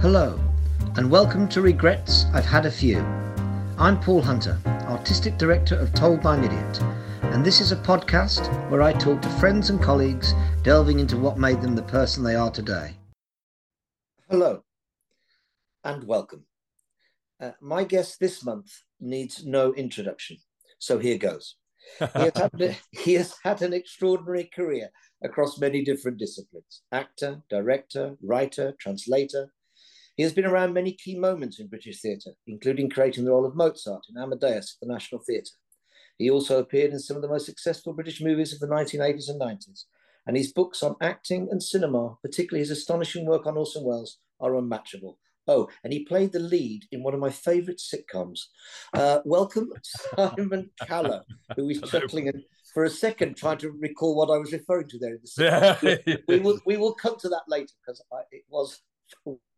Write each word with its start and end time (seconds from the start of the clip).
Hello, 0.00 0.40
and 0.96 1.10
welcome 1.10 1.46
to 1.50 1.60
Regrets 1.60 2.24
I've 2.32 2.46
Had 2.46 2.64
a 2.64 2.70
Few. 2.70 3.00
I'm 3.76 4.00
Paul 4.00 4.22
Hunter, 4.22 4.58
Artistic 4.64 5.36
Director 5.36 5.78
of 5.78 5.92
Told 5.92 6.22
by 6.22 6.36
an 6.36 6.44
Idiot, 6.44 6.80
and 7.34 7.44
this 7.44 7.60
is 7.60 7.70
a 7.70 7.76
podcast 7.76 8.48
where 8.70 8.80
I 8.80 8.94
talk 8.94 9.20
to 9.20 9.28
friends 9.28 9.68
and 9.68 9.78
colleagues 9.78 10.32
delving 10.62 11.00
into 11.00 11.18
what 11.18 11.36
made 11.36 11.60
them 11.60 11.76
the 11.76 11.82
person 11.82 12.24
they 12.24 12.34
are 12.34 12.50
today. 12.50 12.94
Hello, 14.30 14.64
and 15.84 16.02
welcome. 16.04 16.46
Uh, 17.38 17.50
my 17.60 17.84
guest 17.84 18.18
this 18.20 18.42
month 18.42 18.72
needs 19.00 19.44
no 19.44 19.74
introduction, 19.74 20.38
so 20.78 20.98
here 20.98 21.18
goes. 21.18 21.56
He 21.98 22.06
has, 22.06 22.32
had, 22.36 22.76
he 22.92 23.14
has 23.14 23.34
had 23.44 23.60
an 23.60 23.74
extraordinary 23.74 24.44
career 24.44 24.88
across 25.22 25.60
many 25.60 25.84
different 25.84 26.16
disciplines 26.16 26.80
actor, 26.90 27.42
director, 27.50 28.16
writer, 28.22 28.72
translator, 28.80 29.52
he 30.16 30.22
has 30.22 30.32
been 30.32 30.44
around 30.44 30.74
many 30.74 30.92
key 30.92 31.18
moments 31.18 31.60
in 31.60 31.68
British 31.68 32.00
theatre, 32.00 32.32
including 32.46 32.90
creating 32.90 33.24
the 33.24 33.30
role 33.30 33.46
of 33.46 33.56
Mozart 33.56 34.04
in 34.08 34.20
Amadeus 34.20 34.76
at 34.76 34.86
the 34.86 34.92
National 34.92 35.20
Theatre. 35.20 35.54
He 36.18 36.30
also 36.30 36.58
appeared 36.58 36.92
in 36.92 36.98
some 36.98 37.16
of 37.16 37.22
the 37.22 37.28
most 37.28 37.46
successful 37.46 37.92
British 37.92 38.20
movies 38.20 38.52
of 38.52 38.60
the 38.60 38.66
1980s 38.66 39.30
and 39.30 39.40
90s, 39.40 39.84
and 40.26 40.36
his 40.36 40.52
books 40.52 40.82
on 40.82 40.96
acting 41.00 41.48
and 41.50 41.62
cinema, 41.62 42.16
particularly 42.22 42.60
his 42.60 42.70
astonishing 42.70 43.26
work 43.26 43.46
on 43.46 43.56
Orson 43.56 43.84
Welles, 43.84 44.18
are 44.40 44.54
unmatchable. 44.56 45.18
Oh, 45.48 45.68
and 45.82 45.92
he 45.92 46.04
played 46.04 46.32
the 46.32 46.38
lead 46.38 46.84
in 46.92 47.02
one 47.02 47.14
of 47.14 47.20
my 47.20 47.30
favourite 47.30 47.80
sitcoms. 47.80 48.40
Uh, 48.92 49.20
welcome, 49.24 49.72
Simon 50.16 50.70
Callow, 50.82 51.22
who 51.56 51.70
is 51.70 51.80
chuckling 51.90 52.28
and 52.28 52.42
for 52.72 52.84
a 52.84 52.90
second 52.90 53.36
trying 53.36 53.58
to 53.58 53.70
recall 53.70 54.14
what 54.14 54.30
I 54.30 54.38
was 54.38 54.52
referring 54.52 54.88
to 54.88 54.98
there. 54.98 55.14
In 55.14 55.20
the 55.22 55.98
yeah. 56.06 56.16
we 56.28 56.38
will 56.38 56.60
we 56.66 56.76
will 56.76 56.94
come 56.94 57.16
to 57.18 57.28
that 57.30 57.42
later 57.48 57.72
because 57.84 58.02
it 58.30 58.42
was 58.48 58.80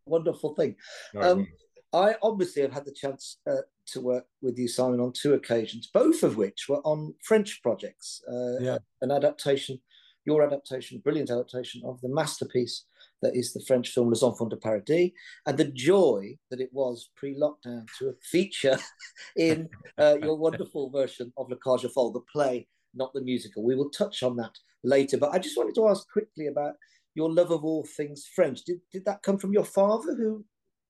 wonderful 0.06 0.54
thing. 0.54 0.76
Um, 1.18 1.46
I 1.93 2.15
obviously 2.23 2.63
have 2.63 2.73
had 2.73 2.87
the 2.87 2.93
chance 2.93 3.38
uh, 3.49 3.63
to 3.88 4.01
work 4.01 4.24
with 4.40 4.59
you, 4.59 4.66
Simon, 4.66 5.01
on 5.01 5.13
two 5.13 5.35
occasions, 5.35 5.90
both 5.93 6.23
of 6.23 6.37
which 6.37 6.68
were 6.68 6.80
on 6.80 7.15
French 7.23 7.60
projects. 7.63 8.23
Uh, 8.26 8.59
yeah. 8.60 8.79
An 9.02 9.10
adaptation, 9.10 9.79
your 10.24 10.43
adaptation, 10.43 11.02
brilliant 11.04 11.30
adaptation 11.30 11.82
of 11.85 12.01
the 12.01 12.09
masterpiece 12.09 12.85
that 13.21 13.37
is 13.37 13.52
the 13.52 13.63
French 13.66 13.91
film 13.91 14.10
Les 14.10 14.23
Enfants 14.23 14.51
du 14.51 14.57
Paradis, 14.57 15.13
and 15.46 15.59
the 15.59 15.66
joy 15.66 16.37
that 16.51 16.60
it 16.60 16.71
was 16.73 17.10
pre-lockdown 17.15 17.87
to 17.98 18.09
a 18.09 18.15
feature 18.23 18.79
in 19.37 19.69
uh, 19.98 20.16
your 20.23 20.37
wonderful 20.37 20.91
version 20.91 21.32
of 21.37 21.51
La 21.51 21.57
Cage 21.57 21.85
aux 21.85 21.93
Folles, 21.93 22.13
the 22.13 22.21
play, 22.32 22.66
not 22.95 23.13
the 23.13 23.21
musical. 23.21 23.63
We 23.63 23.76
will 23.76 23.91
touch 23.91 24.23
on 24.23 24.37
that 24.37 24.52
later, 24.82 25.19
but 25.19 25.30
I 25.32 25.38
just 25.38 25.57
wanted 25.57 25.74
to 25.76 25.88
ask 25.88 26.10
quickly 26.10 26.48
about 26.48 26.74
your 27.15 27.32
love 27.32 27.51
of 27.51 27.65
all 27.65 27.85
things 27.85 28.27
French. 28.27 28.65
Did 28.65 28.80
did 28.91 29.05
that 29.05 29.23
come 29.23 29.38
from 29.38 29.52
your 29.52 29.65
father, 29.65 30.15
who 30.15 30.45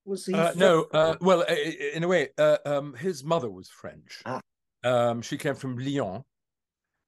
was 0.05 0.27
he? 0.27 0.35
Uh, 0.35 0.53
no, 0.57 0.87
uh, 0.93 1.17
well, 1.21 1.43
in 1.43 2.05
a 2.05 2.09
way, 2.09 2.29
uh, 2.39 2.59
um, 2.65 2.95
his 2.95 3.25
mother 3.25 3.51
was 3.51 3.69
French. 3.69 4.23
Ah. 4.27 4.41
Um, 4.85 5.23
she 5.23 5.37
came 5.37 5.55
from 5.55 5.79
Lyon. 5.79 6.25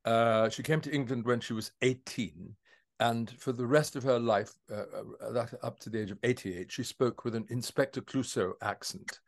Uh, 0.05 0.49
she 0.49 0.63
came 0.63 0.81
to 0.83 0.93
England 0.93 1.25
when 1.25 1.41
she 1.41 1.53
was 1.53 1.73
eighteen, 1.83 2.55
and 3.01 3.31
for 3.39 3.53
the 3.53 3.67
rest 3.67 3.97
of 3.97 4.03
her 4.03 4.19
life, 4.19 4.53
uh, 4.71 4.85
uh, 5.21 5.33
that 5.33 5.55
up 5.63 5.81
to 5.81 5.91
the 5.91 6.01
age 6.01 6.11
of 6.11 6.19
eighty-eight, 6.23 6.71
she 6.71 6.83
spoke 6.83 7.25
with 7.25 7.35
an 7.35 7.47
Inspector 7.49 8.01
Clouseau 8.03 8.53
accent. 8.63 9.21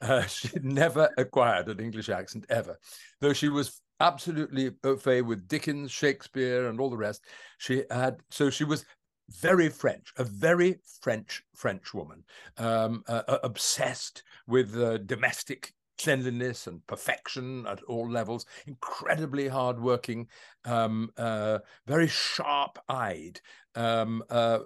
she 0.28 0.48
never 0.60 1.08
acquired 1.16 1.68
an 1.68 1.80
English 1.80 2.08
accent 2.08 2.44
ever, 2.50 2.78
though 3.20 3.32
she 3.32 3.48
was 3.48 3.80
absolutely 4.00 4.72
au 4.82 4.96
fait 4.96 5.22
with 5.22 5.48
Dickens, 5.48 5.90
Shakespeare, 5.90 6.68
and 6.68 6.80
all 6.80 6.90
the 6.90 6.96
rest. 6.96 7.24
She 7.58 7.84
had 7.90 8.16
so 8.30 8.50
she 8.50 8.64
was 8.64 8.84
very 9.30 9.68
French, 9.68 10.12
a 10.16 10.24
very 10.24 10.78
French 11.00 11.42
French 11.54 11.94
woman, 11.94 12.24
um, 12.58 13.02
uh, 13.08 13.22
uh, 13.28 13.38
obsessed 13.42 14.22
with 14.46 14.76
uh, 14.76 14.98
domestic 14.98 15.72
cleanliness 15.98 16.66
and 16.66 16.86
perfection 16.86 17.66
at 17.66 17.82
all 17.84 18.10
levels. 18.10 18.46
Incredibly 18.66 19.48
hardworking, 19.48 20.26
um, 20.64 21.10
uh, 21.16 21.58
very 21.86 22.08
sharp-eyed. 22.08 23.40
Um, 23.74 24.22
uh, 24.30 24.60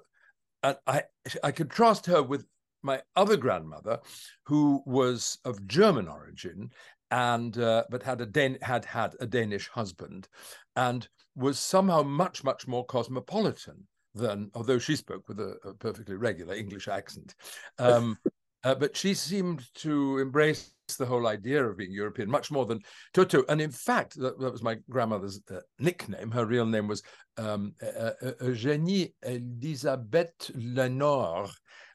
and 0.62 0.76
I 0.86 1.02
I 1.42 1.52
contrast 1.52 2.06
her 2.06 2.22
with 2.22 2.46
my 2.82 3.02
other 3.16 3.36
grandmother, 3.36 3.98
who 4.44 4.82
was 4.86 5.38
of 5.44 5.66
German 5.66 6.08
origin 6.08 6.70
and 7.10 7.58
uh, 7.58 7.84
but 7.90 8.02
had 8.02 8.20
a 8.20 8.26
Dan- 8.26 8.58
had 8.62 8.84
had 8.84 9.14
a 9.20 9.26
Danish 9.26 9.69
husband, 9.69 10.28
and 10.76 11.08
was 11.34 11.58
somehow 11.58 12.02
much 12.02 12.44
much 12.44 12.66
more 12.66 12.84
cosmopolitan 12.84 13.86
than, 14.18 14.50
although 14.54 14.78
she 14.78 14.96
spoke 14.96 15.28
with 15.28 15.40
a, 15.40 15.56
a 15.64 15.74
perfectly 15.74 16.16
regular 16.16 16.54
English 16.54 16.88
accent. 16.88 17.34
Um, 17.78 18.18
uh, 18.64 18.74
but 18.74 18.96
she 18.96 19.14
seemed 19.14 19.64
to 19.74 20.18
embrace 20.18 20.72
the 20.98 21.06
whole 21.06 21.26
idea 21.26 21.64
of 21.64 21.76
being 21.76 21.92
European 21.92 22.28
much 22.28 22.50
more 22.50 22.66
than 22.66 22.80
Toto. 23.14 23.44
And 23.48 23.60
in 23.60 23.70
fact, 23.70 24.18
that, 24.18 24.38
that 24.40 24.52
was 24.52 24.62
my 24.62 24.78
grandmother's 24.90 25.40
uh, 25.50 25.60
nickname. 25.78 26.30
Her 26.30 26.44
real 26.44 26.66
name 26.66 26.88
was 26.88 27.02
um, 27.36 27.74
uh, 27.82 28.12
Eugénie 28.40 29.12
Elisabeth 29.22 30.50
Lenore. 30.54 31.48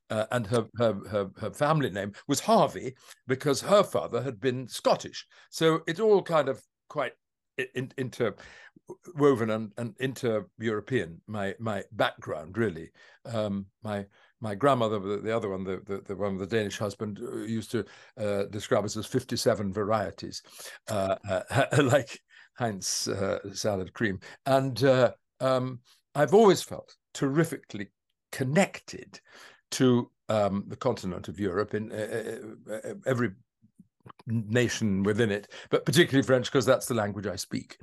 Uh, 0.10 0.26
and 0.32 0.46
her, 0.46 0.68
her, 0.78 0.94
her 1.10 1.30
her 1.40 1.52
family 1.52 1.90
name 1.90 2.12
was 2.28 2.40
Harvey 2.40 2.94
because 3.26 3.62
her 3.62 3.84
father 3.84 4.22
had 4.22 4.40
been 4.40 4.68
Scottish. 4.68 5.26
So 5.50 5.82
it's 5.88 6.00
all 6.00 6.22
kind 6.22 6.50
of 6.50 6.62
quite 6.88 7.14
in, 7.58 7.92
interwoven 7.98 9.50
and, 9.50 9.72
and 9.78 9.96
inter-European. 10.00 11.22
My 11.28 11.56
my 11.60 11.84
background 11.92 12.58
really. 12.58 12.92
Um, 13.26 13.68
my 13.84 14.06
my 14.44 14.56
grandmother, 14.56 15.00
the 15.00 15.36
other 15.36 15.50
one, 15.50 15.64
the, 15.64 15.82
the, 15.86 16.02
the 16.06 16.16
one 16.18 16.38
with 16.38 16.50
the 16.50 16.58
Danish 16.58 16.78
husband, 16.78 17.18
uh, 17.24 17.38
used 17.38 17.72
to 17.72 17.86
uh, 18.18 18.44
describe 18.50 18.84
us 18.84 18.98
as 18.98 19.06
57 19.06 19.72
varieties, 19.72 20.44
uh, 20.92 21.16
uh, 21.30 21.66
like 21.84 22.20
Heinz 22.58 23.08
uh, 23.08 23.40
salad 23.54 23.94
cream. 23.94 24.20
And 24.46 24.84
uh, 24.84 25.14
um, 25.40 25.80
I've 26.14 26.34
always 26.34 26.62
felt 26.62 26.94
terrifically 27.14 27.88
connected 28.34 29.22
to 29.72 30.12
um, 30.28 30.66
the 30.68 30.76
continent 30.76 31.30
of 31.30 31.40
Europe 31.40 31.74
in 31.74 31.90
every 33.06 33.32
nation 34.28 35.04
within 35.04 35.32
it, 35.32 35.52
but 35.70 35.86
particularly 35.86 36.26
French 36.26 36.46
because 36.46 36.66
that's 36.66 36.86
the 36.86 36.94
language 36.94 37.28
I 37.28 37.36
speak. 37.36 37.78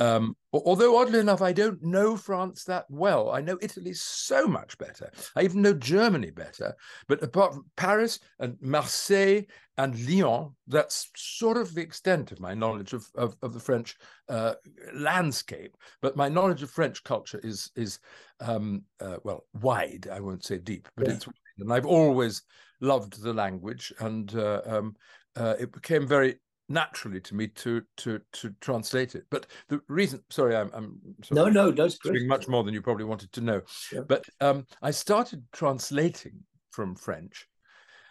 Um, 0.00 0.36
although 0.52 1.00
oddly 1.00 1.20
enough, 1.20 1.40
I 1.40 1.52
don't 1.52 1.82
know 1.82 2.16
France 2.16 2.64
that 2.64 2.86
well. 2.88 3.30
I 3.30 3.40
know 3.40 3.58
Italy 3.62 3.94
so 3.94 4.46
much 4.46 4.76
better. 4.78 5.10
I 5.36 5.42
even 5.42 5.62
know 5.62 5.72
Germany 5.72 6.30
better. 6.30 6.74
But 7.06 7.22
apart 7.22 7.54
from 7.54 7.66
Paris 7.76 8.18
and 8.40 8.56
Marseille 8.60 9.42
and 9.78 9.96
Lyon, 10.08 10.50
that's 10.66 11.10
sort 11.16 11.56
of 11.56 11.74
the 11.74 11.82
extent 11.82 12.32
of 12.32 12.40
my 12.40 12.54
knowledge 12.54 12.92
of 12.92 13.06
of, 13.14 13.36
of 13.42 13.52
the 13.52 13.60
French 13.60 13.96
uh, 14.28 14.54
landscape. 14.94 15.76
But 16.02 16.16
my 16.16 16.28
knowledge 16.28 16.62
of 16.62 16.70
French 16.70 17.04
culture 17.04 17.40
is 17.44 17.70
is 17.76 18.00
um, 18.40 18.82
uh, 19.00 19.18
well 19.22 19.46
wide. 19.60 20.08
I 20.10 20.20
won't 20.20 20.44
say 20.44 20.58
deep, 20.58 20.88
but 20.96 21.06
yeah. 21.06 21.14
it's 21.14 21.26
wide. 21.26 21.34
And 21.58 21.72
I've 21.72 21.86
always 21.86 22.42
loved 22.80 23.22
the 23.22 23.32
language 23.32 23.92
and 24.00 24.34
uh, 24.34 24.60
um, 24.66 24.96
uh, 25.36 25.54
it 25.58 25.72
became 25.72 26.06
very 26.06 26.36
naturally 26.68 27.20
to 27.20 27.34
me 27.34 27.46
to 27.48 27.82
to 27.98 28.20
to 28.32 28.54
translate 28.60 29.14
it. 29.14 29.24
But 29.30 29.46
the 29.68 29.80
reason, 29.88 30.22
sorry, 30.30 30.56
I'm, 30.56 30.70
I'm 30.72 30.98
no, 31.30 31.48
no, 31.48 31.70
no, 31.70 31.88
doing 32.02 32.26
much 32.26 32.48
more 32.48 32.64
than 32.64 32.74
you 32.74 32.82
probably 32.82 33.04
wanted 33.04 33.32
to 33.32 33.40
know. 33.40 33.62
Yeah. 33.92 34.00
But 34.08 34.24
um, 34.40 34.66
I 34.82 34.90
started 34.90 35.42
translating 35.52 36.40
from 36.70 36.94
French 36.94 37.46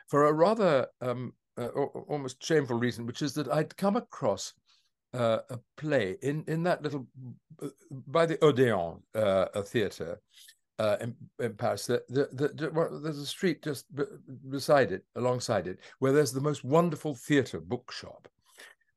for 0.08 0.28
a 0.28 0.34
rather 0.34 0.88
um, 1.02 1.34
uh, 1.58 1.68
almost 1.68 2.44
shameful 2.44 2.78
reason, 2.78 3.06
which 3.06 3.22
is 3.22 3.34
that 3.34 3.48
I'd 3.50 3.76
come 3.78 3.96
across 3.96 4.54
uh, 5.14 5.40
a 5.50 5.60
play 5.78 6.18
in 6.22 6.44
in 6.48 6.64
that 6.64 6.82
little 6.82 7.08
uh, 7.62 7.68
by 8.08 8.26
the 8.26 8.44
Odeon 8.44 9.02
uh, 9.16 9.46
a 9.54 9.62
theatre 9.62 10.20
uh, 10.80 10.98
in, 11.40 11.54
Paris. 11.54 11.86
The, 11.86 12.04
the, 12.10 12.28
the, 12.34 13.00
there's 13.04 13.20
a 13.20 13.26
street 13.26 13.64
just 13.64 13.86
beside 14.50 14.92
it, 14.92 15.04
alongside 15.16 15.68
it, 15.68 15.80
where 16.00 16.12
there's 16.12 16.34
the 16.34 16.42
most 16.42 16.64
wonderful 16.64 17.16
theatre 17.16 17.60
bookshop. 17.60 18.28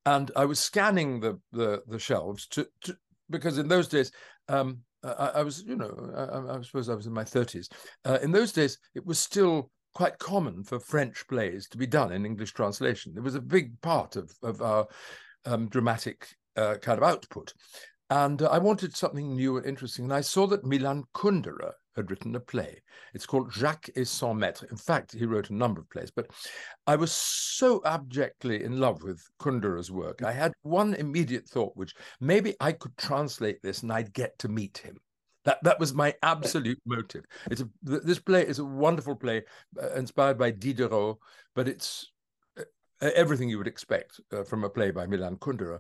And 0.05 0.31
I 0.37 0.44
was 0.44 0.61
scanning 0.61 1.20
the 1.20 1.40
the, 1.52 1.82
the 1.88 1.99
shelves 1.99 2.46
to, 2.49 2.67
to, 2.82 2.96
because 3.28 3.58
in 3.58 3.69
those 3.69 3.88
days 3.88 4.12
um, 4.49 4.78
I, 5.02 5.32
I, 5.37 5.43
was, 5.43 5.64
you 5.67 5.76
know, 5.76 5.94
I, 6.17 6.58
I, 6.58 6.62
suppose 6.62 6.88
I 6.88 6.94
was 6.94 7.06
in 7.06 7.12
my 7.12 7.25
30s. 7.25 7.69
Uh, 8.05 8.19
in 8.22 8.32
those 8.32 8.52
days, 8.52 8.79
it 8.94 9.05
was 9.05 9.19
still 9.19 9.70
quite 9.94 10.19
common 10.19 10.62
for 10.62 10.79
French 10.79 11.26
plays 11.29 11.69
to 11.69 11.79
be 11.79 11.87
done 11.87 12.12
in 12.12 12.26
English 12.26 12.52
translation. 12.52 13.14
It 13.17 13.22
was 13.22 13.34
a 13.34 13.40
big 13.40 13.81
part 13.81 14.17
of, 14.17 14.32
of 14.43 14.61
our 14.62 14.87
um, 15.44 15.69
dramatic 15.69 16.29
uh, 16.56 16.76
kind 16.82 16.99
of 16.99 17.05
output. 17.05 17.52
And 18.11 18.43
uh, 18.43 18.47
I 18.47 18.58
wanted 18.58 18.97
something 18.97 19.35
new 19.35 19.56
and 19.56 19.67
interesting. 19.67 20.05
And 20.05 20.14
I 20.14 20.20
saw 20.20 20.47
that 20.49 20.64
Milan 20.64 21.05
Kundera 21.14 21.73
had 21.97 22.11
written 22.11 22.37
a 22.37 22.41
play. 22.41 22.82
It's 23.14 23.26
called 23.26 23.53
Jacques 23.53 23.91
et 23.97 24.06
son 24.06 24.37
maître. 24.38 24.70
In 24.70 24.76
fact, 24.76 25.12
he 25.12 25.25
wrote 25.25 25.50
a 25.50 25.55
number 25.55 25.81
of 25.81 25.91
plays, 25.91 26.11
but 26.11 26.31
I 26.87 26.94
was 26.97 27.11
so 27.11 27.82
abjectly 27.85 28.62
in 28.62 28.79
love 28.79 29.03
with 29.03 29.26
Kundera's 29.41 29.91
work. 29.91 30.23
I 30.23 30.32
had 30.32 30.53
one 30.62 30.94
immediate 30.94 31.49
thought, 31.49 31.76
which 31.76 31.94
maybe 32.20 32.55
I 32.61 32.73
could 32.73 32.97
translate 32.97 33.62
this 33.62 33.82
and 33.82 33.93
I'd 33.93 34.12
get 34.12 34.38
to 34.41 34.49
meet 34.49 34.79
him. 34.79 34.99
That 35.47 35.62
that 35.62 35.79
was 35.79 35.94
my 35.94 36.12
absolute 36.23 36.81
motive. 36.85 37.25
It's 37.50 37.61
a, 37.61 37.69
this 37.82 38.19
play 38.19 38.44
is 38.47 38.58
a 38.58 38.64
wonderful 38.64 39.14
play, 39.14 39.44
uh, 39.81 39.94
inspired 39.94 40.38
by 40.38 40.50
Diderot, 40.50 41.19
but 41.55 41.69
it's 41.69 42.11
everything 43.00 43.48
you 43.48 43.58
would 43.58 43.66
expect 43.66 44.20
uh, 44.32 44.44
from 44.44 44.64
a 44.64 44.70
play 44.70 44.90
by 44.90 45.06
Milan 45.06 45.37
Kundera. 45.37 45.78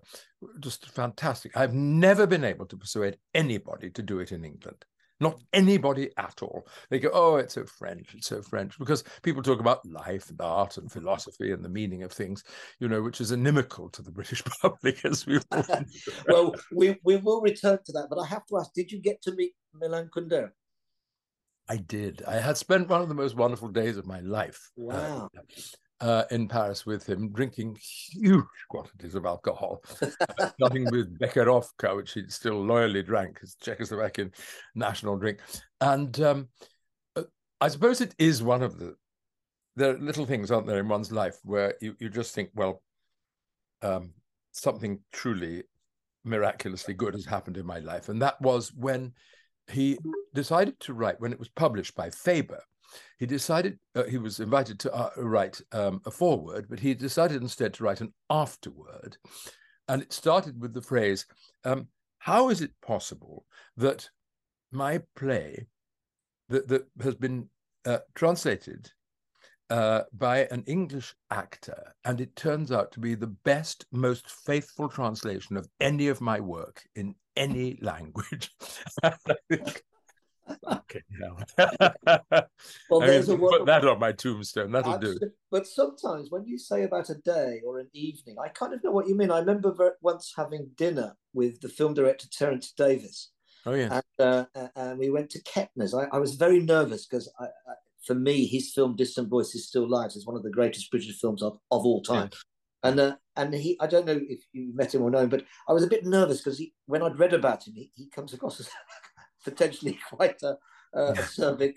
Just 0.60 0.90
fantastic. 0.90 1.56
I've 1.56 1.74
never 1.74 2.26
been 2.26 2.44
able 2.44 2.66
to 2.66 2.76
persuade 2.76 3.18
anybody 3.34 3.90
to 3.90 4.02
do 4.02 4.20
it 4.20 4.32
in 4.32 4.44
England. 4.44 4.84
Not 5.18 5.40
anybody 5.54 6.10
at 6.18 6.42
all. 6.42 6.66
They 6.90 6.98
go, 6.98 7.08
oh, 7.12 7.36
it's 7.36 7.54
so 7.54 7.64
French, 7.64 8.14
it's 8.14 8.26
so 8.26 8.42
French, 8.42 8.78
because 8.78 9.02
people 9.22 9.42
talk 9.42 9.60
about 9.60 9.86
life 9.86 10.28
and 10.28 10.38
art 10.42 10.76
and 10.76 10.92
philosophy 10.92 11.52
and 11.52 11.64
the 11.64 11.70
meaning 11.70 12.02
of 12.02 12.12
things, 12.12 12.44
you 12.80 12.88
know, 12.88 13.00
which 13.00 13.22
is 13.22 13.32
inimical 13.32 13.88
to 13.90 14.02
the 14.02 14.10
British 14.10 14.42
public, 14.60 15.02
as 15.06 15.24
we 15.24 15.38
all 15.52 15.64
Well, 16.28 16.54
we, 16.70 16.98
we 17.02 17.16
will 17.16 17.40
return 17.40 17.78
to 17.86 17.92
that, 17.92 18.08
but 18.10 18.18
I 18.18 18.26
have 18.26 18.44
to 18.46 18.58
ask, 18.58 18.74
did 18.74 18.92
you 18.92 19.00
get 19.00 19.22
to 19.22 19.32
meet 19.32 19.52
Milan 19.72 20.10
Kundera? 20.14 20.50
I 21.68 21.78
did. 21.78 22.22
I 22.28 22.38
had 22.38 22.58
spent 22.58 22.88
one 22.88 23.00
of 23.00 23.08
the 23.08 23.14
most 23.14 23.36
wonderful 23.36 23.68
days 23.68 23.96
of 23.96 24.06
my 24.06 24.20
life. 24.20 24.70
Uh, 24.78 24.84
wow. 24.84 25.30
Uh, 25.36 25.42
uh, 26.00 26.24
in 26.30 26.48
Paris 26.48 26.84
with 26.84 27.06
him, 27.06 27.32
drinking 27.32 27.78
huge 27.80 28.44
quantities 28.68 29.14
of 29.14 29.24
alcohol, 29.24 29.82
starting 30.54 30.84
with 30.90 31.18
Becherovka, 31.18 31.96
which 31.96 32.12
he 32.12 32.28
still 32.28 32.62
loyally 32.62 33.02
drank, 33.02 33.40
his 33.40 33.56
Czechoslovakian 33.62 34.32
national 34.74 35.16
drink. 35.16 35.40
And 35.80 36.20
um, 36.20 36.48
uh, 37.14 37.22
I 37.60 37.68
suppose 37.68 38.00
it 38.00 38.14
is 38.18 38.42
one 38.42 38.62
of 38.62 38.78
the 38.78 38.96
there 39.76 39.94
are 39.94 39.98
little 39.98 40.24
things, 40.24 40.50
aren't 40.50 40.66
there, 40.66 40.80
in 40.80 40.88
one's 40.88 41.12
life 41.12 41.36
where 41.44 41.74
you, 41.80 41.94
you 41.98 42.08
just 42.08 42.34
think, 42.34 42.48
well, 42.54 42.82
um, 43.82 44.12
something 44.52 44.98
truly 45.12 45.64
miraculously 46.24 46.94
good 46.94 47.14
has 47.14 47.26
happened 47.26 47.58
in 47.58 47.66
my 47.66 47.78
life. 47.78 48.08
And 48.08 48.20
that 48.22 48.40
was 48.40 48.72
when 48.72 49.12
he 49.70 49.98
decided 50.34 50.80
to 50.80 50.94
write, 50.94 51.20
when 51.20 51.32
it 51.32 51.38
was 51.38 51.50
published 51.50 51.94
by 51.94 52.08
Faber, 52.10 52.62
he 53.18 53.26
decided 53.26 53.78
uh, 53.94 54.04
he 54.04 54.18
was 54.18 54.40
invited 54.40 54.78
to 54.80 54.94
uh, 54.94 55.10
write 55.16 55.60
um, 55.72 56.00
a 56.04 56.10
foreword, 56.10 56.66
but 56.68 56.80
he 56.80 56.94
decided 56.94 57.42
instead 57.42 57.74
to 57.74 57.84
write 57.84 58.00
an 58.00 58.12
afterword. 58.30 59.16
And 59.88 60.02
it 60.02 60.12
started 60.12 60.60
with 60.60 60.74
the 60.74 60.82
phrase, 60.82 61.26
um, 61.64 61.88
How 62.18 62.48
is 62.48 62.60
it 62.60 62.72
possible 62.82 63.44
that 63.76 64.08
my 64.72 65.00
play 65.14 65.66
that, 66.48 66.68
that 66.68 66.86
has 67.02 67.14
been 67.14 67.48
uh, 67.84 67.98
translated 68.14 68.90
uh, 69.70 70.02
by 70.12 70.46
an 70.50 70.62
English 70.66 71.14
actor, 71.30 71.94
and 72.04 72.20
it 72.20 72.36
turns 72.36 72.70
out 72.70 72.92
to 72.92 73.00
be 73.00 73.14
the 73.14 73.34
best, 73.44 73.86
most 73.90 74.30
faithful 74.30 74.88
translation 74.88 75.56
of 75.56 75.68
any 75.80 76.08
of 76.08 76.20
my 76.20 76.38
work 76.40 76.82
in 76.94 77.14
any 77.36 77.78
language. 77.82 78.50
okay, 80.48 81.02
well, 82.90 83.00
there's 83.00 83.28
a 83.28 83.36
put 83.36 83.66
that 83.66 83.84
on 83.84 83.98
my 83.98 84.12
tombstone. 84.12 84.72
That'll 84.72 84.94
Absolutely. 84.94 85.28
do. 85.28 85.34
But 85.50 85.66
sometimes 85.66 86.30
when 86.30 86.46
you 86.46 86.58
say 86.58 86.84
about 86.84 87.10
a 87.10 87.14
day 87.16 87.60
or 87.66 87.78
an 87.78 87.88
evening, 87.92 88.36
I 88.42 88.48
kind 88.48 88.72
of 88.72 88.82
know 88.84 88.90
what 88.90 89.08
you 89.08 89.16
mean. 89.16 89.30
I 89.30 89.40
remember 89.40 89.96
once 90.02 90.32
having 90.36 90.70
dinner 90.76 91.16
with 91.34 91.60
the 91.60 91.68
film 91.68 91.94
director 91.94 92.26
Terence 92.30 92.72
Davies. 92.72 93.30
Oh 93.64 93.74
yeah. 93.74 94.00
And, 94.18 94.46
uh, 94.54 94.68
and 94.76 94.98
we 94.98 95.10
went 95.10 95.30
to 95.30 95.42
Kettner's. 95.42 95.94
I, 95.94 96.06
I 96.12 96.18
was 96.18 96.36
very 96.36 96.60
nervous 96.60 97.06
because 97.06 97.28
for 98.06 98.14
me, 98.14 98.46
his 98.46 98.72
film 98.72 98.94
Distant 98.94 99.28
Voices 99.28 99.66
Still 99.66 99.88
Lives 99.88 100.16
is 100.16 100.26
one 100.26 100.36
of 100.36 100.44
the 100.44 100.50
greatest 100.50 100.90
British 100.90 101.18
films 101.18 101.42
of, 101.42 101.58
of 101.70 101.84
all 101.84 102.02
time. 102.02 102.30
Yeah. 102.32 102.90
And 102.90 103.00
uh, 103.00 103.16
and 103.36 103.52
he, 103.52 103.76
I 103.80 103.86
don't 103.86 104.06
know 104.06 104.20
if 104.28 104.40
you 104.52 104.72
met 104.74 104.94
him 104.94 105.02
or 105.02 105.10
know 105.10 105.18
him, 105.18 105.28
but 105.28 105.44
I 105.68 105.72
was 105.72 105.82
a 105.82 105.88
bit 105.88 106.06
nervous 106.06 106.40
because 106.40 106.62
when 106.86 107.02
I'd 107.02 107.18
read 107.18 107.32
about 107.32 107.66
him, 107.66 107.74
he, 107.74 107.90
he 107.94 108.08
comes 108.08 108.32
across 108.32 108.60
as 108.60 108.68
potentially 109.46 109.98
quite 110.10 110.42
a, 110.42 110.58
a 110.92 111.12
acerbic. 111.14 111.74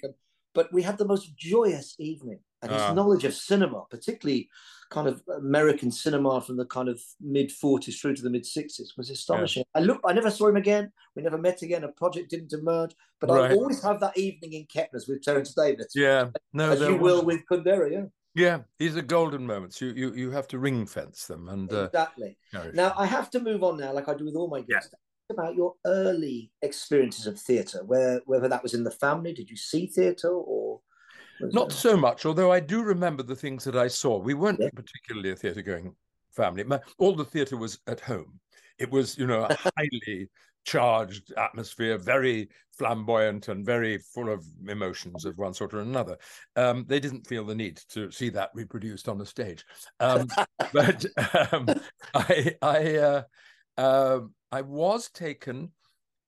But 0.53 0.73
we 0.73 0.81
had 0.81 0.97
the 0.97 1.05
most 1.05 1.37
joyous 1.37 1.95
evening, 1.99 2.39
and 2.61 2.71
his 2.71 2.81
uh. 2.81 2.93
knowledge 2.93 3.23
of 3.23 3.33
cinema, 3.33 3.83
particularly 3.89 4.49
kind 4.89 5.07
of 5.07 5.21
American 5.37 5.91
cinema 5.91 6.41
from 6.41 6.57
the 6.57 6.65
kind 6.65 6.89
of 6.89 6.99
mid 7.21 7.51
40s 7.51 8.01
through 8.01 8.15
to 8.15 8.23
the 8.23 8.31
mid 8.31 8.43
60s, 8.43 8.97
was 8.97 9.11
astonishing. 9.11 9.63
Yeah. 9.75 9.81
I 9.81 9.83
look, 9.83 10.01
I 10.03 10.13
never 10.13 10.31
saw 10.31 10.47
him 10.47 10.57
again. 10.57 10.91
We 11.15 11.21
never 11.21 11.37
met 11.37 11.61
again. 11.61 11.83
A 11.83 11.89
project 11.89 12.31
didn't 12.31 12.51
emerge, 12.51 12.95
but 13.21 13.29
right. 13.29 13.51
I 13.51 13.53
always 13.53 13.83
have 13.83 13.99
that 13.99 14.17
evening 14.17 14.53
in 14.53 14.65
Kettner's 14.65 15.07
with 15.07 15.21
Terence 15.23 15.53
Davies. 15.53 15.91
Yeah, 15.93 16.29
no, 16.51 16.71
as 16.71 16.81
you 16.81 16.97
will 16.97 17.23
with 17.23 17.45
Kundera. 17.49 17.91
Yeah. 17.91 18.05
Yeah, 18.35 18.59
these 18.77 18.95
are 18.95 19.01
golden 19.01 19.45
moments. 19.45 19.81
You 19.81 19.89
you 19.89 20.13
you 20.13 20.31
have 20.31 20.47
to 20.49 20.59
ring 20.59 20.85
fence 20.85 21.25
them 21.25 21.49
and 21.49 21.71
uh, 21.73 21.85
exactly. 21.85 22.37
Now 22.73 22.93
I 22.95 23.05
have 23.05 23.29
to 23.31 23.39
move 23.39 23.63
on 23.63 23.77
now, 23.77 23.91
like 23.91 24.07
I 24.07 24.13
do 24.13 24.25
with 24.25 24.35
all 24.35 24.49
my 24.49 24.61
guests. 24.61 24.93
About 25.31 25.55
your 25.55 25.75
early 25.85 26.51
experiences 26.61 27.27
of 27.27 27.39
theatre, 27.39 27.83
where 27.85 28.21
whether 28.25 28.47
that 28.47 28.63
was 28.63 28.73
in 28.73 28.83
the 28.83 28.91
family, 28.91 29.33
did 29.33 29.49
you 29.49 29.57
see 29.57 29.85
theatre 29.85 30.31
or? 30.31 30.81
Not 31.41 31.71
so 31.71 31.95
much, 31.95 32.25
although 32.25 32.51
I 32.51 32.59
do 32.59 32.81
remember 32.81 33.23
the 33.23 33.35
things 33.35 33.63
that 33.63 33.77
I 33.77 33.87
saw. 33.87 34.17
We 34.17 34.33
weren't 34.33 34.59
yeah. 34.59 34.69
particularly 34.75 35.31
a 35.31 35.35
theatre 35.35 35.61
going 35.61 35.95
family. 36.31 36.63
My, 36.63 36.79
all 36.97 37.15
the 37.15 37.23
theatre 37.23 37.55
was 37.55 37.79
at 37.87 38.01
home. 38.01 38.39
It 38.77 38.91
was, 38.91 39.17
you 39.17 39.27
know, 39.27 39.47
a 39.49 39.55
highly 39.77 40.29
charged 40.65 41.33
atmosphere, 41.37 41.97
very 41.97 42.49
flamboyant 42.77 43.47
and 43.47 43.65
very 43.65 43.97
full 43.97 44.29
of 44.29 44.45
emotions 44.67 45.25
of 45.25 45.37
one 45.37 45.53
sort 45.53 45.73
or 45.73 45.81
another. 45.81 46.17
Um, 46.55 46.85
they 46.87 46.99
didn't 46.99 47.27
feel 47.27 47.45
the 47.45 47.55
need 47.55 47.81
to 47.89 48.11
see 48.11 48.29
that 48.29 48.51
reproduced 48.53 49.09
on 49.09 49.17
the 49.17 49.25
stage. 49.25 49.65
Um, 49.99 50.27
but 50.73 51.05
um, 51.51 51.67
I, 52.13 52.55
I, 52.61 52.95
uh, 52.97 53.21
uh, 53.77 54.19
I 54.51 54.61
was 54.61 55.09
taken. 55.09 55.71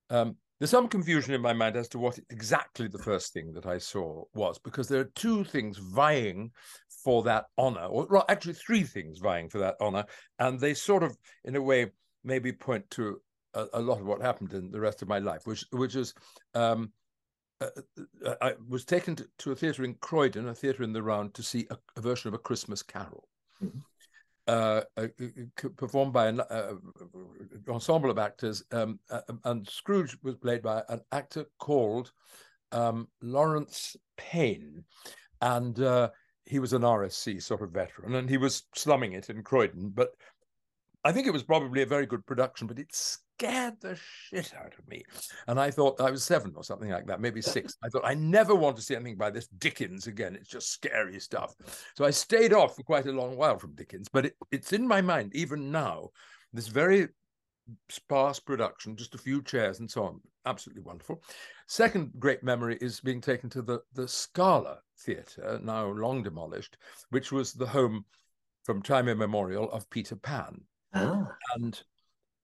Um, 0.09 0.37
there's 0.59 0.69
some 0.69 0.87
confusion 0.87 1.33
in 1.33 1.41
my 1.41 1.53
mind 1.53 1.75
as 1.75 1.87
to 1.89 1.99
what 1.99 2.19
exactly 2.29 2.87
the 2.87 2.99
first 2.99 3.33
thing 3.33 3.51
that 3.53 3.65
I 3.65 3.79
saw 3.79 4.23
was, 4.33 4.59
because 4.59 4.87
there 4.87 5.01
are 5.01 5.11
two 5.15 5.43
things 5.43 5.77
vying 5.79 6.51
for 7.03 7.23
that 7.23 7.45
honor, 7.57 7.85
or 7.85 8.07
well, 8.09 8.25
actually 8.29 8.53
three 8.53 8.83
things 8.83 9.17
vying 9.17 9.49
for 9.49 9.57
that 9.57 9.75
honor, 9.81 10.05
and 10.37 10.59
they 10.59 10.75
sort 10.75 11.01
of, 11.01 11.17
in 11.45 11.55
a 11.55 11.61
way, 11.61 11.87
maybe 12.23 12.51
point 12.53 12.87
to 12.91 13.19
a, 13.55 13.65
a 13.73 13.81
lot 13.81 13.99
of 13.99 14.05
what 14.05 14.21
happened 14.21 14.53
in 14.53 14.69
the 14.69 14.79
rest 14.79 15.01
of 15.01 15.07
my 15.07 15.19
life, 15.19 15.45
which 15.45 15.65
which 15.71 15.95
is. 15.95 16.13
Um, 16.53 16.91
uh, 17.59 17.69
uh 18.25 18.35
I 18.41 18.53
was 18.67 18.85
taken 18.85 19.15
to, 19.17 19.27
to 19.39 19.51
a 19.51 19.55
theatre 19.55 19.83
in 19.83 19.93
Croydon, 19.95 20.47
a 20.47 20.53
theatre 20.53 20.81
in 20.81 20.93
the 20.93 21.03
round, 21.03 21.35
to 21.35 21.43
see 21.43 21.67
a, 21.69 21.77
a 21.95 22.01
version 22.01 22.27
of 22.27 22.33
A 22.33 22.39
Christmas 22.39 22.81
Carol. 22.81 23.27
Mm-hmm 23.63 23.77
uh, 23.77 23.90
uh, 24.47 24.81
performed 25.77 26.13
by 26.13 26.27
an 26.27 26.39
uh, 26.41 26.73
ensemble 27.69 28.09
of 28.09 28.17
actors, 28.17 28.63
um, 28.71 28.99
uh, 29.09 29.21
and 29.45 29.67
Scrooge 29.67 30.17
was 30.23 30.35
played 30.35 30.61
by 30.61 30.83
an 30.89 31.01
actor 31.11 31.45
called 31.59 32.11
um, 32.71 33.07
Laurence 33.21 33.95
Payne, 34.17 34.83
and 35.41 35.79
uh, 35.79 36.09
he 36.45 36.59
was 36.59 36.73
an 36.73 36.81
RSC 36.81 37.41
sort 37.41 37.61
of 37.61 37.71
veteran, 37.71 38.15
and 38.15 38.29
he 38.29 38.37
was 38.37 38.63
slumming 38.75 39.13
it 39.13 39.29
in 39.29 39.43
Croydon. 39.43 39.89
But 39.93 40.09
I 41.03 41.11
think 41.11 41.27
it 41.27 41.33
was 41.33 41.43
probably 41.43 41.81
a 41.81 41.87
very 41.87 42.05
good 42.05 42.25
production, 42.25 42.67
but 42.67 42.79
it's 42.79 43.19
scared 43.41 43.81
the 43.81 43.95
shit 43.95 44.53
out 44.55 44.73
of 44.77 44.87
me. 44.87 45.03
And 45.47 45.59
I 45.59 45.71
thought 45.71 45.99
I 45.99 46.11
was 46.11 46.23
seven 46.23 46.53
or 46.55 46.63
something 46.63 46.89
like 46.89 47.07
that, 47.07 47.21
maybe 47.21 47.41
six. 47.41 47.75
I 47.83 47.89
thought 47.89 48.05
I 48.05 48.13
never 48.13 48.53
want 48.55 48.75
to 48.77 48.81
see 48.81 48.95
anything 48.95 49.17
by 49.17 49.31
this 49.31 49.47
Dickens 49.47 50.07
again. 50.07 50.35
It's 50.35 50.49
just 50.49 50.71
scary 50.71 51.19
stuff. 51.19 51.55
So 51.95 52.05
I 52.05 52.11
stayed 52.11 52.53
off 52.53 52.75
for 52.75 52.83
quite 52.83 53.07
a 53.07 53.11
long 53.11 53.35
while 53.35 53.57
from 53.57 53.73
Dickens, 53.73 54.07
but 54.11 54.27
it, 54.27 54.33
it's 54.51 54.73
in 54.73 54.87
my 54.87 55.01
mind 55.01 55.31
even 55.33 55.71
now. 55.71 56.09
This 56.53 56.67
very 56.67 57.07
sparse 57.89 58.39
production, 58.39 58.95
just 58.95 59.15
a 59.15 59.19
few 59.19 59.41
chairs 59.41 59.79
and 59.79 59.89
so 59.89 60.03
on. 60.03 60.19
Absolutely 60.45 60.83
wonderful. 60.83 61.23
Second 61.67 62.11
great 62.19 62.43
memory 62.43 62.77
is 62.81 62.99
being 62.99 63.21
taken 63.21 63.49
to 63.51 63.61
the, 63.61 63.79
the 63.93 64.07
Scala 64.07 64.79
Theatre, 64.99 65.59
now 65.63 65.87
long 65.87 66.23
demolished, 66.23 66.77
which 67.09 67.31
was 67.31 67.53
the 67.53 67.67
home 67.67 68.05
from 68.63 68.81
time 68.81 69.07
immemorial 69.07 69.71
of 69.71 69.89
Peter 69.89 70.15
Pan. 70.15 70.61
Ah. 70.93 71.27
And 71.55 71.81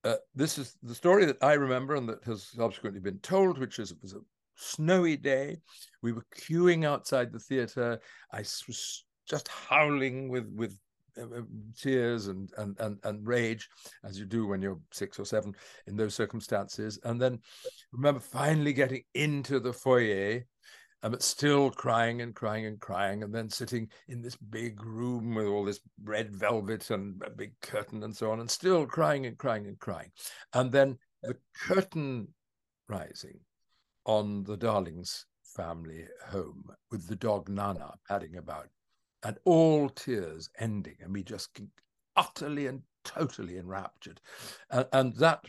uh, 0.07 0.15
this 0.35 0.57
is 0.57 0.77
the 0.81 0.95
story 0.95 1.25
that 1.25 1.37
I 1.41 1.53
remember 1.53 1.95
and 1.95 2.07
that 2.07 2.23
has 2.23 2.43
subsequently 2.43 3.01
been 3.01 3.19
told, 3.19 3.57
which 3.57 3.79
is 3.79 3.91
it 3.91 3.97
was 4.01 4.13
a 4.13 4.21
snowy 4.55 5.17
day. 5.17 5.57
We 6.01 6.13
were 6.13 6.25
queuing 6.35 6.85
outside 6.85 7.31
the 7.31 7.39
theater. 7.39 7.99
I 8.31 8.39
was 8.39 9.05
just 9.27 9.47
howling 9.49 10.29
with 10.29 10.47
with 10.55 10.77
uh, 11.17 11.23
uh, 11.23 11.41
tears 11.77 12.27
and, 12.27 12.49
and 12.57 12.79
and 12.79 12.97
and 13.03 13.27
rage, 13.27 13.67
as 14.05 14.17
you 14.17 14.25
do 14.25 14.47
when 14.47 14.61
you're 14.61 14.79
six 14.91 15.19
or 15.19 15.25
seven 15.25 15.53
in 15.87 15.97
those 15.97 16.15
circumstances. 16.15 16.99
And 17.03 17.21
then 17.21 17.39
remember 17.91 18.21
finally 18.21 18.73
getting 18.73 19.03
into 19.13 19.59
the 19.59 19.73
foyer 19.73 20.45
but 21.09 21.23
still 21.23 21.69
crying 21.69 22.21
and 22.21 22.35
crying 22.35 22.65
and 22.65 22.79
crying, 22.79 23.23
and 23.23 23.33
then 23.33 23.49
sitting 23.49 23.89
in 24.07 24.21
this 24.21 24.35
big 24.35 24.83
room 24.83 25.35
with 25.35 25.47
all 25.47 25.65
this 25.65 25.79
red 26.03 26.35
velvet 26.35 26.89
and 26.89 27.21
a 27.25 27.29
big 27.29 27.53
curtain 27.61 28.03
and 28.03 28.15
so 28.15 28.31
on, 28.31 28.39
and 28.39 28.49
still 28.49 28.85
crying 28.85 29.25
and 29.25 29.37
crying 29.37 29.67
and 29.67 29.79
crying. 29.79 30.11
And 30.53 30.71
then 30.71 30.97
the 31.23 31.35
curtain 31.55 32.27
rising 32.89 33.39
on 34.05 34.43
the 34.43 34.57
Darlings 34.57 35.25
family 35.43 36.05
home 36.27 36.69
with 36.91 37.07
the 37.07 37.15
dog 37.15 37.49
Nana 37.49 37.93
padding 38.07 38.37
about, 38.37 38.67
and 39.23 39.37
all 39.45 39.89
tears 39.89 40.49
ending, 40.59 40.95
and 41.01 41.11
me 41.11 41.23
just 41.23 41.59
utterly 42.15 42.67
and 42.67 42.81
totally 43.03 43.57
enraptured. 43.57 44.19
And, 44.69 44.85
and 44.93 45.15
that 45.15 45.43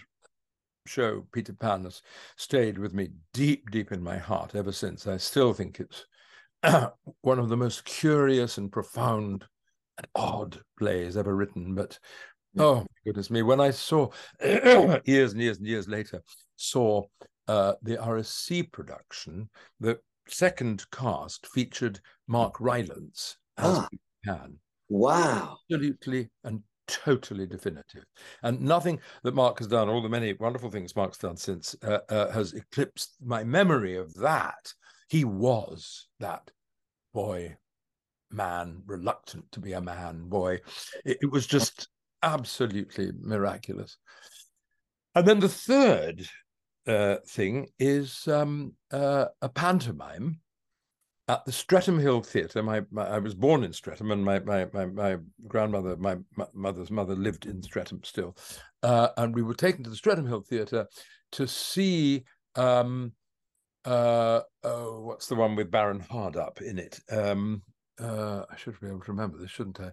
show, 0.88 1.26
Peter 1.32 1.52
Pan, 1.52 1.84
has 1.84 2.02
stayed 2.36 2.78
with 2.78 2.94
me 2.94 3.10
deep, 3.32 3.70
deep 3.70 3.92
in 3.92 4.02
my 4.02 4.16
heart 4.18 4.54
ever 4.54 4.72
since. 4.72 5.06
I 5.06 5.16
still 5.16 5.52
think 5.52 5.80
it's 5.80 6.06
one 7.22 7.38
of 7.38 7.48
the 7.48 7.56
most 7.56 7.84
curious 7.84 8.58
and 8.58 8.72
profound 8.72 9.44
and 9.98 10.06
odd 10.14 10.60
plays 10.78 11.16
ever 11.16 11.34
written. 11.34 11.74
But 11.74 11.98
oh 12.56 12.86
goodness 13.04 13.30
me, 13.30 13.42
when 13.42 13.60
I 13.60 13.70
saw 13.70 14.08
years 14.42 15.32
and 15.32 15.40
years 15.40 15.58
and 15.58 15.66
years 15.66 15.88
later, 15.88 16.22
saw 16.56 17.04
uh, 17.46 17.74
the 17.82 17.96
RSC 17.96 18.70
production, 18.72 19.48
the 19.80 19.98
second 20.28 20.84
cast 20.90 21.46
featured 21.46 22.00
Mark 22.26 22.60
Rylance 22.60 23.36
as 23.56 23.78
ah. 23.78 23.88
Pan. 24.24 24.56
Wow. 24.88 25.58
Absolutely 25.70 26.28
and 26.44 26.62
totally 26.88 27.46
definitive. 27.46 28.04
And 28.42 28.60
nothing 28.60 28.98
that 29.22 29.34
Mark 29.34 29.58
has 29.58 29.68
done, 29.68 29.88
all 29.88 30.02
the 30.02 30.08
many 30.08 30.32
wonderful 30.32 30.70
things 30.70 30.96
Mark's 30.96 31.18
done 31.18 31.36
since, 31.36 31.76
uh, 31.84 31.98
uh, 32.08 32.30
has 32.32 32.54
eclipsed 32.54 33.16
my 33.24 33.44
memory 33.44 33.96
of 33.96 34.12
that. 34.14 34.72
He 35.08 35.24
was 35.24 36.08
that 36.20 36.50
boy, 37.14 37.56
man, 38.30 38.82
reluctant 38.86 39.50
to 39.52 39.60
be 39.60 39.72
a 39.72 39.80
man, 39.80 40.28
boy. 40.28 40.60
It, 41.04 41.18
it 41.22 41.30
was 41.30 41.46
just 41.46 41.88
absolutely 42.22 43.12
miraculous. 43.20 43.96
And 45.14 45.26
then 45.26 45.40
the 45.40 45.48
third 45.48 46.26
uh, 46.86 47.16
thing 47.26 47.68
is 47.78 48.26
um, 48.28 48.74
uh, 48.92 49.26
a 49.42 49.48
pantomime 49.48 50.40
at 51.28 51.44
the 51.44 51.52
Streatham 51.52 51.98
Hill 51.98 52.22
Theatre. 52.22 52.62
My, 52.62 52.82
my, 52.90 53.06
I 53.06 53.18
was 53.18 53.34
born 53.34 53.62
in 53.62 53.72
Streatham, 53.72 54.10
and 54.10 54.24
my 54.24 54.40
my 54.40 54.66
my, 54.72 54.86
my 54.86 55.16
grandmother, 55.46 55.96
my, 55.96 56.16
my, 56.36 56.46
mother's 56.54 56.90
mother, 56.90 57.14
lived 57.14 57.46
in 57.46 57.62
Streatham 57.62 58.02
still, 58.02 58.36
uh, 58.82 59.08
and 59.16 59.34
we 59.34 59.42
were 59.42 59.54
taken 59.54 59.84
to 59.84 59.90
the 59.90 59.96
Streatham 59.96 60.26
Hill 60.26 60.40
Theatre 60.40 60.86
to 61.32 61.46
see. 61.46 62.24
Um, 62.54 63.12
uh, 63.84 64.40
oh, 64.64 65.00
what's 65.00 65.28
the 65.28 65.34
one 65.34 65.54
with 65.54 65.70
Baron 65.70 66.00
Hardup 66.00 66.60
in 66.60 66.78
it? 66.78 67.00
Um, 67.10 67.62
uh, 68.00 68.42
I 68.50 68.56
should 68.56 68.78
be 68.80 68.88
able 68.88 69.00
to 69.00 69.12
remember 69.12 69.38
this, 69.38 69.50
shouldn't 69.50 69.80
I? 69.80 69.92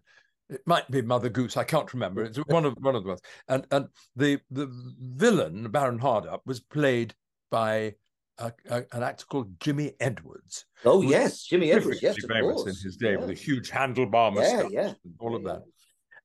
It 0.49 0.61
might 0.65 0.89
be 0.91 1.01
Mother 1.01 1.29
Goose. 1.29 1.57
I 1.57 1.63
can't 1.63 1.93
remember. 1.93 2.23
It's 2.23 2.37
one 2.47 2.65
of 2.65 2.75
one 2.79 2.95
of 2.95 3.03
the 3.03 3.09
ones. 3.09 3.21
And 3.47 3.65
and 3.71 3.87
the 4.15 4.39
the 4.51 4.67
villain 4.99 5.69
Baron 5.69 5.99
Hardup 5.99 6.39
was 6.45 6.59
played 6.59 7.13
by 7.51 7.95
a, 8.37 8.51
a, 8.69 8.83
an 8.91 9.03
actor 9.03 9.25
called 9.25 9.59
Jimmy 9.59 9.93
Edwards. 9.99 10.65
Oh 10.83 11.01
yes, 11.01 11.43
Jimmy 11.43 11.71
Edwards. 11.71 12.01
Yes, 12.01 12.23
of 12.23 12.29
famous 12.29 12.61
in 12.61 12.75
his 12.83 12.97
day 12.97 13.17
with 13.17 13.29
a 13.29 13.33
huge 13.33 13.69
handlebar 13.69 14.33
mustache 14.33 14.71
yeah, 14.71 14.81
yeah. 14.83 14.93
and 15.03 15.13
all 15.19 15.35
of 15.35 15.43
that. 15.43 15.63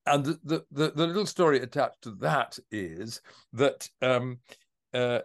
And 0.07 0.25
the, 0.25 0.39
the, 0.45 0.65
the 0.71 0.91
the 0.93 1.07
little 1.07 1.27
story 1.27 1.61
attached 1.61 2.03
to 2.03 2.13
that 2.17 2.59
is 2.71 3.21
that 3.53 3.89
um, 4.03 4.39
uh, 4.95 5.21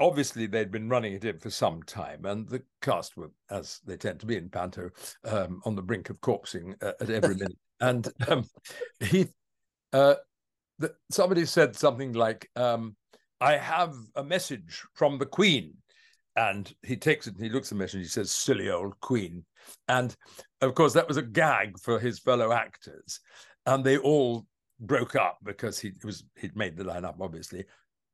obviously 0.00 0.46
they'd 0.46 0.70
been 0.70 0.88
running 0.88 1.14
it 1.14 1.24
in 1.24 1.38
for 1.38 1.50
some 1.50 1.82
time, 1.82 2.24
and 2.24 2.48
the 2.48 2.62
cast 2.82 3.16
were, 3.16 3.30
as 3.50 3.80
they 3.86 3.96
tend 3.96 4.20
to 4.20 4.26
be 4.26 4.36
in 4.36 4.48
Panto, 4.48 4.90
um, 5.24 5.60
on 5.64 5.74
the 5.74 5.82
brink 5.82 6.10
of 6.10 6.20
corpsing 6.20 6.74
uh, 6.82 6.92
at 7.00 7.10
every 7.10 7.34
minute. 7.36 7.58
and 7.80 8.08
um, 8.28 8.44
he, 9.00 9.26
uh, 9.92 10.14
the, 10.78 10.94
somebody 11.10 11.44
said 11.44 11.76
something 11.76 12.12
like, 12.12 12.50
um, 12.56 12.96
"I 13.40 13.56
have 13.56 13.94
a 14.14 14.24
message 14.24 14.82
from 14.94 15.18
the 15.18 15.26
Queen." 15.26 15.74
And 16.36 16.72
he 16.82 16.96
takes 16.96 17.26
it 17.26 17.34
and 17.34 17.42
he 17.42 17.48
looks 17.48 17.68
at 17.68 17.78
the 17.78 17.82
message 17.82 17.94
and 17.94 18.04
he 18.04 18.08
says, 18.10 18.30
silly 18.30 18.68
old 18.68 19.00
queen. 19.00 19.42
And 19.88 20.14
of 20.60 20.74
course, 20.74 20.92
that 20.92 21.08
was 21.08 21.16
a 21.16 21.22
gag 21.22 21.78
for 21.78 21.98
his 21.98 22.18
fellow 22.18 22.52
actors. 22.52 23.20
And 23.64 23.82
they 23.82 23.96
all 23.96 24.46
broke 24.78 25.16
up 25.16 25.38
because 25.42 25.78
he 25.78 25.92
was 26.04 26.24
he'd 26.36 26.54
made 26.54 26.76
the 26.76 26.84
line 26.84 27.06
up, 27.06 27.16
obviously. 27.22 27.64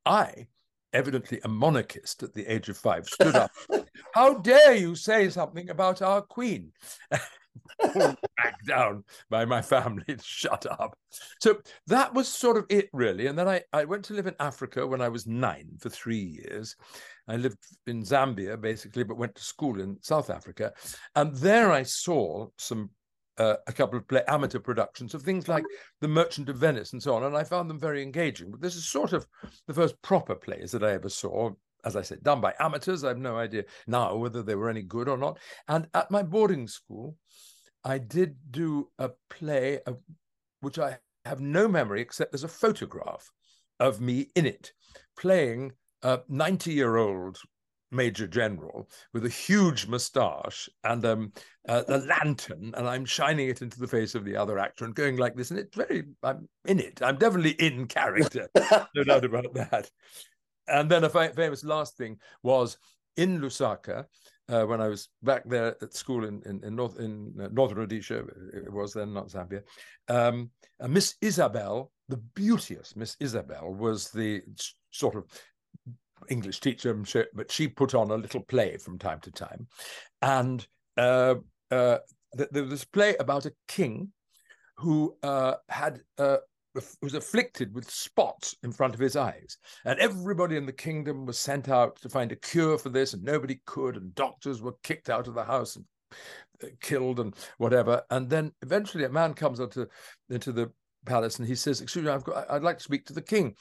I 0.06 0.46
evidently 0.92 1.40
a 1.44 1.48
monarchist 1.48 2.22
at 2.22 2.34
the 2.34 2.46
age 2.46 2.68
of 2.68 2.76
five, 2.76 3.06
stood 3.06 3.34
up. 3.34 3.50
How 4.14 4.34
dare 4.34 4.74
you 4.74 4.94
say 4.94 5.28
something 5.30 5.70
about 5.70 6.02
our 6.02 6.22
queen? 6.22 6.72
back 7.94 8.64
down 8.66 9.04
by 9.30 9.44
my 9.44 9.62
family 9.62 10.04
shut 10.22 10.66
up. 10.66 10.96
So 11.40 11.58
that 11.86 12.14
was 12.14 12.28
sort 12.28 12.56
of 12.56 12.66
it, 12.68 12.88
really. 12.92 13.26
And 13.26 13.38
then 13.38 13.48
I, 13.48 13.62
I 13.72 13.84
went 13.84 14.04
to 14.06 14.14
live 14.14 14.26
in 14.26 14.36
Africa 14.40 14.86
when 14.86 15.00
I 15.00 15.08
was 15.08 15.26
nine 15.26 15.76
for 15.80 15.88
three 15.88 16.40
years. 16.44 16.76
I 17.28 17.36
lived 17.36 17.58
in 17.86 18.02
Zambia, 18.02 18.60
basically, 18.60 19.04
but 19.04 19.16
went 19.16 19.34
to 19.36 19.42
school 19.42 19.80
in 19.80 19.98
South 20.00 20.30
Africa. 20.30 20.72
And 21.14 21.34
there 21.36 21.70
I 21.70 21.82
saw 21.82 22.48
some 22.58 22.90
uh, 23.38 23.56
a 23.66 23.72
couple 23.72 23.98
of 23.98 24.06
play, 24.06 24.22
amateur 24.28 24.58
productions 24.58 25.14
of 25.14 25.22
things 25.22 25.48
like 25.48 25.64
The 26.00 26.08
Merchant 26.08 26.48
of 26.48 26.56
Venice 26.56 26.92
and 26.92 27.02
so 27.02 27.14
on, 27.14 27.24
and 27.24 27.36
I 27.36 27.44
found 27.44 27.70
them 27.70 27.80
very 27.80 28.02
engaging. 28.02 28.50
But 28.50 28.60
this 28.60 28.76
is 28.76 28.88
sort 28.88 29.12
of 29.12 29.26
the 29.66 29.74
first 29.74 30.00
proper 30.02 30.34
plays 30.34 30.72
that 30.72 30.84
I 30.84 30.92
ever 30.92 31.08
saw. 31.08 31.50
As 31.84 31.96
I 31.96 32.02
said, 32.02 32.22
done 32.22 32.40
by 32.40 32.54
amateurs. 32.60 33.04
I 33.04 33.08
have 33.08 33.18
no 33.18 33.36
idea 33.36 33.64
now 33.86 34.14
whether 34.16 34.42
they 34.42 34.54
were 34.54 34.70
any 34.70 34.82
good 34.82 35.08
or 35.08 35.16
not. 35.16 35.38
And 35.68 35.88
at 35.94 36.10
my 36.10 36.22
boarding 36.22 36.68
school, 36.68 37.16
I 37.84 37.98
did 37.98 38.36
do 38.50 38.88
a 38.98 39.10
play 39.30 39.80
of 39.86 39.98
which 40.60 40.78
I 40.78 40.98
have 41.24 41.40
no 41.40 41.68
memory 41.68 42.00
except 42.00 42.32
there's 42.32 42.44
a 42.44 42.48
photograph 42.48 43.30
of 43.80 44.00
me 44.00 44.30
in 44.36 44.46
it 44.46 44.72
playing 45.18 45.72
a 46.02 46.20
90 46.28 46.72
year 46.72 46.96
old 46.96 47.38
major 47.92 48.26
general 48.26 48.88
with 49.12 49.26
a 49.26 49.28
huge 49.28 49.86
moustache 49.86 50.68
and 50.84 51.04
um, 51.04 51.32
uh, 51.68 51.82
a 51.88 51.98
lantern, 51.98 52.72
and 52.76 52.88
I'm 52.88 53.04
shining 53.04 53.48
it 53.48 53.62
into 53.62 53.78
the 53.78 53.86
face 53.86 54.14
of 54.14 54.24
the 54.24 54.36
other 54.36 54.58
actor 54.58 54.84
and 54.84 54.94
going 54.94 55.16
like 55.16 55.36
this. 55.36 55.50
And 55.50 55.60
it's 55.60 55.76
very, 55.76 56.04
I'm 56.22 56.48
in 56.64 56.80
it. 56.80 57.02
I'm 57.02 57.18
definitely 57.18 57.52
in 57.52 57.86
character, 57.86 58.48
no 58.94 59.04
doubt 59.04 59.24
about 59.24 59.52
that. 59.54 59.90
And 60.72 60.90
then 60.90 61.04
a 61.04 61.08
famous 61.08 61.64
last 61.64 61.96
thing 61.96 62.18
was 62.42 62.78
in 63.16 63.40
Lusaka. 63.40 64.06
Uh, 64.48 64.64
when 64.64 64.80
I 64.80 64.88
was 64.88 65.08
back 65.22 65.48
there 65.48 65.76
at 65.80 65.94
school 65.94 66.24
in 66.24 66.42
in, 66.44 66.64
in 66.64 66.74
North 66.74 66.98
in 66.98 67.32
uh, 67.40 67.48
Northern 67.52 67.78
Rhodesia, 67.78 68.24
it 68.52 68.72
was 68.72 68.92
then 68.92 69.14
not 69.14 69.28
Zambia. 69.28 69.62
Um, 70.08 70.50
Miss 70.88 71.14
Isabel, 71.20 71.92
the 72.08 72.16
beauteous 72.34 72.96
Miss 72.96 73.16
Isabel, 73.20 73.72
was 73.72 74.10
the 74.10 74.42
sort 74.90 75.14
of 75.14 75.24
English 76.28 76.60
teacher, 76.60 76.94
but 77.34 77.50
she 77.50 77.68
put 77.68 77.94
on 77.94 78.10
a 78.10 78.16
little 78.16 78.42
play 78.42 78.76
from 78.76 78.98
time 78.98 79.20
to 79.20 79.30
time. 79.30 79.68
And 80.20 80.66
uh, 80.96 81.36
uh, 81.70 81.98
there 82.34 82.62
was 82.62 82.70
this 82.70 82.84
play 82.84 83.16
about 83.16 83.46
a 83.46 83.54
king 83.68 84.12
who 84.76 85.16
uh, 85.22 85.54
had 85.68 86.00
uh, 86.18 86.38
was 87.02 87.14
afflicted 87.14 87.74
with 87.74 87.90
spots 87.90 88.56
in 88.62 88.72
front 88.72 88.94
of 88.94 89.00
his 89.00 89.16
eyes, 89.16 89.58
and 89.84 89.98
everybody 89.98 90.56
in 90.56 90.66
the 90.66 90.72
kingdom 90.72 91.26
was 91.26 91.38
sent 91.38 91.68
out 91.68 91.96
to 91.96 92.08
find 92.08 92.32
a 92.32 92.36
cure 92.36 92.78
for 92.78 92.88
this, 92.88 93.12
and 93.12 93.22
nobody 93.22 93.60
could, 93.66 93.96
and 93.96 94.14
doctors 94.14 94.62
were 94.62 94.74
kicked 94.82 95.10
out 95.10 95.28
of 95.28 95.34
the 95.34 95.44
house 95.44 95.76
and 95.76 95.84
uh, 96.62 96.68
killed 96.80 97.20
and 97.20 97.34
whatever. 97.58 98.02
And 98.10 98.28
then 98.28 98.52
eventually, 98.62 99.04
a 99.04 99.08
man 99.08 99.34
comes 99.34 99.60
into 99.60 99.88
into 100.30 100.52
the 100.52 100.72
palace 101.04 101.38
and 101.38 101.48
he 101.48 101.54
says, 101.54 101.80
"Excuse 101.80 102.04
me, 102.04 102.10
I've 102.10 102.24
got, 102.24 102.50
I'd 102.50 102.62
like 102.62 102.78
to 102.78 102.84
speak 102.84 103.06
to 103.06 103.12
the 103.12 103.22
king." 103.22 103.54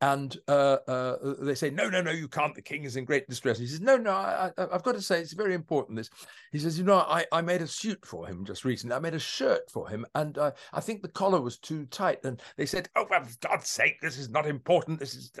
And 0.00 0.36
uh, 0.46 0.76
uh, 0.86 1.34
they 1.40 1.56
say, 1.56 1.70
"No, 1.70 1.88
no, 1.88 2.00
no, 2.00 2.12
you 2.12 2.28
can't. 2.28 2.54
The 2.54 2.62
king 2.62 2.84
is 2.84 2.96
in 2.96 3.04
great 3.04 3.28
distress." 3.28 3.58
And 3.58 3.66
he 3.66 3.70
says, 3.70 3.80
"No, 3.80 3.96
no, 3.96 4.12
I, 4.12 4.52
have 4.56 4.84
got 4.84 4.94
to 4.94 5.02
say 5.02 5.20
it's 5.20 5.32
very 5.32 5.54
important." 5.54 5.96
This, 5.96 6.08
he 6.52 6.58
says, 6.60 6.78
"You 6.78 6.84
know, 6.84 6.98
I, 6.98 7.26
I 7.32 7.40
made 7.40 7.62
a 7.62 7.66
suit 7.66 8.06
for 8.06 8.24
him 8.26 8.44
just 8.44 8.64
recently. 8.64 8.94
I 8.94 9.00
made 9.00 9.14
a 9.14 9.18
shirt 9.18 9.68
for 9.68 9.88
him, 9.88 10.06
and 10.14 10.38
uh, 10.38 10.52
I 10.72 10.80
think 10.80 11.02
the 11.02 11.08
collar 11.08 11.40
was 11.40 11.58
too 11.58 11.84
tight." 11.86 12.24
And 12.24 12.40
they 12.56 12.66
said, 12.66 12.88
"Oh, 12.94 13.06
for 13.06 13.26
God's 13.40 13.68
sake, 13.68 14.00
this 14.00 14.18
is 14.18 14.30
not 14.30 14.46
important. 14.46 15.00
This 15.00 15.16
is." 15.16 15.32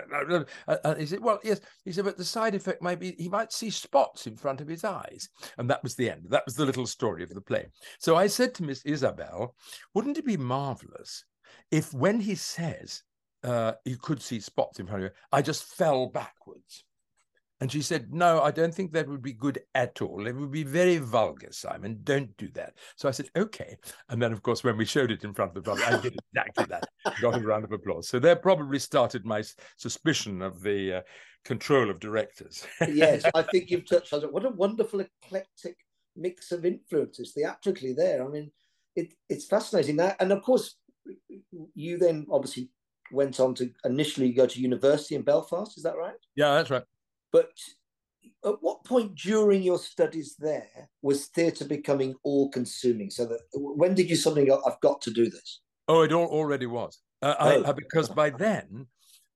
And 0.66 0.98
he 0.98 1.06
said, 1.06 1.20
"Well, 1.20 1.38
yes." 1.44 1.60
He 1.84 1.92
said, 1.92 2.04
"But 2.04 2.16
the 2.16 2.24
side 2.24 2.56
effect 2.56 2.82
might 2.82 2.98
be 2.98 3.14
he 3.16 3.28
might 3.28 3.52
see 3.52 3.70
spots 3.70 4.26
in 4.26 4.36
front 4.36 4.60
of 4.60 4.66
his 4.66 4.82
eyes." 4.82 5.28
And 5.58 5.70
that 5.70 5.84
was 5.84 5.94
the 5.94 6.10
end. 6.10 6.26
That 6.30 6.44
was 6.46 6.56
the 6.56 6.66
little 6.66 6.86
story 6.86 7.22
of 7.22 7.30
the 7.30 7.40
play. 7.40 7.68
So 8.00 8.16
I 8.16 8.26
said 8.26 8.54
to 8.54 8.64
Miss 8.64 8.84
Isabel, 8.84 9.54
"Wouldn't 9.94 10.18
it 10.18 10.26
be 10.26 10.36
marvelous?" 10.36 11.24
If 11.70 11.92
when 11.92 12.20
he 12.20 12.34
says 12.34 13.02
uh, 13.44 13.72
you 13.84 13.96
could 13.96 14.22
see 14.22 14.40
spots 14.40 14.80
in 14.80 14.86
front 14.86 15.04
of 15.04 15.10
you, 15.10 15.16
I 15.32 15.42
just 15.42 15.64
fell 15.64 16.06
backwards. 16.06 16.84
And 17.60 17.72
she 17.72 17.82
said, 17.82 18.14
No, 18.14 18.40
I 18.40 18.52
don't 18.52 18.72
think 18.72 18.92
that 18.92 19.08
would 19.08 19.22
be 19.22 19.32
good 19.32 19.60
at 19.74 20.00
all. 20.00 20.26
It 20.26 20.36
would 20.36 20.52
be 20.52 20.62
very 20.62 20.98
vulgar, 20.98 21.48
Simon. 21.50 21.98
Don't 22.04 22.36
do 22.36 22.48
that. 22.54 22.74
So 22.96 23.08
I 23.08 23.10
said, 23.10 23.30
Okay. 23.36 23.76
And 24.08 24.22
then, 24.22 24.32
of 24.32 24.42
course, 24.42 24.62
when 24.62 24.76
we 24.76 24.84
showed 24.84 25.10
it 25.10 25.24
in 25.24 25.34
front 25.34 25.56
of 25.56 25.64
the 25.64 25.70
public, 25.70 25.88
I 25.88 26.00
did 26.00 26.16
exactly 26.32 26.66
that. 26.68 26.88
Got 27.20 27.36
a 27.36 27.40
round 27.40 27.64
of 27.64 27.72
applause. 27.72 28.08
So 28.08 28.18
that 28.20 28.42
probably 28.42 28.78
started 28.78 29.24
my 29.24 29.42
suspicion 29.76 30.40
of 30.40 30.62
the 30.62 30.98
uh, 30.98 31.02
control 31.44 31.90
of 31.90 31.98
directors. 31.98 32.64
yes, 32.86 33.24
I 33.34 33.42
think 33.42 33.70
you've 33.70 33.88
touched 33.88 34.12
on 34.12 34.22
it. 34.22 34.32
What 34.32 34.44
a 34.44 34.50
wonderful 34.50 35.00
eclectic 35.00 35.76
mix 36.14 36.52
of 36.52 36.64
influences 36.64 37.32
theatrically 37.32 37.92
there. 37.92 38.24
I 38.24 38.28
mean, 38.28 38.52
it, 38.94 39.14
it's 39.28 39.46
fascinating. 39.46 39.96
That, 39.96 40.16
and 40.20 40.30
of 40.30 40.42
course, 40.42 40.76
you 41.74 41.98
then 41.98 42.26
obviously 42.30 42.70
went 43.10 43.40
on 43.40 43.54
to 43.54 43.70
initially 43.84 44.32
go 44.32 44.46
to 44.46 44.60
university 44.60 45.14
in 45.14 45.22
Belfast. 45.22 45.76
Is 45.76 45.82
that 45.84 45.96
right? 45.96 46.14
Yeah, 46.36 46.54
that's 46.54 46.70
right. 46.70 46.82
But 47.32 47.50
at 48.44 48.56
what 48.60 48.84
point 48.84 49.14
during 49.14 49.62
your 49.62 49.78
studies 49.78 50.36
there 50.38 50.68
was 51.02 51.26
theatre 51.26 51.64
becoming 51.64 52.14
all 52.22 52.50
consuming? 52.50 53.10
So 53.10 53.26
that 53.26 53.40
when 53.54 53.94
did 53.94 54.10
you 54.10 54.16
suddenly 54.16 54.46
go, 54.46 54.62
I've 54.66 54.80
got 54.80 55.00
to 55.02 55.10
do 55.10 55.28
this? 55.30 55.60
Oh, 55.88 56.02
it 56.02 56.12
all, 56.12 56.26
already 56.26 56.66
was. 56.66 57.00
Uh, 57.22 57.34
oh. 57.40 57.64
I, 57.64 57.72
because 57.72 58.08
by 58.10 58.30
then 58.30 58.86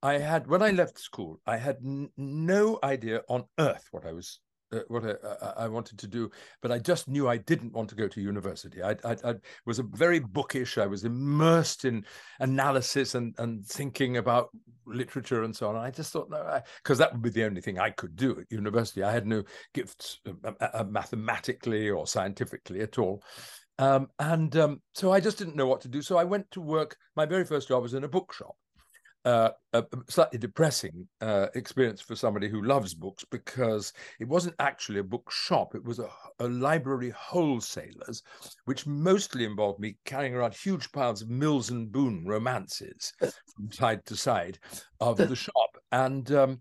I 0.03 0.19
had 0.19 0.47
when 0.47 0.63
I 0.63 0.71
left 0.71 0.99
school, 0.99 1.41
I 1.47 1.57
had 1.57 1.79
n- 1.85 2.11
no 2.17 2.79
idea 2.83 3.23
on 3.29 3.45
earth 3.59 3.89
what 3.91 4.07
I 4.07 4.13
was 4.13 4.39
uh, 4.73 4.81
what 4.89 5.05
I, 5.05 5.65
I, 5.65 5.69
wanted 5.69 5.99
to 5.99 6.07
do, 6.07 6.31
but 6.61 6.73
I 6.73 6.79
just 6.79 7.09
knew 7.09 7.29
I 7.29 7.37
didn't 7.37 7.73
want 7.73 7.89
to 7.91 7.95
go 7.95 8.09
to 8.09 8.21
university. 8.21 8.83
I, 8.83 8.93
I, 9.05 9.17
I, 9.25 9.35
was 9.67 9.79
a 9.79 9.85
very 9.85 10.21
bookish. 10.21 10.79
I 10.79 10.87
was 10.87 11.05
immersed 11.05 11.85
in 11.85 12.05
analysis 12.41 13.15
and, 13.15 13.35
and 13.39 13.65
thinking 13.67 14.17
about 14.17 14.51
literature 14.87 15.43
and 15.43 15.55
so 15.55 15.69
on. 15.69 15.77
And 15.77 15.85
I 15.85 15.91
just 15.91 16.13
thought, 16.13 16.31
no, 16.31 16.61
because 16.83 16.99
that 16.99 17.13
would 17.13 17.23
be 17.23 17.31
the 17.31 17.45
only 17.45 17.61
thing 17.61 17.79
I 17.79 17.91
could 17.91 18.17
do 18.17 18.39
at 18.41 18.51
university. 18.51 19.03
I 19.03 19.13
had 19.13 19.27
no 19.27 19.43
gifts 19.75 20.21
uh, 20.27 20.53
uh, 20.61 20.85
mathematically 20.85 21.91
or 21.91 22.07
scientifically 22.07 22.81
at 22.81 22.99
all. 22.99 23.23
Um, 23.79 24.09
and 24.19 24.55
um, 24.57 24.83
so 24.95 25.13
I 25.13 25.21
just 25.21 25.39
didn't 25.39 25.57
know 25.57 25.67
what 25.67 25.81
to 25.83 25.89
do. 25.89 26.03
So 26.03 26.17
I 26.17 26.25
went 26.25 26.51
to 26.53 26.61
work. 26.61 26.97
My 27.17 27.27
very 27.27 27.45
first 27.45 27.69
job 27.69 27.83
was 27.83 27.95
in 27.95 28.05
a 28.05 28.09
bookshop 28.09 28.55
uh, 29.25 29.51
a 29.73 29.85
slightly 30.09 30.39
depressing 30.39 31.07
uh, 31.21 31.47
experience 31.55 32.01
for 32.01 32.17
somebody 32.17 32.49
who 32.49 32.63
loves 32.63 32.95
books 32.95 33.25
because 33.31 33.93
it 34.19 34.27
wasn't 34.27 34.55
actually 34.59 34.99
a 34.99 35.05
bookshop. 35.05 35.75
It 35.75 35.85
was 35.85 36.01
a, 36.01 36.09
a, 36.41 36.49
library 36.49 37.11
wholesalers, 37.11 38.23
which 38.65 38.87
mostly 38.87 39.45
involved 39.45 39.79
me 39.79 39.97
carrying 40.05 40.35
around 40.35 40.55
huge 40.55 40.91
piles 40.93 41.23
of 41.23 41.31
Mills 41.31 41.71
and 41.71 41.93
Boon 41.93 42.25
romances 42.27 43.13
from 43.21 43.71
side 43.71 44.05
to 44.07 44.17
side 44.17 44.59
of 45.01 45.17
the 45.29 45.37
shop. 45.37 45.79
And 45.93 46.31
um, 46.33 46.61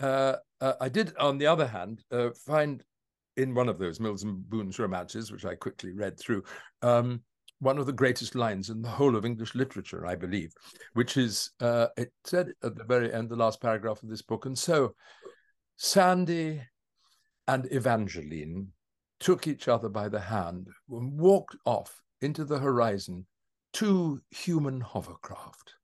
uh, 0.00 0.36
uh, 0.60 0.74
I 0.80 0.88
did, 0.88 1.14
on 1.18 1.38
the 1.38 1.46
other 1.46 1.66
hand, 1.66 2.02
uh, 2.10 2.30
find 2.46 2.82
in 3.36 3.54
one 3.54 3.68
of 3.68 3.78
those 3.78 4.00
Mills 4.00 4.24
and 4.24 4.48
Boon's 4.48 4.78
romances, 4.78 5.30
which 5.30 5.44
I 5.44 5.54
quickly 5.54 5.92
read 5.92 6.18
through, 6.18 6.42
um, 6.82 7.22
one 7.60 7.78
of 7.78 7.86
the 7.86 7.92
greatest 7.92 8.34
lines 8.34 8.70
in 8.70 8.82
the 8.82 8.88
whole 8.88 9.16
of 9.16 9.24
English 9.24 9.54
literature, 9.54 10.06
I 10.06 10.14
believe, 10.14 10.52
which 10.94 11.16
is 11.16 11.50
uh, 11.60 11.88
it 11.96 12.12
said 12.24 12.52
at 12.62 12.76
the 12.76 12.84
very 12.84 13.12
end, 13.12 13.28
the 13.28 13.36
last 13.36 13.60
paragraph 13.60 14.02
of 14.02 14.08
this 14.08 14.22
book. 14.22 14.46
And 14.46 14.58
so 14.58 14.94
Sandy 15.76 16.62
and 17.46 17.66
Evangeline 17.72 18.68
took 19.20 19.46
each 19.46 19.68
other 19.68 19.88
by 19.88 20.08
the 20.08 20.20
hand 20.20 20.68
and 20.90 21.18
walked 21.18 21.56
off 21.64 22.00
into 22.20 22.44
the 22.44 22.58
horizon, 22.58 23.26
two 23.72 24.20
human 24.30 24.80
hovercraft. 24.80 25.74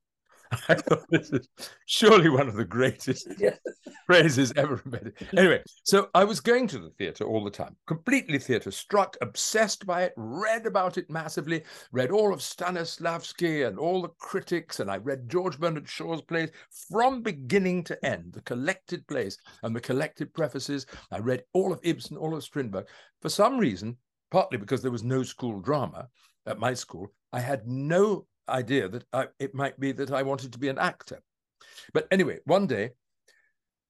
I 0.68 0.74
thought 0.74 1.04
this 1.10 1.30
is 1.30 1.48
surely 1.86 2.28
one 2.28 2.48
of 2.48 2.54
the 2.54 2.64
greatest 2.64 3.28
yes. 3.38 3.58
phrases 4.06 4.52
ever 4.56 4.80
invented. 4.84 5.14
Anyway, 5.36 5.62
so 5.82 6.08
I 6.14 6.24
was 6.24 6.40
going 6.40 6.66
to 6.68 6.78
the 6.78 6.90
theatre 6.90 7.24
all 7.24 7.44
the 7.44 7.50
time, 7.50 7.76
completely 7.86 8.38
theatre 8.38 8.70
struck, 8.70 9.16
obsessed 9.20 9.86
by 9.86 10.02
it, 10.02 10.12
read 10.16 10.66
about 10.66 10.96
it 10.96 11.10
massively, 11.10 11.62
read 11.92 12.10
all 12.10 12.32
of 12.32 12.40
Stanislavski 12.40 13.66
and 13.66 13.78
all 13.78 14.02
the 14.02 14.10
critics, 14.18 14.80
and 14.80 14.90
I 14.90 14.98
read 14.98 15.28
George 15.28 15.58
Bernard 15.58 15.88
Shaw's 15.88 16.22
plays 16.22 16.50
from 16.90 17.22
beginning 17.22 17.84
to 17.84 18.04
end, 18.04 18.32
the 18.32 18.42
collected 18.42 19.06
plays 19.06 19.38
and 19.62 19.74
the 19.74 19.80
collected 19.80 20.32
prefaces. 20.34 20.86
I 21.10 21.18
read 21.18 21.42
all 21.52 21.72
of 21.72 21.80
Ibsen, 21.82 22.16
all 22.16 22.34
of 22.34 22.44
Strindberg. 22.44 22.86
For 23.20 23.28
some 23.28 23.58
reason, 23.58 23.96
partly 24.30 24.58
because 24.58 24.82
there 24.82 24.90
was 24.90 25.04
no 25.04 25.22
school 25.22 25.60
drama 25.60 26.08
at 26.46 26.58
my 26.58 26.74
school, 26.74 27.12
I 27.32 27.40
had 27.40 27.66
no 27.66 28.26
idea 28.48 28.88
that 28.88 29.04
I, 29.12 29.26
it 29.38 29.54
might 29.54 29.78
be 29.78 29.92
that 29.92 30.10
I 30.10 30.22
wanted 30.22 30.52
to 30.52 30.58
be 30.58 30.68
an 30.68 30.78
actor. 30.78 31.22
But 31.92 32.06
anyway, 32.10 32.38
one 32.44 32.66
day 32.66 32.90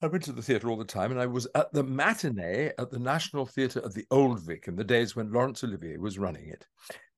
I 0.02 0.06
went 0.06 0.24
to 0.24 0.32
the 0.32 0.42
theatre 0.42 0.68
all 0.68 0.76
the 0.76 0.84
time, 0.84 1.10
and 1.10 1.20
I 1.20 1.26
was 1.26 1.46
at 1.54 1.72
the 1.72 1.82
matinee 1.82 2.72
at 2.78 2.90
the 2.90 2.98
National 2.98 3.46
Theatre 3.46 3.80
of 3.80 3.94
the 3.94 4.06
Old 4.10 4.40
Vic 4.40 4.68
in 4.68 4.76
the 4.76 4.84
days 4.84 5.16
when 5.16 5.32
Laurence 5.32 5.64
Olivier 5.64 5.96
was 5.96 6.18
running 6.18 6.48
it. 6.48 6.66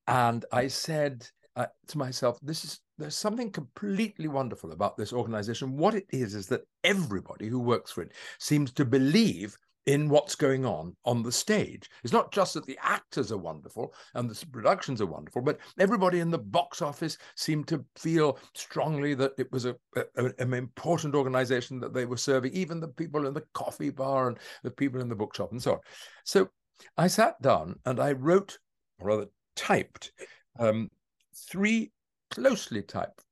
And 0.06 0.44
I 0.52 0.68
said 0.68 1.26
uh, 1.56 1.66
to 1.88 1.98
myself, 1.98 2.38
"This 2.42 2.64
is 2.64 2.80
there's 2.98 3.16
something 3.16 3.50
completely 3.50 4.28
wonderful 4.28 4.72
about 4.72 4.96
this 4.96 5.12
organization. 5.12 5.76
What 5.76 5.94
it 5.94 6.06
is 6.10 6.34
is 6.34 6.46
that 6.48 6.62
everybody 6.84 7.48
who 7.48 7.60
works 7.60 7.90
for 7.90 8.02
it 8.02 8.12
seems 8.38 8.72
to 8.72 8.84
believe 8.84 9.56
in 9.86 10.08
what's 10.08 10.34
going 10.34 10.64
on 10.64 10.96
on 11.04 11.22
the 11.22 11.32
stage. 11.32 11.88
It's 12.02 12.12
not 12.12 12.32
just 12.32 12.54
that 12.54 12.66
the 12.66 12.78
actors 12.82 13.30
are 13.30 13.38
wonderful 13.38 13.94
and 14.14 14.28
the 14.28 14.46
productions 14.46 15.00
are 15.00 15.06
wonderful, 15.06 15.42
but 15.42 15.58
everybody 15.78 16.20
in 16.20 16.30
the 16.30 16.38
box 16.38 16.82
office 16.82 17.16
seemed 17.36 17.68
to 17.68 17.84
feel 17.94 18.38
strongly 18.54 19.14
that 19.14 19.32
it 19.38 19.50
was 19.52 19.64
a, 19.64 19.76
a, 19.94 20.32
an 20.38 20.52
important 20.54 21.14
organization 21.14 21.78
that 21.80 21.94
they 21.94 22.04
were 22.04 22.16
serving, 22.16 22.52
even 22.52 22.80
the 22.80 22.88
people 22.88 23.26
in 23.26 23.34
the 23.34 23.44
coffee 23.54 23.90
bar 23.90 24.28
and 24.28 24.38
the 24.64 24.70
people 24.70 25.00
in 25.00 25.08
the 25.08 25.14
bookshop 25.14 25.52
and 25.52 25.62
so 25.62 25.74
on. 25.74 25.78
So 26.24 26.48
I 26.96 27.06
sat 27.06 27.40
down 27.40 27.78
and 27.86 28.00
I 28.00 28.12
wrote, 28.12 28.58
or 28.98 29.08
rather 29.08 29.26
typed, 29.54 30.12
um, 30.58 30.90
three 31.34 31.92
closely 32.30 32.82
typed 32.82 33.22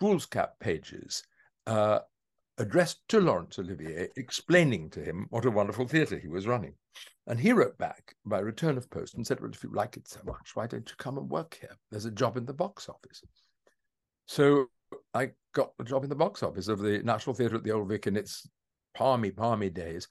foolscap 0.00 0.58
pages 0.58 1.22
uh, 1.66 2.00
addressed 2.62 3.00
to 3.08 3.20
Laurence 3.20 3.58
Olivier, 3.58 4.08
explaining 4.16 4.88
to 4.90 5.02
him 5.02 5.26
what 5.30 5.44
a 5.44 5.50
wonderful 5.50 5.86
theatre 5.86 6.18
he 6.18 6.28
was 6.28 6.46
running. 6.46 6.74
And 7.26 7.38
he 7.38 7.52
wrote 7.52 7.76
back 7.76 8.14
by 8.24 8.38
return 8.38 8.78
of 8.78 8.90
post 8.90 9.14
and 9.14 9.26
said, 9.26 9.40
Well, 9.40 9.50
if 9.50 9.62
you 9.62 9.70
like 9.72 9.96
it 9.96 10.08
so 10.08 10.20
much, 10.24 10.54
why 10.54 10.66
don't 10.66 10.88
you 10.88 10.94
come 10.96 11.18
and 11.18 11.28
work 11.28 11.58
here? 11.60 11.76
There's 11.90 12.04
a 12.04 12.10
job 12.10 12.36
in 12.36 12.46
the 12.46 12.54
box 12.54 12.88
office. 12.88 13.22
So 14.26 14.66
I 15.12 15.30
got 15.54 15.76
the 15.76 15.84
job 15.84 16.04
in 16.04 16.08
the 16.08 16.16
box 16.16 16.42
office 16.42 16.68
of 16.68 16.78
the 16.78 17.02
National 17.02 17.34
Theatre 17.34 17.56
at 17.56 17.64
the 17.64 17.72
Old 17.72 17.88
Vic 17.88 18.06
in 18.06 18.16
its 18.16 18.48
palmy, 18.94 19.30
palmy 19.30 19.68
days. 19.70 20.08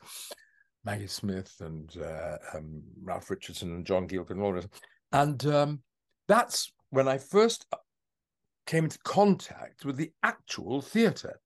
Maggie 0.83 1.07
Smith 1.07 1.53
and 1.61 1.95
uh, 2.03 2.37
um, 2.53 2.81
Ralph 3.03 3.29
Richardson 3.29 3.73
and 3.75 3.85
John 3.85 4.07
Gielgud 4.07 4.31
and 4.31 4.41
all 4.41 4.53
this. 4.53 4.67
And 5.11 5.45
um, 5.45 5.79
that's 6.27 6.71
when 6.89 7.07
I 7.07 7.17
first 7.17 7.65
came 8.65 8.85
into 8.85 8.99
contact 9.03 9.85
with 9.85 9.97
the 9.97 10.11
actual 10.23 10.81
theatre 10.81 11.39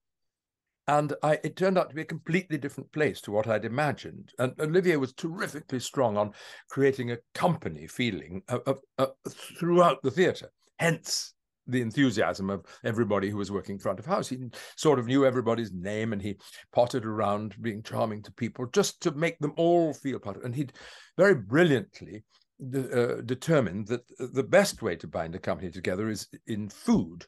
and 0.87 1.13
I, 1.23 1.39
it 1.43 1.55
turned 1.55 1.77
out 1.77 1.89
to 1.89 1.95
be 1.95 2.03
a 2.03 2.05
completely 2.05 2.57
different 2.57 2.91
place 2.91 3.19
to 3.21 3.31
what 3.31 3.47
I'd 3.47 3.65
imagined. 3.65 4.31
And 4.37 4.53
Olivier 4.59 4.97
was 4.97 5.13
terrifically 5.13 5.79
strong 5.79 6.17
on 6.17 6.31
creating 6.69 7.11
a 7.11 7.17
company 7.33 7.87
feeling 7.87 8.43
of, 8.49 8.61
of, 8.67 8.79
of, 8.97 9.11
throughout 9.59 10.03
the 10.03 10.11
theatre. 10.11 10.51
Hence 10.77 11.33
the 11.67 11.81
enthusiasm 11.81 12.49
of 12.49 12.63
everybody 12.83 13.29
who 13.29 13.37
was 13.37 13.51
working 13.51 13.79
front 13.79 13.99
of 13.99 14.05
house. 14.05 14.27
He 14.27 14.37
sort 14.75 14.99
of 14.99 15.07
knew 15.07 15.25
everybody's 15.25 15.71
name 15.73 16.13
and 16.13 16.21
he 16.21 16.37
potted 16.71 17.05
around 17.05 17.55
being 17.61 17.81
charming 17.81 18.21
to 18.23 18.31
people 18.33 18.67
just 18.67 19.01
to 19.01 19.11
make 19.11 19.39
them 19.39 19.53
all 19.57 19.93
feel 19.93 20.19
part 20.19 20.37
of 20.37 20.43
it. 20.43 20.45
And 20.45 20.55
he'd 20.55 20.73
very 21.17 21.35
brilliantly 21.35 22.23
uh, 22.61 23.21
determined 23.25 23.87
that 23.87 24.03
the 24.19 24.43
best 24.43 24.81
way 24.81 24.95
to 24.97 25.07
bind 25.07 25.35
a 25.35 25.39
company 25.39 25.71
together 25.71 26.09
is 26.09 26.27
in 26.47 26.69
food. 26.69 27.25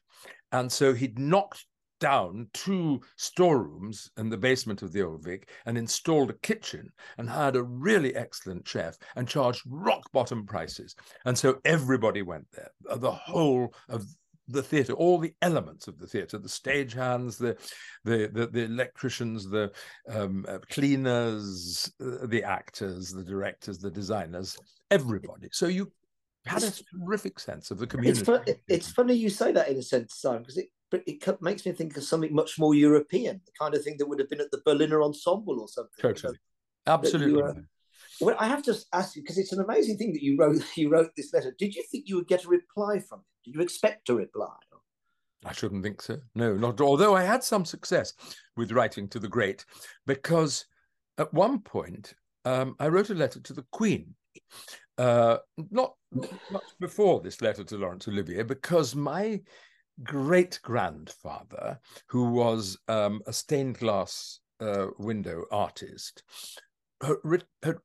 And 0.52 0.72
so 0.72 0.94
he'd 0.94 1.20
knocked 1.20 1.66
down 2.00 2.48
two 2.54 3.02
storerooms 3.16 4.12
in 4.18 4.30
the 4.30 4.38
basement 4.38 4.82
of 4.82 4.92
the 4.92 5.02
old 5.02 5.24
Vic 5.24 5.50
and 5.66 5.78
installed 5.78 6.30
a 6.30 6.34
kitchen 6.34 6.92
and 7.18 7.30
hired 7.30 7.56
a 7.56 7.64
really 7.64 8.16
excellent 8.16 8.68
chef 8.68 8.98
and 9.16 9.28
charged 9.28 9.62
rock 9.66 10.12
bottom 10.12 10.46
prices. 10.46 10.96
And 11.26 11.38
so 11.38 11.60
everybody 11.66 12.22
went 12.22 12.48
there, 12.52 12.72
the 12.98 13.12
whole 13.12 13.74
of 13.90 14.06
the 14.48 14.64
theatre, 14.64 14.94
all 14.94 15.18
the 15.18 15.34
elements 15.42 15.88
of 15.88 16.00
the 16.00 16.08
theatre, 16.08 16.38
the 16.38 16.48
stagehands, 16.48 17.38
the, 17.38 17.58
the 18.06 18.30
the 18.32 18.48
the, 18.48 18.64
electricians, 18.64 19.50
the 19.50 19.72
um, 20.10 20.46
uh, 20.48 20.60
cleaners, 20.70 21.92
uh, 22.02 22.26
the 22.28 22.44
actors, 22.44 23.12
the 23.12 23.24
directors, 23.24 23.78
the 23.78 23.92
designers, 23.92 24.58
everybody. 24.90 25.50
So 25.52 25.68
you 25.68 25.92
had 26.46 26.64
a 26.64 26.72
terrific 26.72 27.40
sense 27.40 27.72
of 27.72 27.78
the 27.78 27.88
community. 27.88 28.24
It's, 28.48 28.62
it's 28.70 28.92
funny 28.92 29.16
you 29.16 29.30
say 29.30 29.52
that 29.52 29.68
in 29.68 29.78
a 29.78 29.82
sense, 29.82 30.16
Simon, 30.16 30.44
because 30.44 30.58
it 30.58 30.70
but 30.90 31.04
it 31.06 31.42
makes 31.42 31.66
me 31.66 31.72
think 31.72 31.98
of 31.98 32.04
something 32.04 32.34
much 32.34 32.58
more 32.58 32.74
European, 32.74 33.42
the 33.46 33.52
kind 33.60 33.76
of 33.76 33.84
thing 33.84 33.96
that 33.98 34.08
would 34.08 34.20
have 34.20 34.30
been 34.30 34.42
at 34.42 34.52
the 34.52 34.62
Berliner 34.66 35.02
Ensemble 35.02 35.60
or 35.60 35.68
something. 35.68 36.02
Totally, 36.02 36.38
absolutely. 36.86 37.34
You, 37.34 37.46
uh, 37.46 37.54
well, 38.22 38.36
I 38.40 38.48
have 38.48 38.64
to 38.64 38.76
ask 38.94 39.16
you 39.16 39.22
because 39.22 39.38
it's 39.38 39.52
an 39.52 39.62
amazing 39.62 39.98
thing 39.98 40.14
that 40.14 40.24
you 40.24 40.38
wrote. 40.38 40.64
You 40.78 40.90
wrote 40.90 41.12
this 41.16 41.34
letter. 41.34 41.54
Did 41.58 41.76
you 41.76 41.84
think 41.92 42.08
you 42.08 42.16
would 42.16 42.28
get 42.28 42.46
a 42.46 42.50
reply 42.50 43.00
from 43.00 43.20
it? 43.20 43.46
Did 43.46 43.56
you 43.56 43.62
expect 43.62 44.10
a 44.10 44.16
reply? 44.16 44.48
I 45.46 45.54
shouldn't 45.54 45.84
think 45.84 46.02
so. 46.02 46.18
No, 46.36 46.56
not 46.56 46.82
although 46.82 47.16
I 47.16 47.24
had 47.24 47.44
some 47.44 47.66
success 47.66 48.14
with 48.56 48.72
writing 48.72 49.08
to 49.10 49.20
the 49.20 49.28
great, 49.28 49.66
because 50.06 50.66
at 51.18 51.34
one 51.34 51.60
point 51.60 52.14
um, 52.46 52.76
I 52.80 52.88
wrote 52.88 53.10
a 53.10 53.16
letter 53.16 53.40
to 53.40 53.54
the 53.54 53.66
Queen. 53.72 54.16
Uh, 54.98 55.38
not 55.72 55.94
much 56.50 56.64
before 56.80 57.22
this 57.22 57.42
letter 57.42 57.64
to 57.64 57.78
Laurence 57.78 58.08
Olivier, 58.08 58.44
because 58.44 58.96
my 58.96 59.40
great 60.04 60.60
grandfather, 60.64 61.80
who 62.08 62.32
was 62.32 62.78
um, 62.88 63.22
a 63.26 63.34
stained 63.34 63.78
glass 63.80 64.40
uh, 64.60 64.88
window 64.98 65.46
artist, 65.52 66.24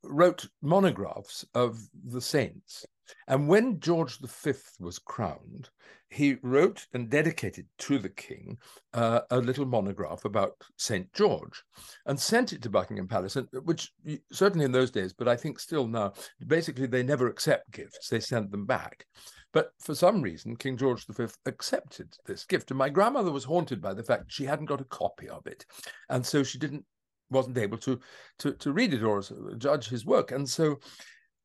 wrote 0.03 0.49
monographs 0.63 1.45
of 1.55 1.79
the 2.05 2.21
saints. 2.21 2.87
And 3.29 3.49
when 3.49 3.81
George 3.81 4.19
V 4.19 4.53
was 4.81 4.99
crowned, 4.99 5.71
he 6.09 6.37
wrote 6.43 6.87
and 6.93 7.09
dedicated 7.09 7.67
to 7.79 7.99
the 7.99 8.09
king 8.11 8.59
uh, 8.93 9.21
a 9.31 9.39
little 9.39 9.65
monograph 9.65 10.25
about 10.25 10.53
St. 10.77 11.11
George 11.13 11.63
and 12.07 12.21
sent 12.21 12.53
it 12.53 12.63
to 12.63 12.71
Buckingham 12.71 13.09
Palace, 13.09 13.37
and, 13.37 13.49
which 13.65 13.93
certainly 14.31 14.67
in 14.67 14.73
those 14.73 14.91
days, 14.91 15.13
but 15.13 15.29
I 15.29 15.37
think 15.37 15.59
still 15.59 15.87
now, 15.87 16.13
basically 16.47 16.87
they 16.87 17.03
never 17.03 17.29
accept 17.29 17.73
gifts, 17.73 18.09
they 18.09 18.21
send 18.21 18.51
them 18.51 18.67
back. 18.67 19.07
But 19.53 19.73
for 19.81 19.95
some 19.95 20.23
reason, 20.23 20.57
King 20.57 20.77
George 20.77 21.07
V 21.07 21.27
accepted 21.47 22.17
this 22.27 22.45
gift. 22.45 22.71
And 22.71 22.79
my 22.79 22.89
grandmother 22.89 23.31
was 23.31 23.45
haunted 23.45 23.83
by 23.83 23.93
the 23.93 24.03
fact 24.03 24.33
she 24.33 24.45
hadn't 24.45 24.67
got 24.67 24.81
a 24.81 24.85
copy 24.85 25.29
of 25.29 25.47
it. 25.47 25.67
And 26.09 26.25
so 26.25 26.43
she 26.43 26.59
didn't 26.59 26.85
wasn't 27.31 27.59
able 27.59 27.79
to, 27.79 27.99
to, 28.39 28.53
to 28.53 28.73
read 28.73 28.93
it 28.93 29.03
or 29.03 29.23
judge 29.57 29.89
his 29.89 30.05
work. 30.05 30.31
And 30.33 30.49
so 30.49 30.79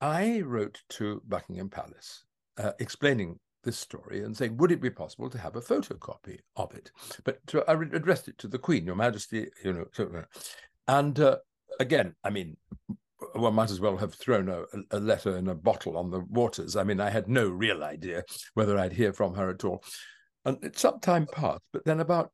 I 0.02 0.42
wrote 0.42 0.82
to 0.90 1.22
Buckingham 1.28 1.70
Palace 1.70 2.24
uh, 2.58 2.72
explaining 2.80 3.40
this 3.64 3.78
story 3.78 4.24
and 4.24 4.36
saying, 4.36 4.58
would 4.58 4.72
it 4.72 4.82
be 4.82 4.90
possible 4.90 5.30
to 5.30 5.38
have 5.38 5.56
a 5.56 5.62
photocopy 5.62 6.40
of 6.56 6.74
it? 6.74 6.92
But 7.24 7.46
to, 7.48 7.64
I 7.70 7.74
addressed 7.74 8.28
it 8.28 8.38
to 8.40 8.48
the 8.48 8.60
Queen, 8.60 8.86
Your 8.86 8.96
Majesty, 8.96 9.48
you 9.64 9.74
know. 9.74 9.86
Uh, 9.98 10.24
and 10.88 11.20
uh, 11.20 11.38
again, 11.80 12.16
I 12.24 12.30
mean, 12.30 12.58
one 13.34 13.56
might 13.56 13.72
as 13.72 13.80
well 13.80 13.98
have 13.98 14.14
thrown 14.14 14.50
a, 14.50 14.64
a, 14.92 15.00
letter 15.00 15.38
in 15.38 15.48
a 15.48 15.56
bottle 15.56 15.98
on 15.98 16.12
the 16.12 16.20
waters. 16.30 16.76
I 16.76 16.84
mean, 16.84 17.02
I 17.02 17.10
had 17.10 17.28
no 17.28 17.50
real 17.50 17.84
idea 17.84 18.24
whether 18.54 18.78
I'd 18.78 18.94
hear 18.94 19.12
from 19.12 19.34
her 19.34 19.50
at 19.50 19.66
all. 19.66 19.84
And 20.46 20.72
some 20.76 21.00
time 21.00 21.26
passed, 21.26 21.64
but 21.74 21.84
then 21.84 22.00
about 22.00 22.32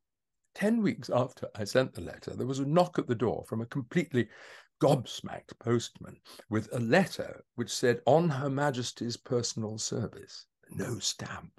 10 0.54 0.82
weeks 0.82 1.10
after 1.10 1.48
I 1.56 1.64
sent 1.64 1.94
the 1.94 2.00
letter, 2.00 2.34
there 2.36 2.46
was 2.46 2.60
a 2.60 2.66
knock 2.66 2.98
at 2.98 3.08
the 3.08 3.14
door 3.14 3.44
from 3.48 3.60
a 3.60 3.66
completely 3.66 4.28
gobsmacked 4.80 5.58
postman 5.58 6.16
with 6.50 6.68
a 6.72 6.80
letter 6.80 7.44
which 7.54 7.70
said, 7.70 8.00
On 8.06 8.28
Her 8.28 8.50
Majesty's 8.50 9.16
personal 9.16 9.78
service, 9.78 10.46
no 10.70 10.98
stamp. 10.98 11.52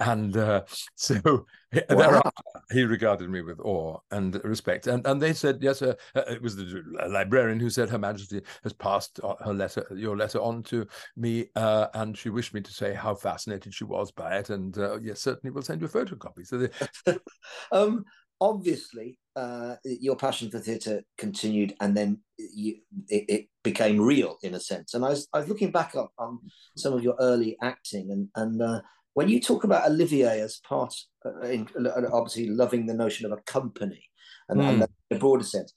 And 0.00 0.36
uh, 0.36 0.62
so 0.94 1.46
wow. 1.90 2.22
he 2.70 2.84
regarded 2.84 3.30
me 3.30 3.42
with 3.42 3.60
awe 3.60 3.98
and 4.10 4.40
respect. 4.44 4.86
And 4.86 5.06
and 5.06 5.20
they 5.20 5.32
said, 5.32 5.58
yes, 5.60 5.82
uh, 5.82 5.94
uh 6.14 6.22
it 6.28 6.42
was 6.42 6.56
the 6.56 6.82
librarian 7.08 7.60
who 7.60 7.70
said, 7.70 7.90
Her 7.90 7.98
Majesty 7.98 8.42
has 8.62 8.72
passed 8.72 9.20
uh, 9.22 9.34
her 9.44 9.54
letter, 9.54 9.86
your 9.94 10.16
letter 10.16 10.40
on 10.40 10.62
to 10.64 10.86
me, 11.16 11.46
uh, 11.56 11.88
and 11.94 12.16
she 12.16 12.30
wished 12.30 12.54
me 12.54 12.60
to 12.60 12.72
say 12.72 12.94
how 12.94 13.14
fascinated 13.14 13.74
she 13.74 13.84
was 13.84 14.10
by 14.10 14.38
it. 14.38 14.50
And 14.50 14.76
uh, 14.78 14.98
yes, 15.00 15.20
certainly 15.20 15.52
we'll 15.52 15.62
send 15.62 15.80
you 15.80 15.86
a 15.86 15.90
photocopy. 15.90 16.46
So 16.46 16.58
they... 16.58 17.18
um, 17.72 18.04
obviously, 18.40 19.18
uh, 19.36 19.76
your 19.84 20.16
passion 20.16 20.50
for 20.50 20.58
theatre 20.58 21.02
continued, 21.16 21.74
and 21.80 21.96
then 21.96 22.20
you, 22.38 22.76
it, 23.08 23.24
it, 23.28 23.46
became 23.64 24.00
real 24.00 24.38
in 24.42 24.54
a 24.54 24.60
sense. 24.60 24.94
And 24.94 25.04
I 25.04 25.10
was, 25.10 25.28
I 25.34 25.40
was 25.40 25.48
looking 25.48 25.70
back 25.70 25.94
on, 25.94 26.08
on 26.18 26.38
some 26.76 26.94
of 26.94 27.02
your 27.02 27.16
early 27.20 27.56
acting, 27.62 28.10
and 28.10 28.28
and 28.34 28.62
uh, 28.62 28.80
when 29.14 29.28
you 29.28 29.40
talk 29.40 29.64
about 29.64 29.86
Olivier 29.86 30.40
as 30.40 30.60
part, 30.68 30.94
uh, 31.26 31.40
in, 31.40 31.68
obviously 32.12 32.48
loving 32.48 32.86
the 32.86 32.94
notion 32.94 33.26
of 33.26 33.32
a 33.32 33.42
company, 33.42 34.02
and, 34.48 34.60
mm. 34.60 34.68
and 34.68 34.82
in 35.10 35.16
a 35.16 35.20
broader 35.20 35.44
sense, 35.44 35.74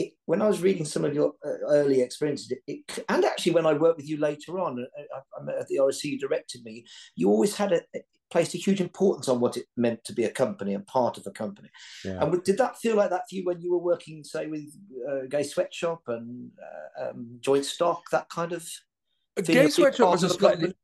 it, 0.00 0.12
when 0.26 0.42
I 0.42 0.48
was 0.48 0.62
reading 0.62 0.84
some 0.84 1.04
of 1.04 1.14
your 1.14 1.32
uh, 1.44 1.58
early 1.68 2.00
experiences, 2.00 2.52
it, 2.66 3.04
and 3.08 3.24
actually 3.24 3.52
when 3.52 3.66
I 3.66 3.74
worked 3.74 3.98
with 3.98 4.08
you 4.08 4.18
later 4.18 4.58
on, 4.58 4.86
I, 4.98 5.52
I 5.52 5.58
at 5.60 5.68
the 5.68 5.76
RSC, 5.76 6.04
you 6.04 6.18
directed 6.18 6.64
me. 6.64 6.84
You 7.16 7.28
always 7.28 7.56
had 7.56 7.72
a 7.72 7.82
placed 8.30 8.54
a 8.54 8.58
huge 8.58 8.80
importance 8.80 9.28
on 9.28 9.40
what 9.40 9.56
it 9.56 9.66
meant 9.76 10.04
to 10.04 10.12
be 10.12 10.24
a 10.24 10.30
company 10.30 10.74
and 10.74 10.86
part 10.86 11.18
of 11.18 11.26
a 11.26 11.30
company. 11.30 11.68
Yeah. 12.04 12.22
And 12.22 12.42
did 12.44 12.58
that 12.58 12.78
feel 12.78 12.96
like 12.96 13.10
that 13.10 13.28
for 13.28 13.34
you 13.34 13.44
when 13.44 13.60
you 13.60 13.72
were 13.72 13.78
working, 13.78 14.24
say, 14.24 14.46
with 14.46 14.72
uh, 15.08 15.26
Gay 15.28 15.42
Sweatshop 15.42 16.02
and 16.06 16.50
uh, 16.98 17.10
um, 17.10 17.38
Joint 17.40 17.64
Stock, 17.64 18.02
that 18.12 18.28
kind 18.28 18.52
of? 18.52 18.66
Gay 19.44 19.68
Sweatshop 19.68 20.12
was 20.12 20.22
a 20.22 20.30
slightly. 20.30 20.74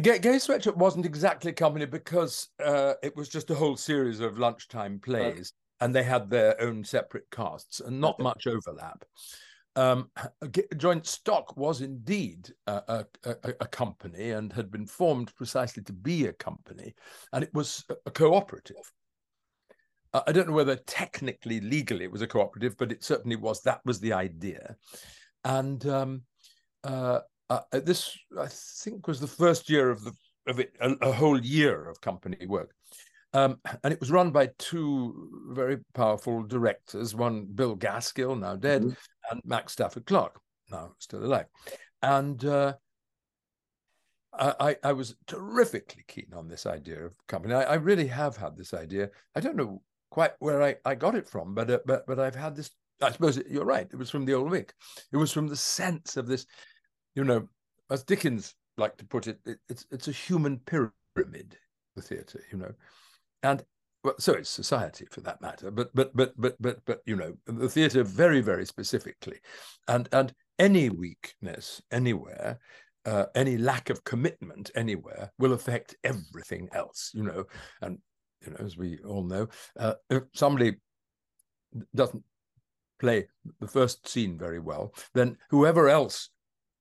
Gay, 0.00 0.18
Gay 0.18 0.38
Sweatshop 0.38 0.76
wasn't 0.76 1.06
exactly 1.06 1.50
a 1.50 1.54
company 1.54 1.86
because 1.86 2.48
uh, 2.64 2.94
it 3.02 3.14
was 3.14 3.28
just 3.28 3.50
a 3.50 3.54
whole 3.54 3.76
series 3.76 4.20
of 4.20 4.38
lunchtime 4.38 4.98
plays, 4.98 5.52
and 5.80 5.94
they 5.94 6.02
had 6.02 6.30
their 6.30 6.60
own 6.60 6.84
separate 6.84 7.30
casts 7.30 7.80
and 7.80 8.00
not 8.00 8.18
much 8.18 8.46
overlap. 8.46 9.04
Um, 9.76 10.10
Joint 10.78 11.06
Stock 11.06 11.54
was 11.56 11.82
indeed 11.82 12.50
a, 12.66 13.04
a, 13.24 13.36
a, 13.60 13.66
company 13.66 14.30
and 14.30 14.50
had 14.50 14.70
been 14.70 14.86
formed 14.86 15.34
precisely 15.36 15.82
to 15.82 15.92
be 15.92 16.26
a 16.26 16.32
company, 16.32 16.94
and 17.34 17.44
it 17.44 17.52
was 17.52 17.84
a 18.06 18.10
cooperative. 18.10 18.90
I 20.14 20.32
don't 20.32 20.48
know 20.48 20.54
whether 20.54 20.76
technically, 20.76 21.60
legally, 21.60 22.04
it 22.04 22.12
was 22.12 22.22
a 22.22 22.26
cooperative, 22.26 22.74
but 22.78 22.90
it 22.90 23.04
certainly 23.04 23.36
was. 23.36 23.60
That 23.62 23.82
was 23.84 24.00
the 24.00 24.14
idea, 24.14 24.76
and 25.44 25.86
um, 25.86 26.22
uh, 26.82 27.20
uh, 27.50 27.60
this, 27.72 28.16
I 28.40 28.46
think, 28.48 29.06
was 29.06 29.20
the 29.20 29.26
first 29.26 29.68
year 29.68 29.90
of 29.90 30.02
the 30.02 30.12
of 30.46 30.60
it, 30.60 30.72
a, 30.80 30.92
a 31.02 31.12
whole 31.12 31.38
year 31.38 31.88
of 31.88 32.00
company 32.00 32.46
work. 32.46 32.72
Um, 33.36 33.60
and 33.84 33.92
it 33.92 34.00
was 34.00 34.10
run 34.10 34.30
by 34.30 34.48
two 34.58 35.28
very 35.50 35.76
powerful 35.92 36.42
directors, 36.42 37.14
one 37.14 37.44
Bill 37.54 37.76
Gaskill, 37.76 38.34
now 38.34 38.56
dead, 38.56 38.80
mm-hmm. 38.80 39.30
and 39.30 39.42
Max 39.44 39.74
Stafford 39.74 40.06
Clark, 40.06 40.40
now 40.70 40.92
still 41.00 41.22
alive. 41.22 41.44
And 42.00 42.42
uh, 42.46 42.74
I, 44.32 44.76
I, 44.82 44.92
was 44.94 45.16
terrifically 45.26 46.04
keen 46.08 46.32
on 46.34 46.48
this 46.48 46.64
idea 46.64 47.04
of 47.04 47.14
company. 47.26 47.52
I, 47.52 47.64
I, 47.64 47.74
really 47.74 48.06
have 48.06 48.38
had 48.38 48.56
this 48.56 48.72
idea. 48.72 49.10
I 49.34 49.40
don't 49.40 49.56
know 49.56 49.82
quite 50.10 50.32
where 50.38 50.62
I, 50.62 50.76
I 50.86 50.94
got 50.94 51.14
it 51.14 51.28
from, 51.28 51.54
but 51.54 51.70
uh, 51.70 51.80
but 51.84 52.06
but 52.06 52.18
I've 52.18 52.34
had 52.34 52.56
this. 52.56 52.70
I 53.02 53.12
suppose 53.12 53.38
you're 53.50 53.66
right. 53.66 53.86
It 53.90 53.96
was 53.96 54.08
from 54.08 54.24
the 54.24 54.32
Old 54.32 54.50
Vic. 54.50 54.72
It 55.12 55.18
was 55.18 55.30
from 55.30 55.46
the 55.46 55.56
sense 55.56 56.16
of 56.16 56.26
this, 56.26 56.46
you 57.14 57.24
know, 57.24 57.46
as 57.90 58.02
Dickens 58.02 58.54
liked 58.78 58.96
to 58.98 59.04
put 59.04 59.26
it, 59.26 59.40
it 59.44 59.58
it's 59.68 59.84
it's 59.90 60.08
a 60.08 60.12
human 60.12 60.58
pyramid, 60.60 61.58
the 61.96 62.02
theatre, 62.02 62.42
you 62.50 62.56
know, 62.56 62.72
and 63.46 63.64
well, 64.04 64.14
so 64.18 64.34
it's 64.34 64.50
society 64.50 65.06
for 65.10 65.20
that 65.22 65.40
matter, 65.40 65.70
but 65.70 65.88
but 65.94 66.14
but 66.14 66.32
but 66.36 66.54
but 66.60 66.78
but 66.84 67.00
you 67.06 67.16
know 67.16 67.34
the 67.46 67.68
theatre 67.68 68.04
very 68.04 68.40
very 68.40 68.66
specifically, 68.66 69.38
and 69.88 70.08
and 70.12 70.32
any 70.58 70.90
weakness 70.90 71.82
anywhere, 71.90 72.58
uh, 73.04 73.26
any 73.34 73.56
lack 73.56 73.90
of 73.90 74.04
commitment 74.04 74.70
anywhere 74.74 75.32
will 75.38 75.52
affect 75.52 75.96
everything 76.04 76.68
else. 76.72 77.10
You 77.14 77.24
know, 77.24 77.44
and 77.82 77.98
you 78.44 78.52
know 78.52 78.56
as 78.64 78.76
we 78.76 78.98
all 78.98 79.24
know, 79.24 79.48
uh, 79.78 79.94
if 80.10 80.22
somebody 80.34 80.76
doesn't 81.94 82.22
play 82.98 83.26
the 83.60 83.68
first 83.68 84.08
scene 84.08 84.38
very 84.38 84.60
well, 84.60 84.94
then 85.14 85.36
whoever 85.50 85.88
else 85.88 86.30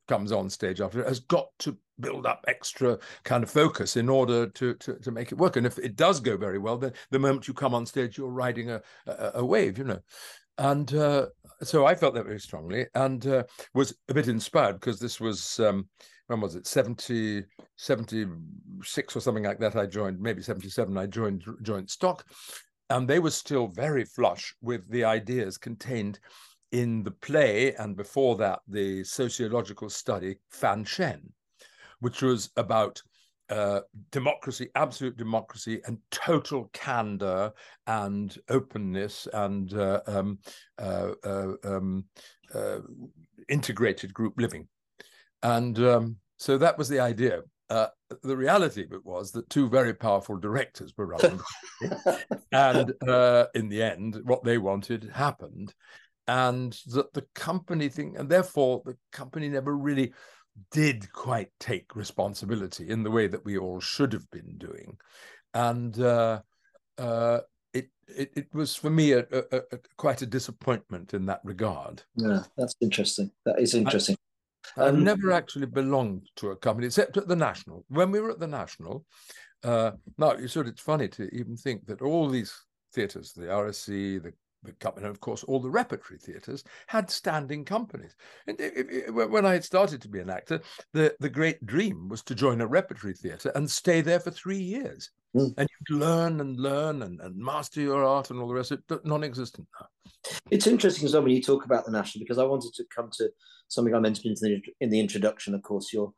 comes 0.08 0.32
on 0.32 0.50
stage 0.50 0.82
after 0.82 1.02
it 1.02 1.08
has 1.08 1.20
got 1.20 1.48
to 1.60 1.78
build 2.00 2.26
up 2.26 2.44
extra 2.48 2.98
kind 3.24 3.44
of 3.44 3.50
focus 3.50 3.96
in 3.96 4.10
order 4.10 4.48
to, 4.48 4.74
to, 4.76 4.96
to 4.96 5.12
make 5.12 5.32
it 5.32 5.38
work. 5.38 5.56
And 5.56 5.66
if 5.66 5.78
it 5.80 5.96
does 5.96 6.20
go 6.20 6.38
very 6.38 6.58
well, 6.58 6.78
then 6.78 6.94
the 7.12 7.20
moment 7.20 7.48
you 7.48 7.54
come 7.54 7.74
on 7.74 7.86
stage, 7.86 8.18
you're 8.18 8.30
riding 8.30 8.72
a, 8.72 8.82
a, 9.08 9.32
a 9.36 9.46
wave, 9.46 9.78
you 9.78 9.86
know. 9.86 10.00
And 10.58 10.94
uh, 10.94 11.28
so 11.64 11.86
I 11.86 11.96
felt 11.96 12.16
that 12.16 12.26
very 12.26 12.40
strongly 12.40 12.88
and 12.96 13.26
uh, 13.28 13.44
was 13.74 13.94
a 14.10 14.14
bit 14.14 14.28
inspired 14.28 14.80
because 14.80 15.00
this 15.00 15.20
was, 15.20 15.60
um, 15.60 15.88
when 16.28 16.42
was 16.42 16.56
it, 16.56 16.68
70, 16.68 17.44
76 17.78 19.16
or 19.16 19.20
something 19.20 19.44
like 19.44 19.60
that. 19.60 19.76
I 19.76 19.86
joined, 19.86 20.20
maybe 20.20 20.42
77, 20.42 20.98
I 20.98 21.08
joined 21.08 21.44
Joint 21.62 21.90
Stock. 21.90 22.26
And 22.90 23.08
they 23.08 23.20
were 23.20 23.32
still 23.32 23.68
very 23.68 24.06
flush 24.06 24.54
with 24.62 24.88
the 24.90 25.04
ideas 25.04 25.58
contained 25.58 26.20
in 26.72 27.04
the 27.04 27.12
play 27.12 27.74
and 27.76 27.96
before 27.96 28.36
that 28.38 28.60
the 28.68 29.04
sociological 29.04 29.90
study 29.90 30.38
Fanshen, 30.52 31.22
which 32.00 32.22
was 32.22 32.50
about 32.58 33.02
uh, 33.50 33.82
democracy, 34.12 34.70
absolute 34.76 35.18
democracy, 35.18 35.82
and 35.86 36.00
total 36.12 36.70
candor 36.74 37.52
and 37.88 38.38
openness 38.50 39.28
and 39.34 39.74
uh, 39.74 40.02
um, 40.08 40.40
uh, 40.80 41.12
uh 41.24 41.52
um, 41.64 42.06
uh, 42.54 42.80
integrated 43.50 44.14
group 44.14 44.34
living. 44.38 44.68
And 45.44 45.78
um, 45.80 46.18
so 46.38 46.58
that 46.58 46.78
was 46.78 46.90
the 46.90 47.00
idea. 47.00 47.42
Uh, 47.70 47.88
the 48.24 48.38
reality 48.38 48.84
of 48.84 48.94
it 48.94 49.06
was 49.06 49.32
that 49.32 49.50
two 49.50 49.68
very 49.68 49.94
powerful 49.94 50.38
directors 50.38 50.94
were 50.96 51.08
running, 51.08 51.40
and 52.52 52.94
in 53.56 53.70
the 53.70 53.82
end, 53.82 54.20
what 54.24 54.44
they 54.44 54.60
wanted 54.60 55.10
happened 55.14 55.74
and 56.28 56.78
that 56.88 57.14
the 57.14 57.26
company 57.34 57.90
thing, 57.90 58.16
and 58.18 58.30
therefore 58.30 58.82
the 58.86 58.98
company 59.12 59.50
never 59.50 59.76
really 59.76 60.14
did 60.72 61.12
quite 61.12 61.50
take 61.60 61.96
responsibility 61.96 62.90
in 62.90 63.04
the 63.04 63.12
way 63.12 63.28
that 63.28 63.44
we 63.46 63.58
all 63.58 63.80
should 63.80 64.14
have 64.14 64.30
been 64.32 64.58
doing, 64.58 64.98
and 65.54 66.00
uh, 66.00 66.42
uh, 66.98 67.40
it, 67.74 67.90
it, 68.08 68.32
it 68.36 68.48
was 68.54 68.76
for 68.76 68.90
me 68.90 69.12
a, 69.14 69.20
a, 69.32 69.44
a, 69.52 69.80
quite 69.98 70.22
a 70.22 70.26
disappointment 70.26 71.14
in 71.14 71.26
that 71.26 71.42
regard. 71.44 72.04
Yeah, 72.16 72.44
that's 72.58 72.76
interesting. 72.82 73.32
That 73.46 73.60
is 73.60 73.74
interesting. 73.74 74.16
I, 74.78 74.88
um, 74.88 75.04
never 75.04 75.32
actually 75.32 75.68
belonged 75.68 76.30
to 76.38 76.52
a 76.52 76.56
company 76.56 76.88
except 76.88 77.18
at 77.18 77.28
the 77.28 77.36
National. 77.36 77.86
When 77.90 78.12
we 78.12 78.20
were 78.20 78.32
at 78.32 78.40
the 78.40 78.48
National, 78.48 79.06
uh, 79.64 79.92
now 80.18 80.36
you 80.36 80.48
said 80.48 80.68
it's 80.68 80.82
funny 80.82 81.08
to 81.10 81.24
even 81.36 81.56
think 81.56 81.86
that 81.88 82.02
all 82.02 82.30
these 82.30 82.54
theatres, 82.94 83.34
the 83.34 83.46
RSC, 83.46 84.24
the. 84.24 84.34
Company, 84.74 85.06
and 85.06 85.16
of 85.16 85.22
course, 85.22 85.44
all 85.44 85.60
the 85.60 85.70
repertory 85.70 86.20
theatres 86.20 86.64
had 86.88 87.10
standing 87.10 87.66
companies. 87.66 88.16
And 88.48 88.60
it, 88.60 88.74
it, 88.90 89.12
when 89.14 89.46
I 89.46 89.54
had 89.54 89.64
started 89.64 90.02
to 90.02 90.10
be 90.10 90.20
an 90.20 90.30
actor, 90.30 90.62
the, 90.94 91.16
the 91.20 91.30
great 91.30 91.66
dream 91.66 92.10
was 92.10 92.24
to 92.24 92.36
join 92.36 92.62
a 92.62 92.68
repertory 92.68 93.14
theatre 93.14 93.52
and 93.56 93.70
stay 93.70 94.02
there 94.02 94.20
for 94.20 94.32
three 94.32 94.60
years. 94.60 95.12
Mm. 95.36 95.54
And 95.58 95.68
you'd 95.90 96.00
learn 96.00 96.40
and 96.40 96.58
learn 96.58 97.02
and, 97.02 97.20
and 97.20 97.36
master 97.36 97.82
your 97.82 98.06
art 98.06 98.30
and 98.30 98.40
all 98.40 98.48
the 98.48 98.54
rest 98.54 98.72
of 98.72 98.82
it, 98.90 99.06
non 99.06 99.24
existent 99.24 99.68
now. 99.80 99.88
It's 100.50 100.68
interesting 100.68 101.06
as 101.06 101.14
well 101.14 101.24
when 101.24 101.34
you 101.34 101.42
talk 101.42 101.66
about 101.66 101.86
the 101.86 101.92
National, 101.92 102.24
because 102.24 102.38
I 102.38 102.46
wanted 102.46 102.74
to 102.76 102.86
come 102.96 103.10
to 103.18 103.30
something 103.68 103.94
I 103.94 104.00
mentioned 104.00 104.38
in 104.42 104.52
the, 104.52 104.62
in 104.80 104.90
the 104.90 105.00
introduction, 105.00 105.54
of 105.54 105.62
course, 105.62 105.92
your 105.92 106.14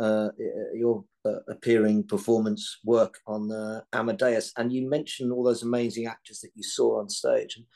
uh, 0.00 0.30
your 0.74 1.04
uh, 1.26 1.40
appearing 1.48 2.02
performance 2.02 2.78
work 2.84 3.18
on 3.26 3.52
uh, 3.52 3.82
Amadeus, 3.92 4.52
and 4.56 4.72
you 4.72 4.88
mentioned 4.88 5.30
all 5.30 5.44
those 5.44 5.62
amazing 5.62 6.06
actors 6.06 6.40
that 6.40 6.52
you 6.54 6.62
saw 6.62 7.00
on 7.00 7.08
stage. 7.08 7.56
And 7.56 7.66
uh, 7.66 7.68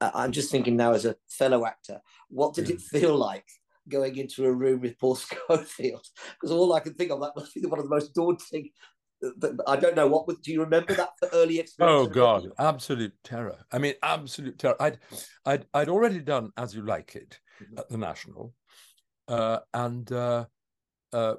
I'm 0.00 0.32
just 0.32 0.50
thinking 0.50 0.76
now, 0.76 0.92
as 0.92 1.04
a 1.04 1.16
fellow 1.28 1.66
actor, 1.66 2.00
what 2.28 2.54
did 2.54 2.70
it 2.70 2.80
feel 2.80 3.16
like 3.16 3.46
going 3.88 4.16
into 4.16 4.44
a 4.44 4.52
room 4.52 4.80
with 4.80 4.98
Paul 4.98 5.14
Scofield? 5.16 6.06
Because 6.34 6.54
all 6.54 6.72
I 6.72 6.80
can 6.80 6.94
think 6.94 7.10
of 7.10 7.20
that 7.20 7.32
must 7.36 7.54
be 7.54 7.62
one 7.66 7.78
of 7.78 7.84
the 7.84 7.94
most 7.94 8.14
daunting. 8.14 8.70
Uh, 9.24 9.50
I 9.66 9.76
don't 9.76 9.96
know 9.96 10.06
what. 10.06 10.26
Do 10.42 10.52
you 10.52 10.60
remember 10.60 10.94
that 10.94 11.10
early 11.32 11.58
experience? 11.58 12.08
Oh 12.08 12.12
God, 12.12 12.48
absolute 12.58 13.12
terror! 13.24 13.58
I 13.72 13.78
mean, 13.78 13.94
absolute 14.02 14.58
terror. 14.58 14.76
I'd, 14.80 14.98
I'd, 15.44 15.66
I'd 15.74 15.88
already 15.88 16.20
done 16.20 16.52
As 16.56 16.74
You 16.74 16.82
Like 16.82 17.16
It 17.16 17.40
mm-hmm. 17.60 17.78
at 17.78 17.88
the 17.88 17.98
National, 17.98 18.54
uh, 19.26 19.58
and 19.74 20.12
uh, 20.12 20.44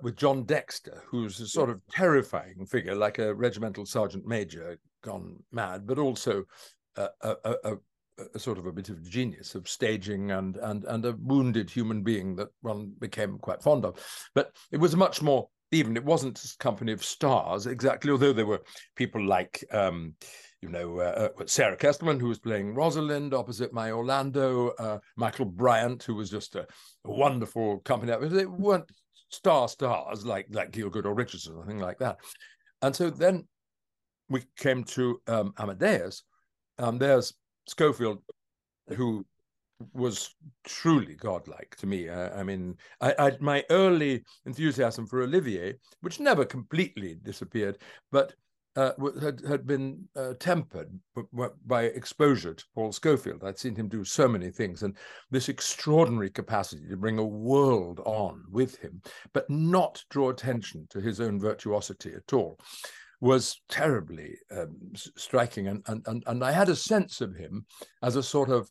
with 0.01 0.15
John 0.15 0.43
Dexter, 0.43 1.03
who's 1.07 1.39
a 1.39 1.47
sort 1.47 1.69
of 1.69 1.81
terrifying 1.87 2.65
figure, 2.65 2.95
like 2.95 3.19
a 3.19 3.33
regimental 3.33 3.85
sergeant 3.85 4.25
major 4.25 4.77
gone 5.01 5.41
mad, 5.51 5.87
but 5.87 5.99
also 5.99 6.43
a, 6.97 7.07
a, 7.21 7.35
a, 7.63 7.77
a, 8.33 8.39
sort 8.39 8.57
of 8.57 8.65
a 8.65 8.71
bit 8.71 8.89
of 8.89 9.07
genius 9.09 9.55
of 9.55 9.67
staging 9.67 10.31
and 10.31 10.57
and 10.57 10.85
and 10.85 11.05
a 11.05 11.15
wounded 11.19 11.69
human 11.69 12.03
being 12.03 12.35
that 12.35 12.49
one 12.61 12.93
became 12.99 13.37
quite 13.37 13.61
fond 13.61 13.85
of. 13.85 13.99
But 14.35 14.55
it 14.71 14.77
was 14.77 14.95
much 14.95 15.21
more 15.21 15.49
even. 15.71 15.97
It 15.97 16.05
wasn't 16.05 16.43
a 16.43 16.57
company 16.57 16.91
of 16.91 17.03
stars 17.03 17.67
exactly, 17.67 18.11
although 18.11 18.33
there 18.33 18.45
were 18.45 18.63
people 18.95 19.25
like. 19.25 19.63
Um, 19.71 20.15
you 20.61 20.67
know, 20.67 20.99
uh, 20.99 21.29
uh, 21.39 21.45
Sara 21.45 21.77
Kestelman, 21.77 22.19
who 22.19 22.27
was 22.27 22.39
playing 22.39 22.75
Rosalind 22.75 23.33
opposite 23.33 23.71
my 23.71 23.91
Orlando, 23.91 24.71
uh, 24.71 24.97
Michael 25.15 25.45
Bryant, 25.45 26.03
who 26.03 26.15
was 26.15 26.29
just 26.29 26.55
a, 26.55 26.67
a 27.05 27.11
wonderful 27.11 27.79
company. 27.85 28.13
They 28.27 28.45
weren't 28.45 28.91
star 29.29 29.69
stars 29.69 30.25
like 30.25 30.47
like 30.51 30.71
Gielgud 30.71 31.05
or 31.05 31.13
Richardson 31.13 31.55
or 31.55 31.63
anything 31.63 31.79
like 31.79 31.99
that. 31.99 32.17
And 32.81 32.95
so 32.95 33.09
then 33.09 33.47
we 34.29 34.43
came 34.57 34.83
to 34.85 35.21
um, 35.27 35.53
Amadeus. 35.57 36.23
Um, 36.77 36.97
there's 36.97 37.33
Scofield, 37.69 38.19
who 38.95 39.25
was 39.93 40.35
truly 40.65 41.15
godlike 41.15 41.75
to 41.77 41.87
me. 41.87 42.09
I, 42.09 42.41
I 42.41 42.43
mean, 42.43 42.75
I, 42.99 43.15
I, 43.17 43.37
my 43.39 43.63
early 43.69 44.23
enthusiasm 44.45 45.05
for 45.05 45.21
Olivier, 45.21 45.75
which 46.01 46.19
never 46.19 46.45
completely 46.45 47.15
disappeared, 47.23 47.77
but 48.11 48.33
uh, 48.75 48.91
had 49.21 49.41
had 49.47 49.65
been 49.65 50.07
uh, 50.15 50.33
tempered 50.39 50.87
by 51.65 51.83
exposure 51.83 52.53
to 52.53 52.65
Paul 52.75 52.91
Scofield. 52.91 53.43
I'd 53.43 53.57
seen 53.57 53.75
him 53.75 53.87
do 53.87 54.05
so 54.05 54.27
many 54.27 54.51
things, 54.51 54.83
and 54.83 54.95
this 55.31 55.49
extraordinary 55.49 56.29
capacity 56.29 56.87
to 56.87 56.95
bring 56.95 57.17
a 57.17 57.25
world 57.25 57.99
on 58.05 58.43
with 58.49 58.77
him, 58.77 59.01
but 59.33 59.49
not 59.49 60.03
draw 60.09 60.29
attention 60.29 60.87
to 60.91 61.01
his 61.01 61.19
own 61.19 61.39
virtuosity 61.39 62.13
at 62.13 62.31
all, 62.31 62.59
was 63.21 63.61
terribly 63.69 64.37
um, 64.51 64.75
striking. 64.95 65.67
And, 65.67 65.83
and 65.87 66.23
and 66.25 66.43
I 66.43 66.51
had 66.51 66.69
a 66.69 66.75
sense 66.75 67.21
of 67.21 67.35
him 67.35 67.65
as 68.01 68.15
a 68.15 68.23
sort 68.23 68.49
of 68.49 68.69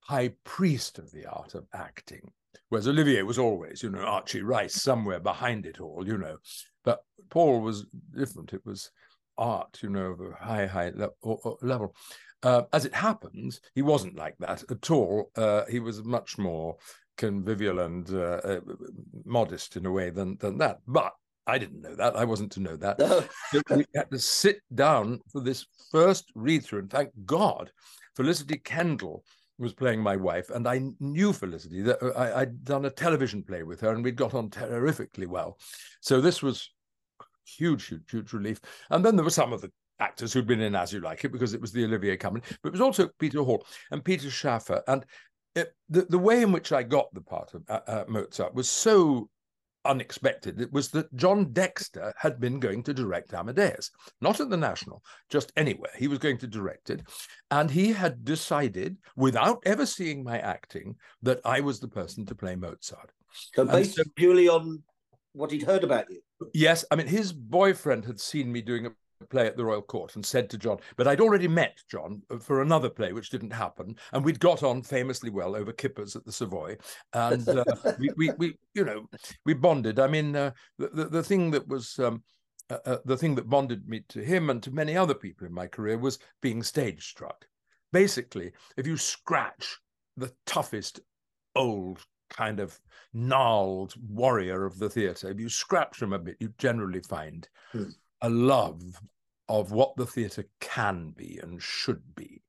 high 0.00 0.32
priest 0.44 0.98
of 0.98 1.10
the 1.12 1.26
art 1.26 1.54
of 1.54 1.66
acting. 1.72 2.30
Whereas 2.68 2.88
Olivier 2.88 3.22
was 3.22 3.38
always, 3.38 3.82
you 3.82 3.90
know, 3.90 4.00
Archie 4.00 4.42
Rice 4.42 4.82
somewhere 4.82 5.20
behind 5.20 5.66
it 5.66 5.80
all, 5.80 6.06
you 6.06 6.18
know. 6.18 6.36
But 6.84 7.00
Paul 7.30 7.60
was 7.60 7.86
different. 8.16 8.52
It 8.52 8.64
was 8.64 8.90
art, 9.38 9.78
you 9.82 9.90
know, 9.90 10.12
of 10.12 10.20
a 10.20 10.44
high, 10.44 10.66
high 10.66 10.92
le- 10.94 11.56
level. 11.62 11.94
Uh, 12.42 12.62
as 12.72 12.84
it 12.84 12.94
happens, 12.94 13.60
he 13.74 13.82
wasn't 13.82 14.16
like 14.16 14.36
that 14.38 14.64
at 14.70 14.90
all. 14.90 15.30
Uh, 15.36 15.64
he 15.66 15.80
was 15.80 16.02
much 16.04 16.38
more 16.38 16.76
convivial 17.18 17.80
and 17.80 18.08
uh, 18.10 18.40
uh 18.42 18.60
modest 19.26 19.76
in 19.76 19.84
a 19.86 19.92
way 19.92 20.10
than 20.10 20.36
than 20.40 20.58
that. 20.58 20.78
But 20.86 21.12
I 21.46 21.58
didn't 21.58 21.82
know 21.82 21.94
that. 21.96 22.16
I 22.16 22.24
wasn't 22.24 22.52
to 22.52 22.60
know 22.60 22.76
that. 22.76 22.98
No. 22.98 23.24
we 23.70 23.84
had 23.94 24.10
to 24.10 24.18
sit 24.18 24.60
down 24.74 25.20
for 25.30 25.40
this 25.40 25.66
first 25.90 26.30
read 26.34 26.64
through, 26.64 26.80
and 26.80 26.90
thank 26.90 27.10
God, 27.24 27.72
Felicity 28.16 28.58
Kendal 28.58 29.24
was 29.58 29.74
playing 29.74 30.00
my 30.00 30.16
wife, 30.16 30.50
and 30.50 30.68
I 30.68 30.82
knew 31.00 31.32
Felicity. 31.32 31.82
That 31.82 32.02
uh, 32.02 32.18
I, 32.18 32.40
had 32.40 32.64
done 32.64 32.84
a 32.84 32.90
television 32.90 33.42
play 33.42 33.62
with 33.62 33.80
her, 33.80 33.92
and 33.92 34.04
we'd 34.04 34.16
got 34.16 34.34
on 34.34 34.50
terrifically 34.50 35.26
well. 35.26 35.58
So 36.00 36.20
this 36.20 36.42
was 36.42 36.70
huge, 37.44 37.86
huge, 37.86 38.10
huge 38.10 38.32
relief. 38.32 38.60
And 38.90 39.04
then 39.04 39.16
there 39.16 39.24
were 39.24 39.30
some 39.30 39.52
of 39.52 39.60
the 39.60 39.70
actors 39.98 40.32
who'd 40.32 40.46
been 40.46 40.60
in 40.60 40.74
As 40.74 40.92
You 40.92 41.00
Like 41.00 41.24
It 41.24 41.32
because 41.32 41.54
it 41.54 41.60
was 41.60 41.72
the 41.72 41.84
Olivier 41.84 42.16
Company, 42.16 42.44
but 42.62 42.68
it 42.68 42.72
was 42.72 42.80
also 42.80 43.08
Peter 43.18 43.42
Hall 43.42 43.66
and 43.90 44.04
Peter 44.04 44.30
Shaffer. 44.30 44.82
And 44.86 45.04
it, 45.54 45.74
the, 45.88 46.02
the 46.02 46.18
way 46.18 46.42
in 46.42 46.52
which 46.52 46.72
I 46.72 46.82
got 46.82 47.12
the 47.12 47.20
part 47.20 47.54
of 47.54 47.62
uh, 47.68 47.80
uh, 47.86 48.04
Mozart 48.08 48.54
was 48.54 48.70
so 48.70 49.28
unexpected. 49.84 50.60
It 50.60 50.72
was 50.72 50.88
that 50.90 51.14
John 51.14 51.52
Dexter 51.52 52.12
had 52.16 52.40
been 52.40 52.60
going 52.60 52.82
to 52.84 52.94
direct 52.94 53.34
Amadeus, 53.34 53.90
not 54.20 54.40
at 54.40 54.50
the 54.50 54.56
National, 54.56 55.02
just 55.28 55.52
anywhere. 55.56 55.90
He 55.96 56.08
was 56.08 56.18
going 56.18 56.38
to 56.38 56.46
direct 56.46 56.90
it. 56.90 57.02
And 57.50 57.70
he 57.70 57.92
had 57.92 58.24
decided, 58.24 58.96
without 59.16 59.62
ever 59.64 59.86
seeing 59.86 60.22
my 60.24 60.38
acting, 60.38 60.96
that 61.22 61.40
I 61.44 61.60
was 61.60 61.80
the 61.80 61.88
person 61.88 62.26
to 62.26 62.34
play 62.34 62.56
Mozart. 62.56 63.10
So 63.54 63.64
based 63.64 63.96
so, 63.96 64.02
purely 64.16 64.48
on 64.48 64.82
what 65.32 65.50
he'd 65.50 65.62
heard 65.62 65.84
about 65.84 66.10
you. 66.10 66.20
Yes, 66.52 66.84
I 66.90 66.96
mean 66.96 67.06
his 67.06 67.32
boyfriend 67.32 68.04
had 68.04 68.20
seen 68.20 68.52
me 68.52 68.62
doing 68.62 68.86
a 68.86 68.90
play 69.22 69.46
at 69.46 69.56
the 69.56 69.64
Royal 69.64 69.82
Court 69.82 70.14
and 70.16 70.24
said 70.24 70.50
to 70.50 70.58
John, 70.58 70.78
but 70.96 71.08
I'd 71.08 71.20
already 71.20 71.48
met 71.48 71.78
John 71.90 72.22
for 72.40 72.62
another 72.62 72.90
play 72.90 73.12
which 73.12 73.30
didn't 73.30 73.52
happen, 73.52 73.96
and 74.12 74.24
we'd 74.24 74.40
got 74.40 74.62
on 74.62 74.82
famously 74.82 75.30
well 75.30 75.56
over 75.56 75.72
kippers 75.72 76.16
at 76.16 76.24
the 76.24 76.32
Savoy, 76.32 76.76
and 77.12 77.48
uh, 77.48 77.64
we, 77.98 78.10
we, 78.16 78.30
we, 78.38 78.56
you 78.74 78.84
know, 78.84 79.08
we 79.44 79.54
bonded. 79.54 79.98
I 79.98 80.06
mean, 80.06 80.36
uh, 80.36 80.52
the, 80.78 80.88
the, 80.88 81.04
the 81.06 81.22
thing 81.22 81.50
that 81.52 81.66
was. 81.68 81.98
Um, 81.98 82.22
uh, 82.70 82.78
uh, 82.86 82.98
the 83.04 83.16
thing 83.16 83.34
that 83.34 83.50
bonded 83.50 83.86
me 83.88 84.02
to 84.08 84.20
him 84.24 84.48
and 84.48 84.62
to 84.62 84.70
many 84.70 84.96
other 84.96 85.14
people 85.14 85.46
in 85.46 85.52
my 85.52 85.66
career 85.66 85.98
was 85.98 86.18
being 86.40 86.62
stage 86.62 87.04
struck. 87.04 87.44
Basically, 87.92 88.52
if 88.76 88.86
you 88.86 88.96
scratch 88.96 89.78
the 90.16 90.32
toughest 90.46 91.00
old 91.54 92.06
kind 92.30 92.60
of 92.60 92.80
gnarled 93.12 93.94
warrior 94.08 94.64
of 94.64 94.78
the 94.78 94.88
theatre, 94.88 95.28
if 95.28 95.38
you 95.38 95.48
scratch 95.48 95.98
them 95.98 96.12
a 96.12 96.18
bit, 96.18 96.36
you 96.40 96.52
generally 96.56 97.00
find 97.00 97.48
hmm. 97.72 97.84
A 98.22 98.30
love 98.30 98.80
of 99.48 99.72
what 99.72 99.94
the 99.96 100.06
theatre 100.06 100.46
can 100.60 101.10
be 101.10 101.38
and 101.42 101.62
should 101.62 102.02
be. 102.14 102.42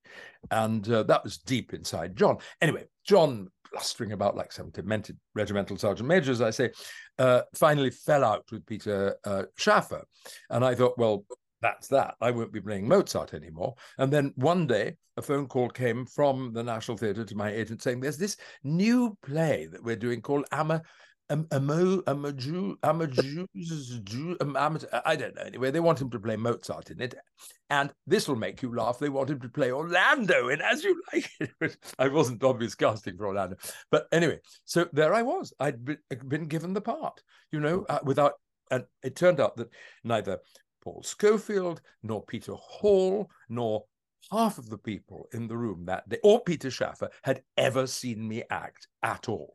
And 0.51 0.89
uh, 0.89 1.03
that 1.03 1.23
was 1.23 1.37
deep 1.37 1.73
inside 1.73 2.15
John. 2.15 2.37
Anyway, 2.61 2.85
John, 3.05 3.49
blustering 3.71 4.11
about 4.11 4.35
like 4.35 4.51
some 4.51 4.69
demented 4.69 5.17
regimental 5.33 5.77
sergeant 5.77 6.07
major, 6.07 6.31
as 6.31 6.41
I 6.41 6.51
say, 6.51 6.71
uh, 7.17 7.41
finally 7.55 7.89
fell 7.89 8.23
out 8.23 8.45
with 8.51 8.65
Peter 8.65 9.15
uh, 9.25 9.43
Shaffer. 9.57 10.03
And 10.49 10.63
I 10.63 10.75
thought, 10.75 10.97
well, 10.97 11.25
that's 11.61 11.87
that. 11.87 12.15
I 12.21 12.29
won't 12.31 12.51
be 12.51 12.61
playing 12.61 12.87
Mozart 12.87 13.33
anymore. 13.33 13.73
And 13.97 14.11
then 14.11 14.33
one 14.35 14.67
day, 14.67 14.97
a 15.15 15.21
phone 15.21 15.47
call 15.47 15.69
came 15.69 16.05
from 16.05 16.53
the 16.53 16.63
National 16.63 16.97
Theatre 16.97 17.23
to 17.23 17.35
my 17.35 17.51
agent 17.51 17.81
saying, 17.81 18.01
"There's 18.01 18.17
this 18.17 18.35
new 18.63 19.17
play 19.23 19.67
that 19.71 19.83
we're 19.83 19.95
doing 19.95 20.21
called 20.21 20.45
Ama." 20.51 20.81
Um, 21.29 21.47
Amo, 21.51 22.01
Amaju, 22.01 22.75
Amaju, 22.83 23.47
I 25.05 25.15
don't 25.15 25.35
know. 25.35 25.41
Anyway, 25.41 25.71
they 25.71 25.79
want 25.79 26.01
him 26.01 26.09
to 26.09 26.19
play 26.19 26.35
Mozart 26.35 26.91
in 26.91 27.01
it, 27.01 27.15
and 27.69 27.93
this 28.05 28.27
will 28.27 28.35
make 28.35 28.61
you 28.61 28.75
laugh. 28.75 28.99
They 28.99 29.09
want 29.09 29.29
him 29.29 29.39
to 29.39 29.49
play 29.49 29.71
Orlando 29.71 30.49
in 30.49 30.61
As 30.61 30.83
You 30.83 31.01
Like 31.13 31.29
It. 31.39 31.77
I 31.99 32.09
wasn't 32.09 32.43
obvious 32.43 32.75
casting 32.75 33.17
for 33.17 33.27
Orlando, 33.27 33.55
but 33.89 34.07
anyway, 34.11 34.39
so 34.65 34.87
there 34.91 35.13
I 35.13 35.21
was. 35.21 35.53
I'd 35.59 35.83
been, 35.83 35.97
been 36.27 36.47
given 36.47 36.73
the 36.73 36.81
part, 36.81 37.21
you 37.51 37.59
know, 37.59 37.85
uh, 37.89 37.99
without. 38.03 38.33
And 38.69 38.85
it 39.03 39.15
turned 39.15 39.39
out 39.39 39.55
that 39.57 39.69
neither 40.03 40.39
Paul 40.83 41.03
Scofield 41.03 41.81
nor 42.01 42.25
Peter 42.25 42.53
Hall, 42.53 43.29
nor 43.49 43.85
half 44.31 44.57
of 44.57 44.69
the 44.69 44.77
people 44.77 45.27
in 45.33 45.47
the 45.47 45.57
room 45.57 45.85
that 45.85 46.07
day, 46.09 46.19
or 46.23 46.41
Peter 46.41 46.69
Shaffer 46.69 47.09
had 47.23 47.43
ever 47.57 47.87
seen 47.87 48.27
me 48.27 48.43
act 48.49 48.87
at 49.01 49.29
all. 49.29 49.53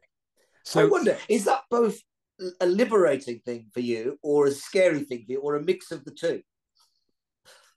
So 0.68 0.82
I 0.82 0.84
wonder, 0.84 1.16
is 1.30 1.46
that 1.46 1.62
both 1.70 1.98
a 2.60 2.66
liberating 2.66 3.40
thing 3.40 3.68
for 3.72 3.80
you, 3.80 4.18
or 4.22 4.48
a 4.48 4.50
scary 4.50 5.00
thing 5.00 5.24
for 5.24 5.32
you, 5.32 5.40
or 5.40 5.56
a 5.56 5.62
mix 5.62 5.90
of 5.90 6.04
the 6.04 6.10
two? 6.10 6.42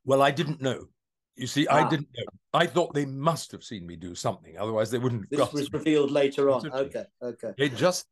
Well, 0.03 0.21
I 0.21 0.31
didn't 0.31 0.61
know. 0.61 0.87
You 1.37 1.47
see, 1.47 1.65
ah. 1.67 1.85
I 1.85 1.89
didn't 1.89 2.09
know. 2.13 2.25
I 2.53 2.65
thought 2.65 2.93
they 2.93 3.05
must 3.05 3.53
have 3.53 3.63
seen 3.63 3.87
me 3.87 3.95
do 3.95 4.13
something, 4.13 4.57
otherwise 4.57 4.91
they 4.91 4.97
wouldn't. 4.97 5.29
This 5.31 5.53
was 5.53 5.71
revealed 5.71 6.11
later 6.11 6.49
on. 6.49 6.69
Okay, 6.69 7.05
okay. 7.23 7.53
They 7.57 7.69
just 7.69 8.07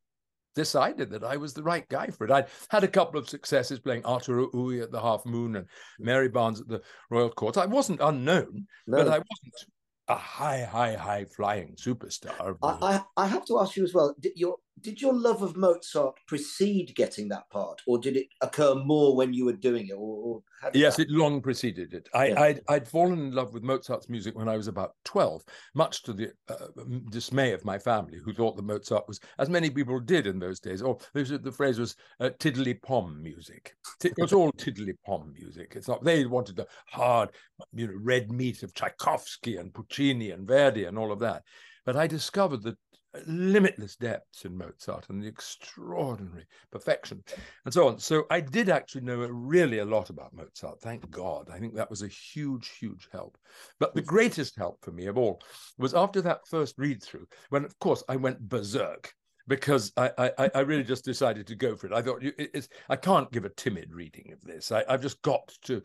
decided 0.56 1.10
that 1.10 1.26
I 1.26 1.36
was 1.36 1.54
the 1.54 1.64
right 1.64 1.88
guy 1.90 2.08
for 2.08 2.24
it. 2.24 2.32
I'd 2.32 2.48
had 2.70 2.86
a 2.86 2.88
couple 2.88 3.20
of 3.20 3.28
successes 3.28 3.82
playing 3.82 4.06
Arturo 4.06 4.50
Ui 4.56 4.80
at 4.80 4.94
the 4.94 5.02
Half 5.02 5.26
Moon 5.26 5.58
and 5.58 5.68
Mary 6.00 6.30
Barnes 6.30 6.62
at 6.62 6.70
the 6.70 6.82
Royal 7.10 7.30
Court. 7.30 7.58
I 7.58 7.66
wasn't 7.66 8.00
unknown, 8.00 8.66
no. 8.88 8.98
but 8.98 9.08
I 9.10 9.18
wasn't 9.18 9.72
a 10.10 10.16
high, 10.16 10.64
high, 10.64 10.96
high 10.96 11.26
flying 11.26 11.76
superstar. 11.76 12.58
I, 12.64 12.68
I, 12.82 13.02
I 13.16 13.28
have 13.28 13.46
to 13.46 13.60
ask 13.60 13.76
you 13.76 13.84
as 13.84 13.94
well. 13.94 14.16
Did 14.20 14.34
your 14.36 14.56
did 14.82 15.02
your 15.02 15.14
love 15.14 15.42
of 15.42 15.56
Mozart 15.56 16.16
precede 16.28 16.94
getting 16.96 17.28
that 17.30 17.50
part, 17.50 17.82
or 17.88 17.98
did 17.98 18.18
it 18.18 18.28
occur 18.42 18.76
more 18.76 19.16
when 19.16 19.34
you 19.34 19.46
were 19.46 19.54
doing 19.54 19.88
it? 19.88 19.94
Or, 19.94 19.98
or 19.98 20.44
yes, 20.74 20.96
that... 20.96 21.04
it 21.04 21.12
long 21.12 21.42
preceded 21.42 21.94
it. 21.94 22.10
I, 22.14 22.28
yeah. 22.28 22.42
I'd, 22.42 22.62
I'd 22.68 22.88
fallen 22.88 23.20
in 23.20 23.32
love 23.32 23.54
with 23.54 23.64
Mozart's 23.64 24.10
music 24.10 24.36
when 24.36 24.50
I 24.50 24.58
was 24.58 24.68
about 24.68 24.96
twelve, 25.06 25.44
much 25.76 26.04
to 26.04 26.14
the 26.14 26.32
uh, 26.48 26.68
dismay 27.10 27.54
of 27.54 27.66
my 27.66 27.78
family, 27.78 28.20
who 28.24 28.34
thought 28.34 28.56
that 28.56 28.66
Mozart 28.66 29.08
was, 29.08 29.20
as 29.38 29.50
many 29.50 29.70
people 29.70 30.00
did 30.00 30.28
in 30.28 30.40
those 30.40 30.60
days, 30.60 30.82
or 30.82 30.98
the 31.14 31.54
phrase 31.56 31.80
was 31.80 31.96
uh, 32.20 32.30
tiddly 32.40 32.74
pom 32.74 33.22
music. 33.22 33.76
It 34.04 34.14
was 34.18 34.34
all 34.34 34.52
tiddly 34.54 34.94
pom 35.06 35.34
music. 35.34 35.74
It's 35.76 35.88
not 35.88 36.04
they 36.04 36.26
wanted 36.26 36.56
the 36.56 36.68
hard, 36.88 37.30
you 37.74 37.88
know, 37.88 37.94
red 38.02 38.32
meat 38.32 38.64
of 38.64 38.74
Tchaikovsky 38.74 39.58
and 39.58 39.74
Puccini 39.74 40.32
and 40.32 40.48
Verdi 40.48 40.86
and 40.86 40.98
all 40.98 41.12
of 41.12 41.20
that. 41.20 41.44
But 41.86 41.96
I 41.96 42.08
discovered 42.08 42.64
that 42.64 42.78
limitless 43.26 43.96
depths 43.96 44.46
in 44.46 44.58
Mozart 44.58 45.10
and 45.10 45.22
the 45.22 45.28
extraordinary 45.28 46.46
perfection 46.72 47.24
and 47.66 47.74
so 47.74 47.88
on. 47.88 48.00
So 48.00 48.26
I 48.30 48.40
did 48.40 48.70
actually 48.70 49.02
know 49.02 49.18
really 49.18 49.80
a 49.80 49.86
lot 49.86 50.10
about 50.10 50.34
Mozart, 50.34 50.82
thank 50.82 51.10
God. 51.10 51.50
I 51.52 51.60
think 51.60 51.76
that 51.76 51.90
was 51.90 52.04
a 52.04 52.08
huge, 52.08 52.70
huge 52.80 53.08
help. 53.12 53.38
But 53.80 53.96
the 53.96 54.02
greatest 54.02 54.56
help 54.58 54.84
for 54.84 54.92
me 54.92 55.08
of 55.08 55.18
all 55.18 55.42
was 55.78 55.94
after 55.94 56.22
that 56.22 56.48
first 56.48 56.76
read 56.78 57.02
through, 57.02 57.28
when 57.50 57.66
of 57.66 57.78
course 57.80 58.04
I 58.08 58.16
went 58.16 58.48
berserk 58.48 59.14
because 59.48 59.92
I, 59.98 60.12
I, 60.38 60.52
I 60.54 60.60
really 60.60 60.84
just 60.84 61.04
decided 61.04 61.48
to 61.48 61.56
go 61.56 61.76
for 61.76 61.88
it. 61.88 61.94
I 61.94 62.04
thought 62.04 62.22
it's 62.22 62.70
I 62.88 62.96
can't 62.96 63.32
give 63.32 63.46
a 63.46 63.50
timid 63.50 63.92
reading 63.92 64.32
of 64.32 64.42
this. 64.44 64.72
I, 64.72 64.84
I've 64.88 65.02
just 65.02 65.22
got 65.24 65.52
to 65.64 65.82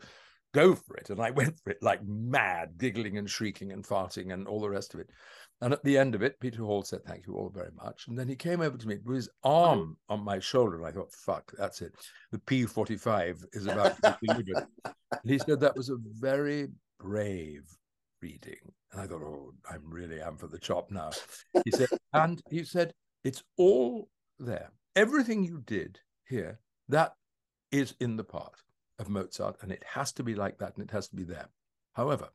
go 0.55 0.73
for 0.73 0.95
it. 0.95 1.09
And 1.09 1.19
I 1.19 1.31
went 1.31 1.59
for 1.59 1.71
it 1.71 1.83
like 1.83 1.99
mad, 2.05 2.77
giggling 2.77 3.17
and 3.17 3.29
shrieking 3.29 3.73
and 3.73 3.85
farting 3.85 4.33
and 4.33 4.47
all 4.47 4.61
the 4.61 4.69
rest 4.69 4.93
of 4.93 5.01
it. 5.01 5.09
And 5.61 5.71
at 5.71 5.83
the 5.83 5.97
end 5.97 6.15
of 6.15 6.21
it, 6.21 6.39
Peter 6.39 6.63
Hall 6.63 6.83
said, 6.83 7.03
Thank 7.05 7.25
you 7.27 7.35
all 7.35 7.49
very 7.49 7.71
much. 7.75 8.07
And 8.07 8.19
then 8.19 8.27
he 8.27 8.35
came 8.35 8.61
over 8.61 8.77
to 8.77 8.87
me 8.87 8.97
with 9.03 9.15
his 9.15 9.27
mm. 9.27 9.49
arm 9.49 9.97
on 10.09 10.23
my 10.23 10.39
shoulder. 10.39 10.77
And 10.77 10.85
I 10.85 10.91
thought, 10.91 11.13
Fuck, 11.13 11.51
that's 11.57 11.81
it. 11.81 11.93
The 12.31 12.39
P 12.39 12.65
45 12.65 13.45
is 13.53 13.65
about 13.65 14.01
to 14.03 14.17
be 14.21 14.27
delivered. 14.43 14.67
and 14.83 14.95
he 15.23 15.39
said, 15.39 15.59
That 15.59 15.75
was 15.75 15.89
a 15.89 15.97
very 15.97 16.67
brave 16.99 17.63
reading. 18.21 18.59
And 18.91 19.01
I 19.01 19.07
thought, 19.07 19.23
Oh, 19.23 19.53
I 19.69 19.75
really 19.81 20.21
am 20.21 20.37
for 20.37 20.47
the 20.47 20.59
chop 20.59 20.91
now. 20.91 21.11
He 21.63 21.71
said, 21.71 21.89
And 22.13 22.41
he 22.49 22.63
said, 22.63 22.93
It's 23.23 23.43
all 23.57 24.09
there. 24.39 24.71
Everything 24.95 25.43
you 25.43 25.61
did 25.65 25.99
here, 26.27 26.59
that 26.89 27.13
is 27.71 27.95
in 27.99 28.17
the 28.17 28.23
part 28.23 28.61
of 28.99 29.09
Mozart. 29.09 29.57
And 29.61 29.71
it 29.71 29.83
has 29.93 30.11
to 30.13 30.23
be 30.23 30.35
like 30.35 30.57
that 30.59 30.75
and 30.75 30.83
it 30.83 30.91
has 30.91 31.07
to 31.09 31.15
be 31.15 31.23
there. 31.23 31.47
However, 31.93 32.29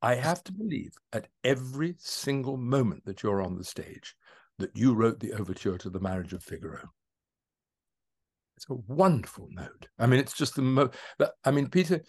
I 0.00 0.14
have 0.14 0.44
to 0.44 0.52
believe 0.52 0.92
at 1.12 1.28
every 1.42 1.96
single 1.98 2.56
moment 2.56 3.04
that 3.06 3.22
you're 3.22 3.42
on 3.42 3.56
the 3.56 3.64
stage 3.64 4.14
that 4.58 4.76
you 4.76 4.94
wrote 4.94 5.20
the 5.20 5.32
overture 5.32 5.78
to 5.78 5.90
the 5.90 6.00
marriage 6.00 6.32
of 6.32 6.42
Figaro. 6.42 6.90
It's 8.56 8.66
a 8.68 8.74
wonderful 8.74 9.48
note. 9.52 9.86
I 9.98 10.06
mean, 10.06 10.20
it's 10.20 10.36
just 10.36 10.56
the 10.56 10.62
most. 10.62 10.92
I 11.44 11.50
mean, 11.50 11.68
Peter 11.68 12.02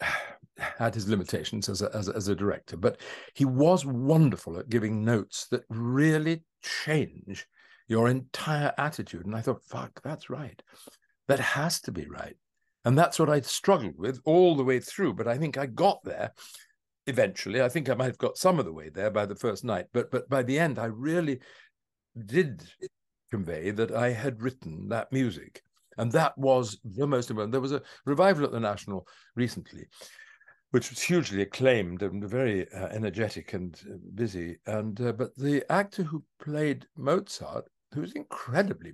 had 0.56 0.94
his 0.94 1.08
limitations 1.08 1.68
as 1.68 1.82
a, 1.82 1.94
as, 1.94 2.08
a, 2.08 2.16
as 2.16 2.28
a 2.28 2.34
director, 2.34 2.76
but 2.76 3.00
he 3.34 3.44
was 3.44 3.84
wonderful 3.84 4.58
at 4.58 4.68
giving 4.68 5.04
notes 5.04 5.46
that 5.50 5.62
really 5.68 6.42
change 6.62 7.46
your 7.88 8.08
entire 8.08 8.72
attitude. 8.78 9.26
And 9.26 9.36
I 9.36 9.40
thought, 9.40 9.62
fuck, 9.64 10.00
that's 10.02 10.30
right. 10.30 10.60
That 11.28 11.40
has 11.40 11.80
to 11.82 11.92
be 11.92 12.06
right. 12.08 12.36
And 12.86 12.96
that's 12.96 13.18
what 13.18 13.28
I 13.28 13.40
struggled 13.40 13.98
with 13.98 14.20
all 14.24 14.54
the 14.54 14.62
way 14.62 14.78
through. 14.78 15.14
But 15.14 15.26
I 15.26 15.36
think 15.36 15.58
I 15.58 15.66
got 15.66 16.04
there 16.04 16.30
eventually. 17.08 17.60
I 17.60 17.68
think 17.68 17.90
I 17.90 17.94
might 17.94 18.04
have 18.04 18.16
got 18.16 18.38
some 18.38 18.60
of 18.60 18.64
the 18.64 18.72
way 18.72 18.90
there 18.90 19.10
by 19.10 19.26
the 19.26 19.34
first 19.34 19.64
night. 19.64 19.86
But 19.92 20.08
but 20.12 20.28
by 20.30 20.44
the 20.44 20.56
end, 20.56 20.78
I 20.78 20.86
really 20.86 21.40
did 22.26 22.62
convey 23.28 23.72
that 23.72 23.90
I 23.90 24.12
had 24.12 24.40
written 24.40 24.88
that 24.88 25.10
music. 25.10 25.62
And 25.98 26.12
that 26.12 26.38
was 26.38 26.78
the 26.84 27.08
most 27.08 27.28
important. 27.28 27.50
There 27.50 27.60
was 27.60 27.72
a 27.72 27.82
revival 28.04 28.44
at 28.44 28.52
the 28.52 28.60
National 28.60 29.08
recently, 29.34 29.88
which 30.70 30.90
was 30.90 31.02
hugely 31.02 31.42
acclaimed 31.42 32.02
and 32.02 32.22
very 32.22 32.70
uh, 32.70 32.86
energetic 32.88 33.52
and 33.52 33.76
uh, 33.90 33.96
busy. 34.14 34.58
And 34.66 35.00
uh, 35.00 35.10
but 35.10 35.34
the 35.34 35.64
actor 35.72 36.04
who 36.04 36.22
played 36.38 36.86
Mozart, 36.96 37.64
who 37.94 38.02
was 38.02 38.12
incredibly 38.12 38.92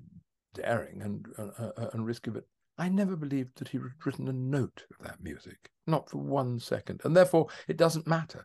daring 0.55 1.03
and 1.03 1.27
uh, 1.39 1.69
uh 1.77 1.91
and 1.93 2.07
risky, 2.07 2.31
but 2.31 2.45
I 2.83 2.89
never 2.89 3.15
believed 3.15 3.59
that 3.59 3.69
he 3.69 3.79
had 3.79 3.93
written 4.05 4.27
a 4.27 4.33
note 4.33 4.85
of 4.91 5.07
that 5.07 5.23
music, 5.23 5.71
not 5.87 6.11
for 6.11 6.19
one 6.19 6.59
second. 6.59 7.01
And 7.05 7.17
therefore, 7.17 7.47
it 7.69 7.77
doesn't 7.77 8.09
matter. 8.09 8.45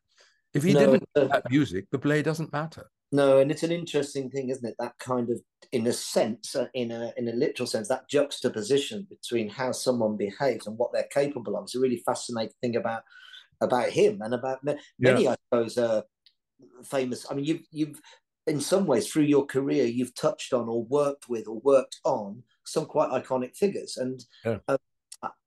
If 0.54 0.62
he 0.62 0.74
no, 0.74 0.80
didn't 0.80 1.10
uh, 1.16 1.26
that 1.26 1.50
music, 1.50 1.88
the 1.90 1.98
play 1.98 2.22
doesn't 2.22 2.54
matter. 2.54 2.86
No, 3.12 3.40
and 3.40 3.50
it's 3.50 3.64
an 3.64 3.72
interesting 3.72 4.30
thing, 4.30 4.50
isn't 4.50 4.64
it? 4.64 4.76
That 4.78 4.94
kind 5.00 5.32
of, 5.32 5.42
in 5.72 5.88
a 5.88 5.92
sense, 5.94 6.56
uh, 6.56 6.68
in 6.76 6.92
a 6.92 7.12
in 7.18 7.28
a 7.28 7.32
literal 7.32 7.66
sense, 7.66 7.88
that 7.88 8.08
juxtaposition 8.10 9.08
between 9.10 9.50
how 9.50 9.72
someone 9.72 10.18
behaves 10.18 10.68
and 10.68 10.78
what 10.78 10.94
they're 10.94 11.10
capable 11.12 11.58
of 11.58 11.66
is 11.66 11.74
a 11.74 11.80
really 11.80 12.04
fascinating 12.06 12.54
thing 12.62 12.76
about 12.76 13.02
about 13.60 13.90
him 13.90 14.22
and 14.22 14.36
about 14.36 14.64
many, 14.64 15.24
yeah. 15.24 15.32
I 15.32 15.36
suppose, 15.50 15.80
uh, 15.80 16.04
famous. 16.86 17.26
I 17.28 17.34
mean, 17.34 17.46
you've 17.46 17.66
you've 17.72 18.02
in 18.46 18.62
some 18.62 18.86
ways 18.86 19.08
through 19.08 19.24
your 19.24 19.48
career, 19.48 19.86
you've 19.86 20.14
touched 20.14 20.54
on 20.54 20.70
or 20.70 20.84
worked 20.84 21.28
with 21.28 21.48
or 21.48 21.60
worked 21.60 21.98
on 22.04 22.44
some 22.68 22.86
quite 22.86 23.10
iconic 23.10 23.56
figures. 23.56 23.98
And 23.98 24.24
yeah. 24.46 24.58
uh, 24.68 24.78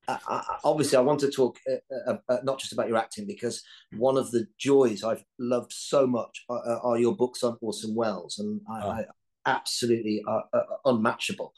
I, 0.09 0.19
I, 0.27 0.59
obviously, 0.65 0.99
I 0.99 1.03
want 1.03 1.21
to 1.21 1.31
talk 1.31 1.59
uh, 1.71 2.11
uh, 2.11 2.17
uh, 2.29 2.39
not 2.43 2.59
just 2.59 2.73
about 2.73 2.89
your 2.89 2.97
acting 2.97 3.27
because 3.27 3.63
one 3.97 4.17
of 4.17 4.31
the 4.31 4.47
joys 4.59 5.05
I've 5.05 5.25
loved 5.39 5.73
so 5.73 6.07
much 6.07 6.45
are, 6.49 6.63
uh, 6.67 6.79
are 6.81 6.99
your 6.99 7.15
books 7.15 7.45
on 7.45 7.57
Orson 7.61 7.95
Welles, 7.95 8.39
and 8.39 8.61
I, 8.69 8.81
oh. 8.83 8.91
I 8.91 9.05
absolutely 9.47 10.23
uh, 10.29 10.41
unmatchable. 10.85 11.53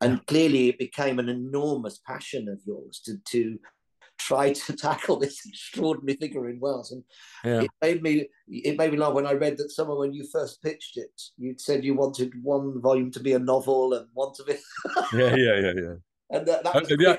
And 0.00 0.24
clearly, 0.26 0.68
it 0.68 0.78
became 0.78 1.18
an 1.18 1.28
enormous 1.28 1.98
passion 2.06 2.48
of 2.48 2.60
yours 2.66 3.00
to 3.06 3.18
to 3.32 3.58
try 4.18 4.52
to 4.52 4.72
tackle 4.76 5.16
this 5.16 5.44
extraordinary 5.46 6.16
figure 6.16 6.48
in 6.48 6.60
Welles. 6.60 6.92
And 6.92 7.04
yeah. 7.44 7.62
it 7.62 7.70
made 7.82 8.02
me 8.02 8.28
it 8.48 8.76
made 8.76 8.92
me 8.92 8.98
laugh 8.98 9.14
when 9.14 9.26
I 9.26 9.32
read 9.32 9.56
that 9.58 9.70
somewhere 9.70 9.98
when 9.98 10.14
you 10.14 10.26
first 10.32 10.62
pitched 10.62 10.96
it, 10.96 11.20
you'd 11.36 11.60
said 11.60 11.84
you 11.84 11.94
wanted 11.94 12.32
one 12.42 12.80
volume 12.80 13.10
to 13.12 13.20
be 13.20 13.32
a 13.32 13.38
novel 13.38 13.94
and 13.94 14.06
one 14.12 14.32
to 14.34 14.44
be 14.44 14.54
Yeah, 15.12 15.34
yeah, 15.34 15.60
yeah, 15.60 15.72
yeah. 15.76 15.94
And 16.30 16.46
that, 16.46 16.64
that 16.64 16.74
was 16.74 16.90
uh, 16.90 16.96
yeah. 16.98 17.16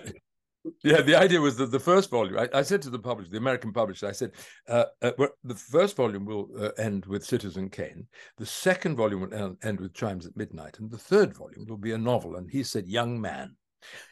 Yeah, 0.84 1.02
the 1.02 1.16
idea 1.16 1.40
was 1.40 1.56
that 1.58 1.72
the 1.72 1.80
first 1.80 2.10
volume, 2.10 2.38
I, 2.38 2.50
I 2.54 2.62
said 2.62 2.82
to 2.82 2.90
the 2.90 3.00
publisher, 3.00 3.32
the 3.32 3.38
American 3.38 3.72
publisher, 3.72 4.08
I 4.08 4.12
said, 4.12 4.32
uh, 4.68 4.86
uh, 5.02 5.12
the 5.44 5.56
first 5.56 5.96
volume 5.96 6.26
will 6.26 6.50
uh, 6.60 6.72
end 6.78 7.06
with 7.06 7.26
Citizen 7.26 7.70
Kane, 7.70 8.08
the 8.38 8.46
second 8.46 8.98
volume 8.98 9.22
will 9.22 9.56
end 9.64 9.80
with 9.80 9.94
Chimes 9.94 10.26
at 10.26 10.36
Midnight, 10.36 10.80
and 10.80 10.92
the 10.92 10.98
third 10.98 11.34
volume 11.36 11.66
will 11.68 11.78
be 11.78 11.94
a 11.94 11.98
novel. 11.98 12.36
And 12.36 12.50
he 12.50 12.64
said, 12.64 12.88
Young 12.88 13.22
man, 13.22 13.56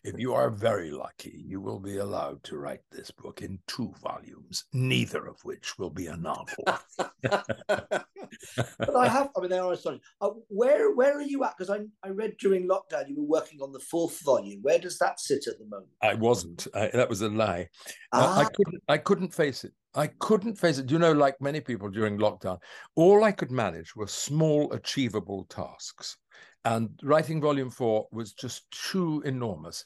if 0.03 0.17
you 0.17 0.33
are 0.33 0.49
very 0.49 0.91
lucky, 0.91 1.43
you 1.45 1.61
will 1.61 1.79
be 1.79 1.97
allowed 1.97 2.43
to 2.43 2.57
write 2.57 2.81
this 2.91 3.11
book 3.11 3.41
in 3.41 3.59
two 3.67 3.93
volumes, 4.01 4.65
neither 4.73 5.25
of 5.27 5.37
which 5.43 5.77
will 5.77 5.89
be 5.89 6.07
a 6.07 6.17
novel. 6.17 6.63
but 7.21 8.95
I 8.95 9.07
have, 9.07 9.29
I 9.35 9.41
mean, 9.41 9.49
there 9.49 9.63
are 9.63 9.73
astonishing. 9.73 10.01
Uh, 10.21 10.31
where, 10.47 10.93
where 10.93 11.17
are 11.17 11.21
you 11.21 11.43
at? 11.43 11.55
Because 11.57 11.69
I, 11.69 12.07
I 12.07 12.09
read 12.11 12.35
during 12.39 12.67
lockdown 12.67 13.09
you 13.09 13.17
were 13.17 13.39
working 13.39 13.61
on 13.61 13.71
the 13.71 13.79
fourth 13.79 14.19
volume. 14.23 14.61
Where 14.61 14.79
does 14.79 14.97
that 14.99 15.19
sit 15.19 15.47
at 15.47 15.57
the 15.59 15.65
moment? 15.65 15.91
I 16.01 16.13
wasn't. 16.13 16.67
I, 16.73 16.89
that 16.93 17.09
was 17.09 17.21
a 17.21 17.29
lie. 17.29 17.69
Ah. 18.11 18.39
I, 18.39 18.43
couldn't, 18.45 18.83
I 18.87 18.97
couldn't 18.97 19.33
face 19.33 19.63
it. 19.63 19.73
I 19.93 20.07
couldn't 20.07 20.57
face 20.57 20.77
it. 20.77 20.91
You 20.91 20.99
know, 20.99 21.13
like 21.13 21.39
many 21.39 21.61
people 21.61 21.89
during 21.89 22.17
lockdown, 22.17 22.59
all 22.95 23.23
I 23.23 23.31
could 23.31 23.51
manage 23.51 23.95
were 23.95 24.07
small, 24.07 24.71
achievable 24.73 25.45
tasks 25.45 26.17
and 26.65 26.89
writing 27.03 27.39
volume 27.39 27.69
four 27.69 28.07
was 28.11 28.33
just 28.33 28.69
too 28.71 29.21
enormous. 29.25 29.85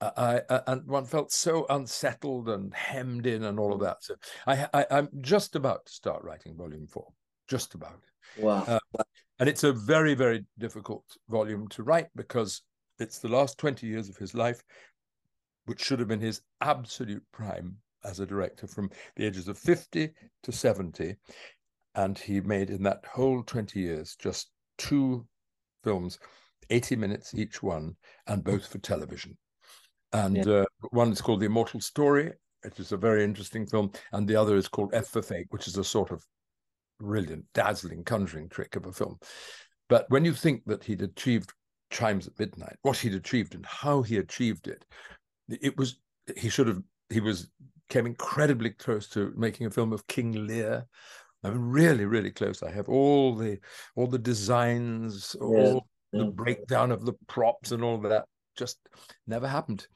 Uh, 0.00 0.10
I, 0.16 0.54
uh, 0.54 0.60
and 0.66 0.86
one 0.86 1.06
felt 1.06 1.32
so 1.32 1.64
unsettled 1.70 2.48
and 2.48 2.74
hemmed 2.74 3.26
in 3.26 3.44
and 3.44 3.58
all 3.58 3.72
of 3.72 3.80
that. 3.80 4.02
So 4.02 4.16
I, 4.46 4.68
I, 4.74 4.86
am 4.90 5.08
just 5.22 5.56
about 5.56 5.86
to 5.86 5.92
start 5.92 6.22
writing 6.22 6.54
volume 6.54 6.86
four, 6.86 7.06
just 7.48 7.74
about. 7.74 8.02
Wow. 8.36 8.64
Uh, 8.66 9.04
and 9.38 9.48
it's 9.48 9.64
a 9.64 9.72
very, 9.72 10.14
very 10.14 10.44
difficult 10.58 11.04
volume 11.28 11.68
to 11.68 11.82
write 11.82 12.08
because 12.14 12.62
it's 12.98 13.20
the 13.20 13.28
last 13.28 13.56
20 13.58 13.86
years 13.86 14.08
of 14.08 14.16
his 14.16 14.34
life, 14.34 14.62
which 15.64 15.82
should 15.82 15.98
have 15.98 16.08
been 16.08 16.20
his 16.20 16.42
absolute 16.60 17.24
prime 17.32 17.76
as 18.04 18.20
a 18.20 18.26
director 18.26 18.66
from 18.66 18.90
the 19.14 19.24
ages 19.24 19.48
of 19.48 19.56
50 19.58 20.10
to 20.42 20.52
70. 20.52 21.16
And 21.94 22.18
he 22.18 22.40
made 22.40 22.68
in 22.70 22.82
that 22.82 23.04
whole 23.06 23.42
20 23.42 23.80
years 23.80 24.16
just 24.18 24.50
two 24.76 25.26
films, 25.86 26.18
80 26.70 26.96
minutes 26.96 27.32
each 27.34 27.62
one, 27.62 27.94
and 28.26 28.42
both 28.42 28.66
for 28.66 28.78
television. 28.78 29.36
And 30.12 30.36
yeah. 30.36 30.52
uh, 30.52 30.64
one 30.90 31.12
is 31.12 31.20
called 31.20 31.40
The 31.40 31.46
Immortal 31.46 31.80
Story, 31.80 32.32
which 32.64 32.80
is 32.80 32.90
a 32.90 32.96
very 32.96 33.22
interesting 33.22 33.66
film, 33.66 33.92
and 34.12 34.26
the 34.26 34.34
other 34.34 34.56
is 34.56 34.66
called 34.66 34.90
F 34.92 35.06
for 35.06 35.22
Fake, 35.22 35.46
which 35.50 35.68
is 35.68 35.76
a 35.76 35.84
sort 35.84 36.10
of 36.10 36.24
brilliant, 36.98 37.44
dazzling, 37.54 38.02
conjuring 38.02 38.48
trick 38.48 38.74
of 38.74 38.86
a 38.86 38.92
film. 38.92 39.18
But 39.88 40.06
when 40.08 40.24
you 40.24 40.32
think 40.32 40.64
that 40.66 40.82
he'd 40.82 41.02
achieved 41.02 41.52
Chimes 41.90 42.26
at 42.26 42.38
Midnight, 42.38 42.76
what 42.82 42.96
he'd 42.96 43.14
achieved 43.14 43.54
and 43.54 43.64
how 43.64 44.02
he 44.02 44.16
achieved 44.16 44.66
it, 44.66 44.84
it 45.48 45.76
was 45.76 45.98
he 46.36 46.48
should 46.48 46.66
have 46.66 46.82
he 47.08 47.20
was 47.20 47.48
came 47.88 48.06
incredibly 48.06 48.70
close 48.70 49.08
to 49.10 49.32
making 49.36 49.66
a 49.66 49.70
film 49.70 49.92
of 49.92 50.06
King 50.08 50.46
Lear. 50.46 50.86
I 51.44 51.50
mean, 51.50 51.60
really, 51.60 52.04
really 52.04 52.30
close. 52.30 52.62
I 52.62 52.70
have 52.70 52.88
all 52.88 53.34
the 53.34 53.58
all 53.94 54.06
the 54.06 54.18
designs, 54.18 55.34
all 55.40 55.86
yeah. 56.12 56.24
the 56.24 56.30
breakdown 56.30 56.90
of 56.90 57.04
the 57.04 57.14
props 57.28 57.72
and 57.72 57.84
all 57.84 57.98
that. 57.98 58.24
Just 58.56 58.78
never 59.26 59.46
happened. 59.46 59.86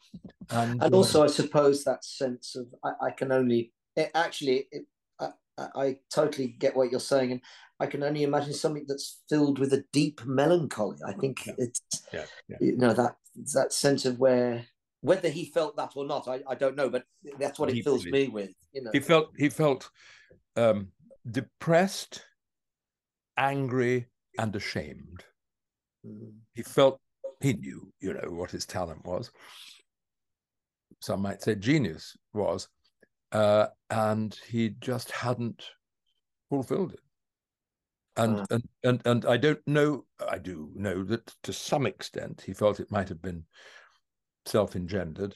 And, 0.51 0.83
and 0.83 0.95
also, 0.95 1.23
uh, 1.23 1.25
I 1.25 1.29
suppose 1.29 1.83
that 1.85 2.05
sense 2.05 2.57
of 2.57 2.67
I, 2.85 3.07
I 3.07 3.11
can 3.11 3.33
only 3.33 3.73
it 3.97 4.11
actually 4.15 4.69
it, 4.71 4.85
I, 5.61 5.69
I 5.75 5.97
totally 6.13 6.49
get 6.49 6.77
what 6.77 6.91
you're 6.91 7.01
saying, 7.01 7.33
and 7.33 7.41
I 7.79 7.87
can 7.87 8.03
only 8.03 8.23
imagine 8.23 8.53
something 8.53 8.85
that's 8.87 9.21
filled 9.29 9.59
with 9.59 9.73
a 9.73 9.85
deep 9.93 10.25
melancholy. 10.25 10.99
I 11.07 11.13
think 11.13 11.47
yeah. 11.47 11.55
it's 11.59 11.81
yeah, 12.13 12.25
yeah. 12.49 12.57
you 12.61 12.77
know 12.77 12.93
that 12.93 13.17
that 13.55 13.73
sense 13.73 14.05
of 14.05 14.19
where 14.19 14.65
whether 15.03 15.29
he 15.29 15.47
felt 15.47 15.77
that 15.77 15.93
or 15.97 16.07
not, 16.07 16.29
I, 16.29 16.41
I 16.47 16.55
don't 16.55 16.77
know, 16.77 16.91
but 16.91 17.05
that's 17.39 17.59
what 17.59 17.71
it 17.71 17.83
fills 17.83 18.05
me 18.05 18.29
with. 18.29 18.51
You 18.73 18.85
know, 18.85 18.91
he 18.93 19.01
felt 19.01 19.31
he 19.37 19.49
felt 19.49 19.91
um, 20.57 20.89
depressed, 21.29 22.23
angry, 23.37 24.07
and 24.39 24.55
ashamed. 24.55 25.25
Mm. 26.07 26.33
He 26.55 26.63
felt 26.63 27.01
he 27.41 27.55
knew, 27.55 27.93
you 28.01 28.15
know, 28.15 28.31
what 28.31 28.51
his 28.51 28.67
talent 28.67 29.05
was. 29.05 29.31
Some 31.01 31.23
might 31.23 31.43
say 31.43 31.55
genius 31.55 32.17
was, 32.35 32.69
uh, 33.33 33.69
and 33.89 34.39
he 34.49 34.71
just 34.81 35.11
hadn't 35.11 35.65
fulfilled 36.51 36.93
it. 36.93 37.01
And, 38.17 38.41
uh. 38.41 38.47
and 38.51 38.69
and 38.85 39.01
and 39.07 39.25
I 39.25 39.37
don't 39.37 39.67
know. 39.67 40.05
I 40.29 40.39
do 40.39 40.71
know 40.75 41.05
that 41.05 41.33
to 41.45 41.53
some 41.53 41.87
extent 41.87 42.43
he 42.45 42.53
felt 42.53 42.81
it 42.81 42.91
might 42.91 43.09
have 43.09 43.23
been 43.23 43.45
self-engendered. 44.47 45.35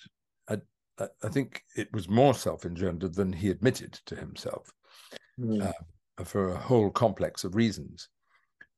I, 0.99 1.09
I 1.23 1.29
think 1.29 1.65
it 1.77 1.93
was 1.93 2.09
more 2.09 2.35
self-engendered 2.35 3.15
than 3.15 3.33
he 3.33 3.51
admitted 3.51 3.95
to 4.07 4.15
himself, 4.15 4.71
mm. 5.39 5.67
uh, 5.67 6.25
for 6.25 6.51
a 6.51 6.57
whole 6.59 6.91
complex 6.91 7.45
of 7.45 7.55
reasons. 7.55 8.09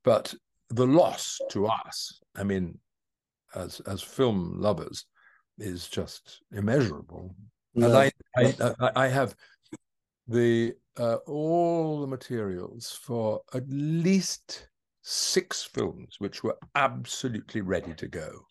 But 0.05 0.35
the 0.71 0.87
loss 0.87 1.41
to 1.51 1.67
us, 1.67 2.21
I 2.35 2.45
mean, 2.45 2.79
as 3.55 3.81
as 3.81 4.03
film 4.03 4.61
lovers, 4.61 5.07
is 5.59 5.89
just 5.89 6.41
immeasurable. 6.53 7.35
And 7.75 7.93
I, 7.93 8.13
I, 8.37 8.91
I 8.97 9.09
have 9.09 9.35
the 10.27 10.75
uh, 10.99 11.17
all 11.27 12.01
the 12.01 12.07
materials 12.07 12.99
for 13.03 13.43
at 13.53 13.65
least 13.69 14.69
six 15.03 15.63
films 15.63 16.17
which 16.19 16.43
were 16.43 16.57
absolutely 16.75 17.61
ready 17.61 17.95
to 17.95 18.09
go. 18.09 18.47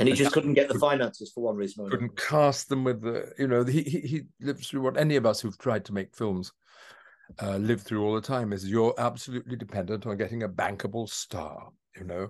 And 0.00 0.08
he 0.08 0.14
just 0.14 0.32
couldn't 0.32 0.54
get 0.54 0.68
the 0.68 0.78
finances 0.78 1.30
for 1.30 1.44
one 1.44 1.56
reason 1.56 1.84
or 1.84 1.90
Couldn't 1.90 2.16
cast 2.16 2.68
them 2.70 2.84
with 2.84 3.02
the, 3.02 3.32
you 3.38 3.46
know, 3.46 3.64
he, 3.64 3.82
he, 3.82 4.00
he 4.00 4.22
lives 4.40 4.68
through 4.68 4.80
what 4.80 4.96
any 4.96 5.16
of 5.16 5.26
us 5.26 5.40
who've 5.40 5.58
tried 5.58 5.84
to 5.84 5.92
make 5.92 6.16
films 6.16 6.52
uh, 7.42 7.56
live 7.56 7.82
through 7.82 8.04
all 8.04 8.14
the 8.14 8.20
time 8.20 8.52
is 8.52 8.68
you're 8.68 8.94
absolutely 8.98 9.56
dependent 9.56 10.06
on 10.06 10.16
getting 10.16 10.42
a 10.42 10.48
bankable 10.48 11.08
star, 11.08 11.68
you 11.96 12.04
know. 12.04 12.28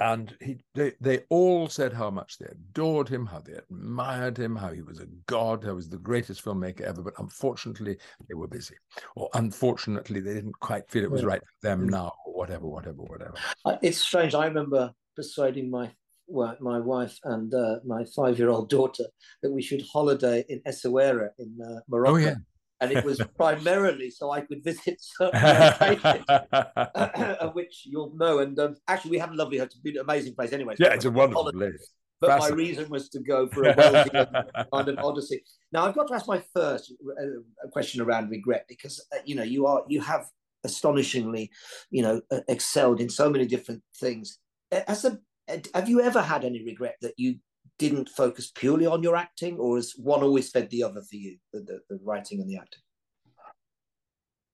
And 0.00 0.34
he, 0.40 0.64
they, 0.74 0.94
they 1.00 1.20
all 1.28 1.68
said 1.68 1.92
how 1.92 2.10
much 2.10 2.38
they 2.38 2.46
adored 2.46 3.08
him, 3.08 3.24
how 3.24 3.38
they 3.40 3.52
admired 3.52 4.36
him, 4.36 4.56
how 4.56 4.72
he 4.72 4.82
was 4.82 4.98
a 4.98 5.06
god, 5.26 5.62
how 5.62 5.70
he 5.70 5.76
was 5.76 5.88
the 5.90 5.98
greatest 5.98 6.44
filmmaker 6.44 6.80
ever. 6.80 7.02
But 7.02 7.14
unfortunately, 7.18 7.98
they 8.26 8.34
were 8.34 8.48
busy, 8.48 8.74
or 9.14 9.28
unfortunately, 9.34 10.18
they 10.18 10.34
didn't 10.34 10.58
quite 10.58 10.90
feel 10.90 11.04
it 11.04 11.10
was 11.10 11.24
right 11.24 11.40
for 11.40 11.68
them 11.68 11.88
now, 11.88 12.14
or 12.26 12.34
whatever, 12.34 12.66
whatever, 12.66 13.02
whatever. 13.02 13.34
It's 13.80 13.98
strange. 13.98 14.34
I 14.34 14.46
remember 14.46 14.92
persuading 15.14 15.70
my 15.70 15.92
my 16.32 16.78
wife 16.78 17.18
and 17.24 17.52
uh, 17.54 17.76
my 17.84 18.04
five-year-old 18.16 18.68
daughter 18.68 19.04
that 19.42 19.52
we 19.52 19.62
should 19.62 19.82
holiday 19.92 20.44
in 20.48 20.60
Essaouira 20.66 21.30
in 21.38 21.58
uh, 21.64 21.80
Morocco. 21.88 22.14
Oh, 22.14 22.18
yeah. 22.18 22.34
And 22.80 22.90
it 22.90 23.04
was 23.04 23.20
primarily 23.36 24.10
so 24.10 24.30
I 24.30 24.40
could 24.40 24.64
visit 24.64 24.96
certain 24.98 25.40
locations, 25.40 26.24
which 27.54 27.82
you'll 27.84 28.14
know. 28.16 28.40
And 28.40 28.58
um, 28.58 28.76
actually, 28.88 29.12
we 29.12 29.18
have 29.18 29.30
a 29.30 29.34
lovely, 29.34 29.58
it's 29.58 29.76
been 29.76 29.96
an 29.96 30.02
amazing 30.02 30.34
place 30.34 30.52
anyway. 30.52 30.74
Yeah, 30.78 30.94
it's 30.94 31.04
a 31.04 31.10
wonderful 31.10 31.52
place. 31.52 31.92
But 32.20 32.38
my 32.38 32.48
reason 32.48 32.88
was 32.88 33.08
to 33.10 33.20
go 33.20 33.48
for 33.48 33.64
a 33.64 33.74
kind 33.74 34.88
of 34.88 34.98
odyssey. 34.98 35.42
Now, 35.72 35.86
I've 35.86 35.94
got 35.94 36.06
to 36.08 36.14
ask 36.14 36.28
my 36.28 36.42
first 36.54 36.94
uh, 37.20 37.68
question 37.72 38.00
around 38.00 38.30
regret 38.30 38.64
because 38.68 39.04
uh, 39.12 39.18
you 39.24 39.34
know 39.34 39.42
you 39.42 39.66
are 39.66 39.82
you 39.88 40.00
have 40.00 40.26
astonishingly, 40.62 41.50
you 41.90 42.02
know, 42.02 42.20
excelled 42.48 43.00
in 43.00 43.08
so 43.08 43.28
many 43.28 43.44
different 43.44 43.82
things. 43.98 44.38
As 44.70 45.04
a 45.04 45.18
Uh, 45.48 45.58
have 45.74 45.88
you 45.88 46.00
ever 46.00 46.22
had 46.22 46.44
any 46.44 46.64
regret 46.64 46.96
that 47.00 47.14
you 47.16 47.36
didn't 47.78 48.08
focus 48.08 48.50
purely 48.54 48.86
on 48.86 49.02
your 49.02 49.16
acting, 49.16 49.56
or 49.58 49.76
has 49.76 49.92
one 49.96 50.22
always 50.22 50.50
fed 50.50 50.70
the 50.70 50.82
other 50.82 51.00
for 51.00 51.16
you, 51.16 51.36
the, 51.52 51.60
the, 51.60 51.80
the 51.90 51.98
writing 52.04 52.40
and 52.40 52.48
the 52.48 52.56
acting? 52.56 52.82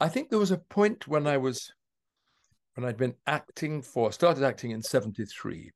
I 0.01 0.09
think 0.09 0.31
there 0.31 0.39
was 0.39 0.53
a 0.53 0.59
point 0.59 1.09
when 1.09 1.27
I 1.27 1.37
was 1.37 1.73
when 2.75 2.89
I'd 2.89 2.97
been 2.97 3.17
acting 3.27 3.83
for 3.83 4.13
started 4.13 4.45
acting 4.45 4.71
in 4.71 4.83
73 4.83 5.73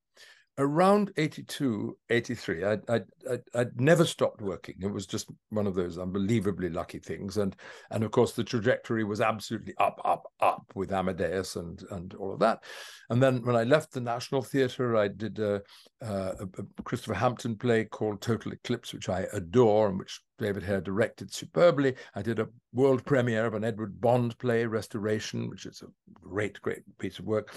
around 0.59 1.11
82 1.16 1.96
83 2.11 2.64
I'd, 2.64 2.90
I'd, 2.90 3.05
I'd, 3.30 3.42
I'd, 3.55 3.80
never 3.80 4.05
stopped 4.05 4.42
working. 4.42 4.74
It 4.82 4.92
was 4.92 5.07
just 5.07 5.30
one 5.48 5.66
of 5.66 5.74
those 5.74 5.98
unbelievably 5.98 6.68
lucky 6.68 6.98
things. 6.98 7.38
And 7.38 7.57
and 7.90 8.05
of 8.05 8.11
course 8.11 8.32
the 8.32 8.44
trajectory 8.44 9.03
was 9.05 9.22
absolutely 9.22 9.74
up 9.78 9.98
up 10.05 10.24
up 10.40 10.64
with 10.74 10.92
amadeus 10.92 11.57
and 11.57 11.82
and 11.90 12.12
all 12.14 12.32
of 12.32 12.40
that. 12.40 12.64
And 13.09 13.22
then 13.22 13.42
when 13.44 13.57
i 13.57 13.64
left 13.64 13.92
the 13.92 14.00
national 14.00 14.42
theatre 14.42 14.96
i 14.96 15.09
did 15.09 15.38
a, 15.38 15.62
a, 16.03 16.46
a 16.59 16.82
christopher 16.84 17.14
hampton 17.14 17.57
play 17.57 17.84
called 17.84 18.20
total 18.20 18.53
eclipse 18.53 18.92
which 18.92 19.09
i 19.09 19.26
adore 19.32 19.88
and 19.88 19.98
which 19.98 20.20
david 20.38 20.62
hare 20.62 20.80
directed 20.80 21.32
superbly. 21.32 21.94
I 22.14 22.20
did 22.20 22.40
a 22.40 22.48
world 22.74 23.05
premiere 23.07 23.46
of 23.46 23.55
an 23.55 23.64
edward 23.64 24.00
bond 24.00 24.38
play 24.38 24.66
restoration 24.66 25.48
which 25.48 25.64
is 25.64 25.82
a 25.82 25.86
great 26.12 26.61
great 26.61 26.82
piece 26.98 27.18
of 27.18 27.24
work. 27.24 27.55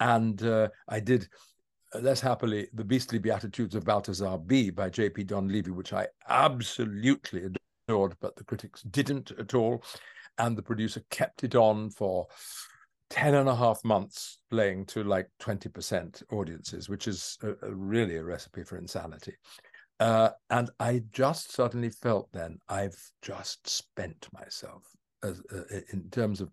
And 0.00 0.42
uh, 0.42 0.68
i 0.88 1.00
did 1.00 1.28
less 2.00 2.20
happily, 2.20 2.68
The 2.74 2.84
Beastly 2.84 3.18
Beatitudes 3.18 3.74
of 3.74 3.84
Balthazar 3.84 4.38
B 4.38 4.70
by 4.70 4.90
J.P. 4.90 5.24
Donleavy, 5.24 5.70
which 5.70 5.92
I 5.92 6.06
absolutely 6.28 7.50
adored, 7.88 8.16
but 8.20 8.36
the 8.36 8.44
critics 8.44 8.82
didn't 8.82 9.32
at 9.38 9.54
all. 9.54 9.82
And 10.38 10.56
the 10.56 10.62
producer 10.62 11.02
kept 11.10 11.44
it 11.44 11.54
on 11.54 11.90
for 11.90 12.26
10 13.10 13.34
and 13.34 13.48
a 13.48 13.54
half 13.54 13.84
months, 13.84 14.38
playing 14.50 14.86
to 14.86 15.04
like 15.04 15.28
20% 15.40 16.22
audiences, 16.32 16.88
which 16.88 17.06
is 17.06 17.38
a, 17.42 17.50
a 17.66 17.74
really 17.74 18.16
a 18.16 18.24
recipe 18.24 18.64
for 18.64 18.76
insanity. 18.76 19.34
Uh, 20.00 20.30
and 20.50 20.70
I 20.80 21.02
just 21.12 21.52
suddenly 21.52 21.90
felt 21.90 22.28
then 22.32 22.58
I've 22.68 22.98
just 23.22 23.68
spent 23.68 24.26
myself 24.32 24.82
as, 25.22 25.40
uh, 25.52 25.62
in 25.92 26.10
terms 26.10 26.40
of 26.40 26.50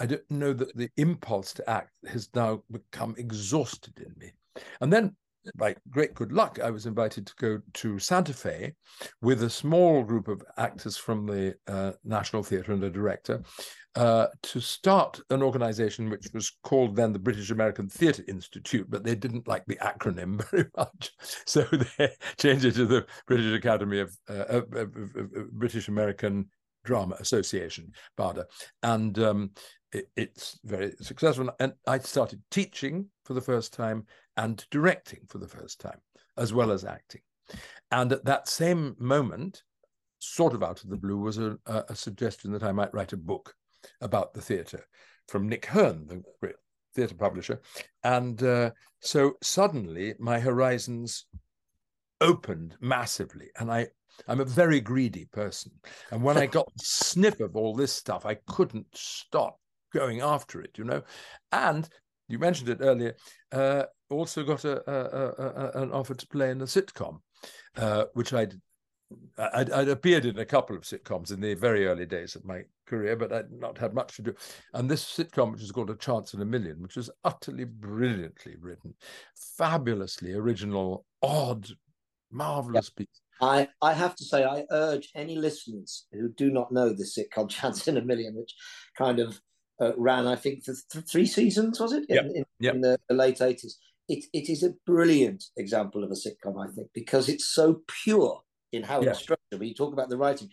I, 0.00 0.06
don't 0.06 0.30
know 0.30 0.54
that 0.54 0.74
the 0.74 0.88
impulse 0.96 1.52
to 1.54 1.70
act 1.70 1.92
has 2.06 2.30
now 2.34 2.62
become 2.70 3.14
exhausted 3.18 3.92
in 3.98 4.14
me. 4.18 4.32
And 4.80 4.92
then, 4.92 5.16
by 5.56 5.76
great 5.90 6.14
good 6.14 6.32
luck, 6.32 6.58
I 6.62 6.70
was 6.70 6.86
invited 6.86 7.26
to 7.26 7.34
go 7.38 7.60
to 7.74 7.98
Santa 7.98 8.32
Fe 8.32 8.74
with 9.20 9.42
a 9.42 9.50
small 9.50 10.02
group 10.02 10.28
of 10.28 10.42
actors 10.56 10.96
from 10.96 11.26
the 11.26 11.54
uh, 11.66 11.92
National 12.04 12.42
Theatre 12.42 12.72
and 12.72 12.82
a 12.82 12.90
director 12.90 13.42
uh, 13.96 14.26
to 14.42 14.60
start 14.60 15.20
an 15.30 15.42
organization 15.42 16.10
which 16.10 16.26
was 16.34 16.56
called 16.62 16.96
then 16.96 17.12
the 17.12 17.18
British 17.18 17.50
American 17.50 17.88
Theatre 17.88 18.24
Institute, 18.26 18.86
but 18.90 19.04
they 19.04 19.14
didn't 19.14 19.46
like 19.46 19.64
the 19.66 19.76
acronym 19.76 20.42
very 20.50 20.66
much. 20.76 21.12
So 21.46 21.62
they 21.62 22.10
changed 22.38 22.64
it 22.64 22.74
to 22.74 22.86
the 22.86 23.06
British 23.26 23.54
Academy 23.54 24.00
of, 24.00 24.16
uh, 24.28 24.62
British 25.52 25.88
American 25.88 26.46
Drama 26.84 27.16
Association, 27.20 27.92
BADA. 28.16 28.46
And 28.82 29.18
um, 29.18 29.50
it, 29.94 30.08
it's 30.16 30.58
very 30.64 30.92
successful. 31.00 31.50
And 31.60 31.72
I 31.86 31.98
started 31.98 32.42
teaching 32.50 33.06
for 33.24 33.34
the 33.34 33.40
first 33.40 33.72
time 33.72 34.06
and 34.36 34.64
directing 34.70 35.20
for 35.28 35.38
the 35.38 35.48
first 35.48 35.80
time, 35.80 36.00
as 36.36 36.52
well 36.52 36.72
as 36.72 36.84
acting. 36.84 37.22
And 37.90 38.12
at 38.12 38.24
that 38.24 38.48
same 38.48 38.96
moment, 38.98 39.62
sort 40.18 40.54
of 40.54 40.62
out 40.62 40.82
of 40.82 40.90
the 40.90 40.96
blue, 40.96 41.18
was 41.18 41.38
a, 41.38 41.56
a 41.66 41.94
suggestion 41.94 42.52
that 42.52 42.64
I 42.64 42.72
might 42.72 42.92
write 42.92 43.12
a 43.12 43.18
book 43.18 43.54
about 44.00 44.34
the 44.34 44.40
theatre 44.40 44.84
from 45.28 45.48
Nick 45.48 45.66
Hern, 45.66 46.06
the 46.06 46.22
great 46.40 46.56
theatre 46.94 47.14
publisher. 47.14 47.60
And 48.02 48.42
uh, 48.42 48.70
so 49.00 49.34
suddenly 49.42 50.14
my 50.18 50.40
horizons 50.40 51.26
opened 52.20 52.76
massively. 52.80 53.50
And 53.58 53.70
I, 53.70 53.88
I'm 54.26 54.40
a 54.40 54.46
very 54.46 54.80
greedy 54.80 55.26
person. 55.26 55.72
And 56.10 56.22
when 56.22 56.38
I 56.38 56.46
got 56.46 56.66
the 56.66 56.84
sniff 56.84 57.40
of 57.40 57.56
all 57.56 57.74
this 57.74 57.92
stuff, 57.92 58.26
I 58.26 58.38
couldn't 58.46 58.86
stop 58.94 59.58
going 59.94 60.20
after 60.20 60.60
it, 60.60 60.76
you 60.76 60.84
know. 60.84 61.02
And 61.52 61.88
you 62.28 62.38
mentioned 62.38 62.68
it 62.68 62.78
earlier, 62.80 63.14
uh, 63.52 63.84
also 64.10 64.42
got 64.42 64.64
a, 64.64 64.90
a, 64.90 65.78
a, 65.78 65.82
an 65.82 65.92
offer 65.92 66.14
to 66.14 66.26
play 66.26 66.50
in 66.50 66.60
a 66.60 66.64
sitcom, 66.64 67.20
uh, 67.76 68.04
which 68.14 68.32
I'd, 68.32 68.54
I'd, 69.38 69.70
I'd 69.70 69.88
appeared 69.88 70.24
in 70.24 70.38
a 70.38 70.44
couple 70.44 70.76
of 70.76 70.82
sitcoms 70.82 71.32
in 71.32 71.40
the 71.40 71.54
very 71.54 71.86
early 71.86 72.06
days 72.06 72.34
of 72.34 72.44
my 72.44 72.62
career, 72.86 73.16
but 73.16 73.32
I'd 73.32 73.52
not 73.52 73.78
had 73.78 73.94
much 73.94 74.16
to 74.16 74.22
do. 74.22 74.34
And 74.72 74.90
this 74.90 75.04
sitcom, 75.04 75.52
which 75.52 75.62
is 75.62 75.72
called 75.72 75.90
A 75.90 75.96
Chance 75.96 76.34
in 76.34 76.40
a 76.40 76.46
Million, 76.46 76.82
which 76.82 76.96
was 76.96 77.10
utterly 77.24 77.64
brilliantly 77.64 78.56
written, 78.60 78.94
fabulously 79.56 80.32
original, 80.32 81.04
odd, 81.22 81.68
marvelous 82.30 82.90
piece. 82.90 83.06
I, 83.40 83.68
I 83.82 83.92
have 83.94 84.14
to 84.16 84.24
say, 84.24 84.44
I 84.44 84.64
urge 84.70 85.10
any 85.14 85.36
listeners 85.36 86.06
who 86.12 86.28
do 86.28 86.50
not 86.50 86.72
know 86.72 86.90
this 86.90 87.18
sitcom 87.18 87.48
Chance 87.50 87.88
in 87.88 87.96
a 87.96 88.02
Million, 88.02 88.34
which 88.34 88.54
kind 88.96 89.18
of 89.18 89.40
uh, 89.80 89.92
ran, 89.96 90.26
I 90.26 90.36
think, 90.36 90.64
for 90.64 90.74
th- 90.92 91.04
three 91.06 91.26
seasons, 91.26 91.80
was 91.80 91.92
it? 91.92 92.04
Yep. 92.08 92.24
In, 92.24 92.36
in, 92.36 92.44
yep. 92.60 92.74
in 92.74 92.80
the, 92.80 92.98
the, 93.08 93.14
late 93.14 93.38
80s. 93.38 93.74
It, 94.08 94.24
it 94.32 94.50
is 94.50 94.62
a 94.62 94.74
brilliant 94.86 95.44
example 95.56 96.04
of 96.04 96.10
a 96.10 96.14
sitcom, 96.14 96.62
I 96.62 96.70
think, 96.72 96.88
because 96.94 97.28
it's 97.28 97.46
so 97.46 97.82
pure 98.04 98.42
in 98.72 98.82
how 98.82 99.00
yeah. 99.00 99.10
it's 99.10 99.20
structured. 99.20 99.58
When 99.58 99.68
you 99.68 99.74
talk 99.74 99.92
about 99.92 100.10
the 100.10 100.16
writing, 100.16 100.50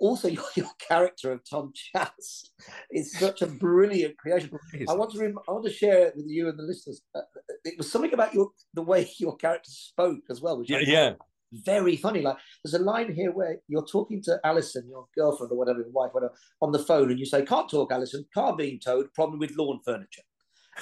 also 0.00 0.28
your, 0.28 0.44
your 0.56 0.70
character 0.88 1.32
of 1.32 1.40
Tom 1.48 1.72
Chance 1.74 2.52
is 2.90 3.16
such 3.16 3.42
a 3.42 3.46
brilliant 3.46 4.16
creation. 4.18 4.50
I 4.88 4.94
want 4.94 5.12
to 5.12 5.20
rem- 5.20 5.38
I 5.48 5.52
want 5.52 5.64
to 5.66 5.72
share 5.72 6.06
it 6.08 6.16
with 6.16 6.26
you 6.26 6.48
and 6.48 6.58
the 6.58 6.64
listeners. 6.64 7.02
Uh, 7.14 7.20
it 7.64 7.78
was 7.78 7.90
something 7.90 8.12
about 8.12 8.34
your 8.34 8.50
the 8.74 8.82
way 8.82 9.08
your 9.18 9.36
character 9.36 9.70
spoke 9.70 10.22
as 10.30 10.40
well, 10.40 10.58
which 10.58 10.70
yeah, 10.70 10.80
yeah. 10.80 11.12
Very 11.52 11.96
funny. 11.96 12.22
Like 12.22 12.36
there's 12.64 12.74
a 12.74 12.84
line 12.84 13.12
here 13.12 13.32
where 13.32 13.58
you're 13.68 13.86
talking 13.86 14.22
to 14.22 14.40
Alison, 14.44 14.88
your 14.88 15.06
girlfriend 15.16 15.52
or 15.52 15.58
whatever, 15.58 15.80
your 15.80 15.90
wife, 15.90 16.12
whatever, 16.12 16.34
on 16.60 16.72
the 16.72 16.78
phone, 16.78 17.10
and 17.10 17.18
you 17.18 17.26
say, 17.26 17.44
"Can't 17.44 17.68
talk, 17.68 17.92
Alison. 17.92 18.24
Car 18.32 18.56
being 18.56 18.78
towed. 18.78 19.12
Problem 19.14 19.38
with 19.38 19.56
lawn 19.56 19.80
furniture." 19.84 20.22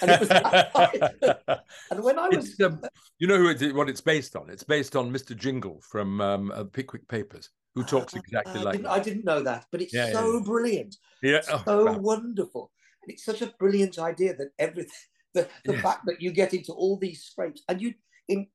And, 0.03 0.11
it 0.11 0.21
was, 0.21 0.31
and 1.91 2.05
when 2.05 2.19
I 2.19 2.29
was, 2.29 2.61
um, 2.61 2.81
you 3.19 3.27
know 3.27 3.39
who 3.39 3.49
it, 3.49 3.75
what 3.75 3.89
it's 3.89 4.01
based 4.01 4.37
on? 4.37 4.51
It's 4.51 4.63
based 4.63 4.95
on 4.95 5.11
Mr. 5.11 5.37
Jingle 5.37 5.81
from 5.91 6.21
um, 6.21 6.53
uh, 6.53 6.65
Pickwick 6.65 7.09
Papers 7.09 7.51
who 7.75 7.85
talks 7.85 8.15
exactly 8.15 8.61
uh, 8.61 8.65
like 8.65 8.75
I 8.75 8.77
didn't, 8.77 8.87
I 8.87 8.99
didn't, 8.99 9.25
know 9.25 9.43
that, 9.43 9.67
but 9.71 9.81
it's 9.81 9.95
yeah, 9.95 10.13
so 10.13 10.35
yeah. 10.35 10.41
brilliant. 10.45 10.97
Yeah, 11.23 11.41
oh, 11.51 11.63
so 11.65 11.85
wow. 11.87 11.99
wonderful. 11.99 12.71
And 13.03 13.13
it's 13.13 13.25
such 13.25 13.43
a 13.43 13.53
brilliant 13.59 13.99
idea 13.99 14.37
that 14.37 14.49
everything, 14.59 14.91
the, 15.35 15.49
the 15.65 15.79
fact 15.79 16.07
that 16.07 16.21
you 16.21 16.33
get 16.33 16.55
into 16.55 16.73
all 16.73 16.97
these 16.97 17.23
scrapes 17.23 17.63
and 17.69 17.81
you, 17.81 17.95
in, 18.29 18.47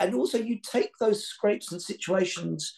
and 0.00 0.14
also 0.14 0.38
you 0.38 0.58
take 0.60 0.90
those 1.00 1.24
scrapes 1.24 1.72
and 1.72 1.80
situations. 1.80 2.74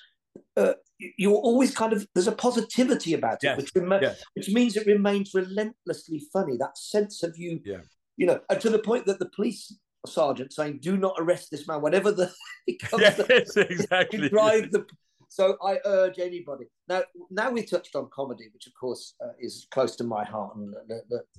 Uh, 0.56 0.74
you're 1.18 1.34
always 1.34 1.74
kind 1.74 1.92
of 1.92 2.06
there's 2.14 2.28
a 2.28 2.32
positivity 2.32 3.14
about 3.14 3.34
it, 3.42 3.44
yes. 3.44 3.56
which 3.56 3.70
rem- 3.74 4.02
yes. 4.02 4.22
which 4.34 4.48
means 4.48 4.76
it 4.76 4.86
remains 4.86 5.32
relentlessly 5.34 6.22
funny. 6.32 6.56
That 6.56 6.78
sense 6.78 7.22
of 7.22 7.36
you, 7.36 7.60
yeah. 7.64 7.78
you 8.16 8.26
know, 8.26 8.40
and 8.48 8.60
to 8.60 8.70
the 8.70 8.78
point 8.78 9.06
that 9.06 9.18
the 9.18 9.30
police 9.34 9.74
sergeant 10.06 10.52
saying, 10.52 10.78
"Do 10.82 10.96
not 10.96 11.16
arrest 11.18 11.50
this 11.50 11.66
man." 11.66 11.80
Whatever 11.82 12.12
the 12.12 12.32
yes, 12.66 13.16
the, 13.16 13.66
exactly. 13.70 14.28
drive 14.30 14.70
the 14.70 14.86
so 15.30 15.56
I 15.64 15.78
urge 15.84 16.18
anybody. 16.18 16.64
Now, 16.88 17.02
now 17.30 17.52
we 17.52 17.62
touched 17.62 17.94
on 17.94 18.10
comedy, 18.12 18.48
which 18.52 18.66
of 18.66 18.72
course 18.74 19.14
uh, 19.24 19.30
is 19.38 19.68
close 19.70 19.94
to 19.96 20.04
my 20.04 20.24
heart, 20.24 20.56
and, 20.56 20.74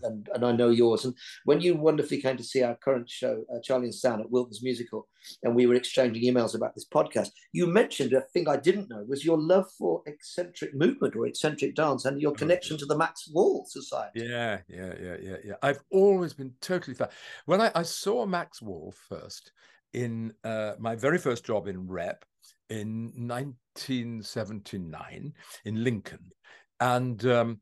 and 0.02 0.30
and 0.34 0.46
I 0.46 0.54
know 0.54 0.70
yours. 0.70 1.04
And 1.04 1.14
when 1.44 1.60
you 1.60 1.76
wonderfully 1.76 2.22
came 2.22 2.38
to 2.38 2.44
see 2.44 2.64
our 2.64 2.76
current 2.76 3.10
show, 3.10 3.44
uh, 3.54 3.60
Charlie 3.62 3.88
and 3.88 3.94
Stan 3.94 4.22
at 4.22 4.32
Wilton's 4.32 4.64
Music 4.64 4.88
Hall, 4.90 5.10
and 5.44 5.54
we 5.54 5.66
were 5.66 5.76
exchanging 5.76 6.24
emails 6.24 6.56
about 6.56 6.74
this 6.74 6.88
podcast, 6.88 7.32
you 7.52 7.68
mentioned 7.68 8.14
a 8.14 8.22
thing 8.22 8.48
I 8.48 8.56
didn't 8.56 8.90
know 8.90 9.04
was 9.06 9.26
your 9.26 9.38
love 9.38 9.70
for 9.78 10.02
eccentric 10.06 10.74
movement 10.74 11.18
or 11.18 11.28
eccentric 11.28 11.76
dance, 11.76 12.06
and 12.06 12.22
your 12.22 12.32
connection 12.32 12.78
to 12.78 12.86
the 12.86 12.98
Max 12.98 13.30
Wall 13.34 13.66
Society. 13.68 14.22
Yeah, 14.22 14.60
yeah, 14.70 14.94
yeah, 15.04 15.18
yeah, 15.22 15.38
yeah. 15.44 15.56
I've 15.62 15.82
always 15.92 16.34
been 16.34 16.54
totally 16.62 16.96
fan. 16.96 17.10
When 17.46 17.60
I, 17.60 17.72
I 17.76 17.84
saw 17.84 18.26
Max 18.26 18.62
Wall 18.62 18.94
first 19.10 19.52
in 19.92 20.34
uh, 20.46 20.76
my 20.80 20.96
very 20.96 21.18
first 21.18 21.46
job 21.46 21.68
in 21.68 21.88
Rep 21.88 22.24
in 22.72 23.12
1979 23.16 25.34
in 25.66 25.84
Lincoln. 25.84 26.32
And 26.80 27.24
um, 27.28 27.60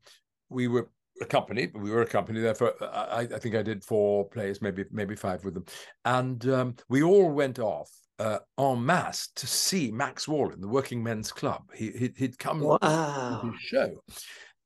we 0.48 0.68
were 0.68 0.88
a 1.20 1.26
company, 1.26 1.68
we 1.74 1.90
were 1.90 2.00
a 2.02 2.06
company 2.06 2.40
there 2.40 2.54
for, 2.54 2.72
I, 2.82 3.28
I, 3.34 3.38
think 3.38 3.56
I 3.56 3.62
did 3.62 3.84
four 3.84 4.26
plays, 4.28 4.62
maybe 4.62 4.84
maybe 4.90 5.16
five 5.16 5.44
with 5.44 5.52
them. 5.54 5.64
And 6.04 6.46
um, 6.48 6.76
we 6.88 7.02
all 7.02 7.30
went 7.30 7.58
off 7.58 7.90
uh, 8.18 8.38
en 8.58 8.86
masse 8.86 9.28
to 9.36 9.46
see 9.46 9.90
Max 9.90 10.26
Wall 10.28 10.52
in 10.52 10.60
the 10.60 10.68
Working 10.68 11.02
Men's 11.02 11.32
Club. 11.32 11.62
He, 11.74 11.90
he'd, 11.90 12.16
he'd 12.16 12.38
come 12.38 12.60
wow. 12.60 13.40
to 13.42 13.50
his 13.50 13.60
show. 13.60 14.02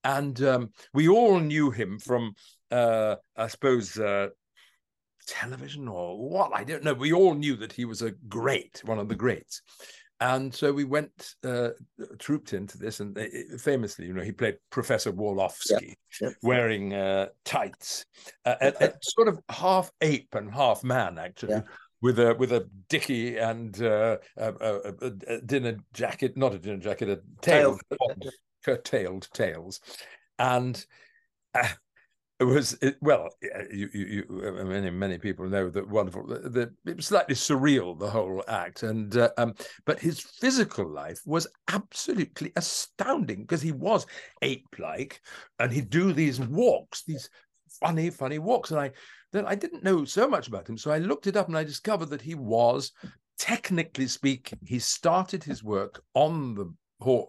And 0.04 0.40
um, 0.42 0.70
we 0.92 1.08
all 1.08 1.40
knew 1.40 1.70
him 1.70 1.98
from, 1.98 2.34
uh, 2.70 3.16
I 3.36 3.48
suppose, 3.48 3.98
uh, 3.98 4.28
television 5.26 5.88
or 5.88 6.18
what 6.18 6.52
I 6.54 6.64
don't 6.64 6.84
know. 6.84 6.94
We 6.94 7.12
all 7.12 7.34
knew 7.34 7.56
that 7.56 7.72
he 7.72 7.86
was 7.86 8.02
a 8.02 8.12
great, 8.28 8.82
one 8.84 8.98
of 8.98 9.08
the 9.08 9.14
greats. 9.14 9.62
And 10.20 10.54
so 10.54 10.72
we 10.72 10.84
went, 10.84 11.34
uh, 11.44 11.70
trooped 12.18 12.52
into 12.52 12.78
this, 12.78 13.00
and 13.00 13.18
uh, 13.18 13.24
famously, 13.58 14.06
you 14.06 14.14
know, 14.14 14.22
he 14.22 14.32
played 14.32 14.56
Professor 14.70 15.12
Wallofski, 15.12 15.94
yep. 16.20 16.34
Wearing 16.42 16.94
uh, 16.94 17.28
tights, 17.44 18.06
uh, 18.44 18.54
a, 18.60 18.72
a 18.80 18.92
sort 19.02 19.28
of 19.28 19.40
half 19.50 19.90
ape 20.00 20.34
and 20.34 20.52
half 20.52 20.84
man, 20.84 21.18
actually. 21.18 21.54
Yeah. 21.54 21.62
With 22.00 22.18
a 22.18 22.34
with 22.34 22.52
a 22.52 22.68
dicky 22.90 23.38
and 23.38 23.80
uh, 23.82 24.18
a, 24.36 24.52
a, 24.60 25.12
a, 25.26 25.40
dinner 25.40 25.78
jacket, 25.94 26.36
not 26.36 26.52
a 26.52 26.58
dinner 26.58 26.76
jacket, 26.76 27.08
a 27.08 27.20
tail, 27.40 27.78
curtailed 28.62 29.26
tails, 29.32 29.80
and 30.38 30.84
uh, 31.54 31.68
it 32.50 32.54
was 32.54 32.78
it, 32.82 32.96
well 33.00 33.28
you, 33.72 33.88
you, 33.92 34.06
you, 34.06 34.42
uh, 34.46 34.64
many 34.64 34.90
many 34.90 35.18
people 35.18 35.46
know 35.46 35.68
that 35.70 35.88
wonderful 35.88 36.26
the, 36.26 36.70
it 36.86 36.96
was 36.96 37.06
slightly 37.06 37.34
surreal 37.34 37.98
the 37.98 38.08
whole 38.08 38.42
act 38.48 38.82
and 38.82 39.16
uh, 39.16 39.30
um, 39.38 39.54
but 39.86 39.98
his 39.98 40.20
physical 40.20 40.86
life 40.88 41.20
was 41.24 41.46
absolutely 41.68 42.52
astounding 42.56 43.42
because 43.42 43.62
he 43.62 43.72
was 43.72 44.06
ape 44.42 44.76
like 44.78 45.20
and 45.58 45.72
he'd 45.72 45.90
do 45.90 46.12
these 46.12 46.40
walks 46.40 47.02
these 47.04 47.28
funny 47.80 48.10
funny 48.10 48.38
walks 48.38 48.70
and 48.70 48.80
i 48.80 48.90
then 49.32 49.46
i 49.46 49.54
didn't 49.54 49.84
know 49.84 50.04
so 50.04 50.28
much 50.28 50.46
about 50.48 50.68
him 50.68 50.76
so 50.76 50.90
i 50.90 50.98
looked 50.98 51.26
it 51.26 51.36
up 51.36 51.48
and 51.48 51.56
i 51.56 51.64
discovered 51.64 52.10
that 52.10 52.22
he 52.22 52.34
was 52.34 52.92
technically 53.38 54.06
speaking 54.06 54.58
he 54.64 54.78
started 54.78 55.42
his 55.42 55.64
work 55.64 56.02
on 56.14 56.54
the 56.54 56.72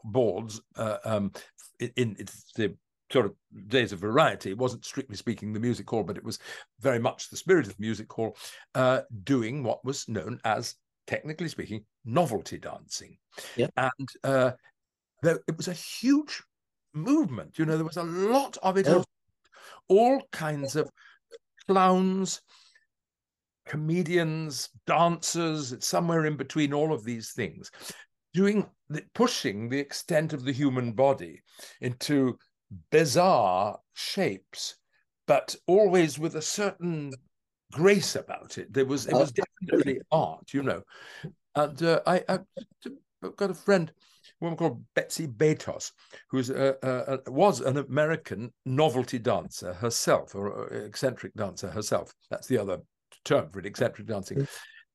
boards 0.04 0.62
uh, 0.78 0.98
um, 1.04 1.32
in, 1.80 2.16
in 2.18 2.28
the 2.56 2.76
sort 3.16 3.28
of 3.28 3.70
days 3.70 3.94
of 3.94 4.00
variety. 4.00 4.52
It 4.52 4.58
wasn't 4.58 4.84
strictly 4.84 5.16
speaking 5.16 5.54
the 5.54 5.60
music 5.62 5.90
hall, 5.90 6.04
but 6.04 6.18
it 6.18 6.24
was 6.26 6.38
very 6.82 7.00
much 7.00 7.30
the 7.30 7.38
spirit 7.38 7.66
of 7.66 7.72
the 7.72 7.82
music 7.82 8.12
hall, 8.12 8.36
uh, 8.74 9.04
doing 9.24 9.64
what 9.64 9.86
was 9.86 10.10
known 10.10 10.42
as, 10.44 10.76
technically 11.08 11.48
speaking, 11.48 11.86
novelty 12.04 12.58
dancing. 12.58 13.18
Yeah. 13.56 13.68
And 13.78 14.10
uh, 14.26 14.52
there, 15.24 15.40
it 15.48 15.56
was 15.56 15.70
a 15.70 15.74
huge 15.74 16.44
movement. 16.94 17.58
You 17.58 17.66
know, 17.66 17.78
there 17.78 17.86
was 17.86 17.96
a 17.96 18.04
lot 18.04 18.58
of 18.62 18.76
it. 18.76 18.86
Yeah. 18.86 19.02
All 19.88 20.22
kinds 20.34 20.76
of 20.76 20.90
clowns, 21.66 22.42
comedians, 23.66 24.72
dancers, 24.86 25.72
it's 25.72 25.88
somewhere 25.88 26.26
in 26.26 26.36
between 26.36 26.74
all 26.74 26.92
of 26.92 27.06
these 27.06 27.32
things, 27.32 27.72
doing 28.34 28.66
pushing 29.14 29.70
the 29.70 29.80
extent 29.80 30.34
of 30.34 30.44
the 30.44 30.52
human 30.52 30.92
body 30.92 31.42
into 31.80 32.38
bizarre 32.92 33.80
shapes, 33.94 34.76
but 35.28 35.56
always 35.68 36.20
with 36.20 36.36
a 36.36 36.42
certain 36.42 37.14
grace 37.72 38.16
about 38.16 38.58
it. 38.58 38.74
There 38.74 38.86
was 38.86 39.08
it 39.08 39.14
was 39.14 39.32
definitely 39.32 40.02
art, 40.12 40.54
you 40.54 40.64
know. 40.64 40.82
And 41.56 41.82
uh, 41.84 42.02
I, 42.06 42.24
I've 42.28 43.36
got 43.36 43.50
a 43.50 43.56
friend, 43.56 43.92
a 43.92 44.44
woman 44.44 44.58
called 44.58 44.84
Betsy 44.94 45.28
Baytos, 45.28 45.92
who's 46.30 46.50
a, 46.50 46.76
a, 46.84 47.20
a, 47.26 47.32
was 47.32 47.62
an 47.62 47.78
American 47.78 48.52
novelty 48.66 49.20
dancer 49.20 49.74
herself, 49.74 50.36
or 50.36 50.68
eccentric 50.68 51.34
dancer 51.36 51.70
herself. 51.70 52.14
That's 52.30 52.48
the 52.48 52.58
other 52.58 52.80
term 53.24 53.50
for 53.50 53.60
it, 53.60 53.66
eccentric 53.66 54.08
dancing. 54.08 54.40
Mm. 54.40 54.48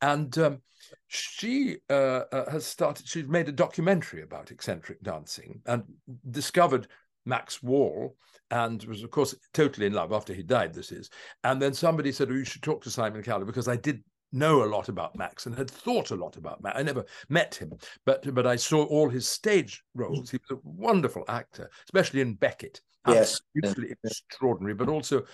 And 0.03 0.39
um, 0.39 0.63
she 1.09 1.79
uh, 1.91 2.23
uh, 2.33 2.51
has 2.51 2.67
started. 2.67 3.07
She's 3.07 3.27
made 3.27 3.49
a 3.49 3.53
documentary 3.53 4.23
about 4.23 4.51
eccentric 4.51 5.03
dancing 5.03 5.61
and 5.67 5.83
discovered 6.31 6.89
Max 7.27 7.63
Wall 7.63 8.17
and 8.51 8.83
was, 8.85 9.03
of 9.03 9.11
course, 9.11 9.35
totally 9.55 9.87
in 9.87 9.93
love 9.93 10.13
after 10.13 10.35
he 10.35 10.43
died. 10.43 10.75
This 10.75 10.93
is. 10.93 11.11
And 11.45 11.61
then 11.61 11.73
somebody 11.73 12.13
said, 12.13 12.31
oh, 12.31 12.35
you 12.35 12.45
should 12.45 12.63
talk 12.63 12.83
to 12.83 12.91
Simon 12.91 13.23
Callow 13.23 13.45
because 13.45 13.69
I 13.69 13.77
did 13.77 14.03
know 14.33 14.63
a 14.63 14.67
lot 14.67 14.89
about 14.89 15.17
Max 15.17 15.47
and 15.47 15.57
had 15.57 15.71
thought 15.71 16.11
a 16.11 16.17
lot 16.17 16.37
about 16.37 16.63
Max. 16.63 16.79
I 16.79 16.83
never 16.83 17.05
met 17.29 17.55
him, 17.55 17.73
but 18.07 18.33
but 18.35 18.47
I 18.47 18.57
saw 18.57 18.85
all 18.85 19.09
his 19.09 19.29
stage 19.29 19.83
roles. 19.95 20.31
He 20.31 20.39
was 20.49 20.59
a 20.59 20.61
wonderful 20.63 21.25
actor, 21.29 21.71
especially 21.85 22.21
in 22.21 22.35
Beckett. 22.35 22.81
Yes. 23.09 23.41
Absolutely 23.57 23.97
extraordinary, 24.05 24.75
but 24.75 24.89
also 24.89 25.25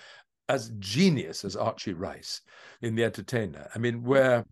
as 0.49 0.71
genius 0.79 1.43
as 1.43 1.55
Archie 1.55 1.93
Rice 1.93 2.41
in 2.81 2.95
The 2.95 3.03
Entertainer. 3.03 3.69
I 3.75 3.79
mean, 3.79 4.03
where 4.03 4.45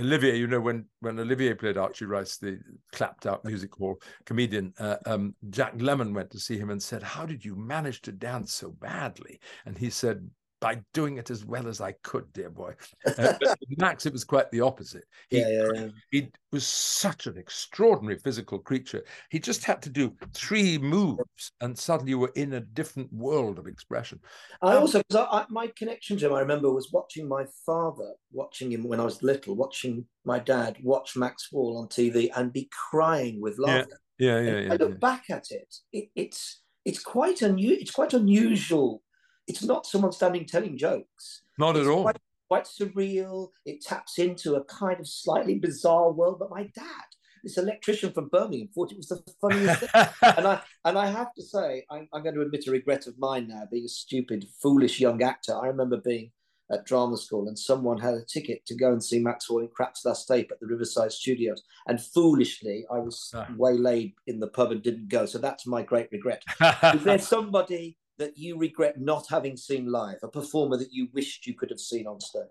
Olivier, 0.00 0.36
you 0.36 0.46
know, 0.46 0.60
when 0.60 0.86
when 1.00 1.18
Olivier 1.18 1.54
played 1.54 1.76
Archie 1.76 2.06
Rice, 2.06 2.38
the 2.38 2.58
clapped 2.92 3.26
out 3.26 3.44
music 3.44 3.74
hall 3.74 4.00
comedian, 4.24 4.72
uh, 4.78 4.96
um, 5.06 5.34
Jack 5.50 5.76
Lemmon 5.76 6.14
went 6.14 6.30
to 6.30 6.40
see 6.40 6.56
him 6.58 6.70
and 6.70 6.82
said, 6.82 7.02
"How 7.02 7.26
did 7.26 7.44
you 7.44 7.54
manage 7.54 8.00
to 8.02 8.12
dance 8.12 8.52
so 8.54 8.70
badly?" 8.70 9.40
And 9.66 9.76
he 9.76 9.90
said, 9.90 10.28
by 10.60 10.80
doing 10.92 11.16
it 11.16 11.30
as 11.30 11.44
well 11.44 11.66
as 11.66 11.80
I 11.80 11.92
could, 12.02 12.30
dear 12.32 12.50
boy. 12.50 12.74
Uh, 13.18 13.34
Max, 13.78 14.06
it 14.06 14.12
was 14.12 14.24
quite 14.24 14.50
the 14.50 14.60
opposite. 14.60 15.04
He, 15.30 15.40
yeah, 15.40 15.48
yeah, 15.48 15.68
yeah. 15.74 15.88
he 16.10 16.28
was 16.52 16.66
such 16.66 17.26
an 17.26 17.38
extraordinary 17.38 18.18
physical 18.18 18.58
creature. 18.58 19.02
He 19.30 19.38
just 19.38 19.64
had 19.64 19.80
to 19.82 19.90
do 19.90 20.14
three 20.34 20.78
moves, 20.78 21.52
and 21.60 21.76
suddenly 21.76 22.10
you 22.10 22.18
were 22.18 22.32
in 22.36 22.54
a 22.54 22.60
different 22.60 23.12
world 23.12 23.58
of 23.58 23.66
expression. 23.66 24.20
I 24.60 24.76
also, 24.76 25.02
I, 25.14 25.18
I, 25.18 25.46
my 25.48 25.68
connection 25.76 26.18
to 26.18 26.26
him, 26.26 26.34
I 26.34 26.40
remember, 26.40 26.70
was 26.70 26.92
watching 26.92 27.26
my 27.26 27.46
father, 27.64 28.12
watching 28.32 28.70
him 28.70 28.84
when 28.84 29.00
I 29.00 29.04
was 29.04 29.22
little, 29.22 29.54
watching 29.56 30.04
my 30.24 30.38
dad 30.38 30.76
watch 30.82 31.16
Max 31.16 31.50
Wall 31.50 31.78
on 31.78 31.88
TV 31.88 32.30
and 32.36 32.52
be 32.52 32.68
crying 32.90 33.40
with 33.40 33.58
laughter. 33.58 33.98
Yeah, 34.18 34.40
yeah, 34.40 34.58
yeah. 34.58 34.72
I 34.74 34.76
look 34.76 35.00
back 35.00 35.24
at 35.30 35.50
it, 35.50 35.74
it 35.92 36.10
it's 36.14 36.60
it's 36.84 37.02
quite 37.02 37.40
unusual. 37.42 37.78
It's 37.80 37.90
quite 37.90 38.12
unusual. 38.12 39.02
It's 39.50 39.64
not 39.64 39.84
someone 39.84 40.12
standing 40.12 40.46
telling 40.46 40.78
jokes. 40.78 41.42
Not 41.58 41.76
it's 41.76 41.84
at 41.86 41.90
all. 41.90 42.02
Quite, 42.02 42.18
quite 42.48 42.64
surreal. 42.64 43.48
It 43.66 43.80
taps 43.80 44.18
into 44.20 44.54
a 44.54 44.64
kind 44.64 45.00
of 45.00 45.08
slightly 45.08 45.56
bizarre 45.58 46.12
world. 46.12 46.38
But 46.38 46.50
my 46.50 46.70
dad, 46.72 47.08
this 47.42 47.58
electrician 47.58 48.12
from 48.12 48.28
Birmingham, 48.28 48.68
thought 48.72 48.92
it 48.92 48.96
was 48.96 49.08
the 49.08 49.20
funniest 49.40 49.80
thing. 49.80 49.88
and 50.36 50.46
I 50.46 50.60
and 50.84 50.96
I 50.96 51.06
have 51.10 51.34
to 51.34 51.42
say, 51.42 51.84
I'm, 51.90 52.08
I'm 52.12 52.22
going 52.22 52.36
to 52.36 52.42
admit 52.42 52.68
a 52.68 52.70
regret 52.70 53.08
of 53.08 53.18
mine 53.18 53.48
now, 53.48 53.64
being 53.70 53.86
a 53.86 53.88
stupid, 53.88 54.46
foolish 54.62 55.00
young 55.00 55.20
actor. 55.20 55.56
I 55.60 55.66
remember 55.66 55.96
being 55.96 56.30
at 56.72 56.86
drama 56.86 57.16
school 57.16 57.48
and 57.48 57.58
someone 57.58 57.98
had 57.98 58.14
a 58.14 58.24
ticket 58.24 58.64
to 58.64 58.76
go 58.76 58.92
and 58.92 59.02
see 59.02 59.18
Max 59.18 59.50
Wall 59.50 59.58
in 59.58 59.68
Krapp's 59.76 60.04
Last 60.04 60.28
Tape 60.28 60.52
at 60.52 60.60
the 60.60 60.68
Riverside 60.68 61.10
Studios. 61.10 61.60
And 61.88 62.00
foolishly, 62.00 62.86
I 62.88 62.98
was 62.98 63.32
Ah. 63.34 63.48
waylaid 63.56 64.12
in 64.28 64.38
the 64.38 64.46
pub 64.46 64.70
and 64.70 64.80
didn't 64.80 65.08
go. 65.08 65.26
So 65.26 65.38
that's 65.38 65.66
my 65.66 65.82
great 65.82 66.08
regret. 66.12 66.44
Is 66.94 67.02
there 67.02 67.18
somebody 67.18 67.96
that 68.20 68.36
you 68.38 68.56
regret 68.56 69.00
not 69.00 69.26
having 69.28 69.56
seen 69.56 69.90
live, 69.90 70.18
a 70.22 70.28
performer 70.28 70.76
that 70.76 70.92
you 70.92 71.08
wished 71.12 71.46
you 71.46 71.54
could 71.54 71.70
have 71.70 71.80
seen 71.80 72.06
on 72.06 72.20
stage? 72.20 72.42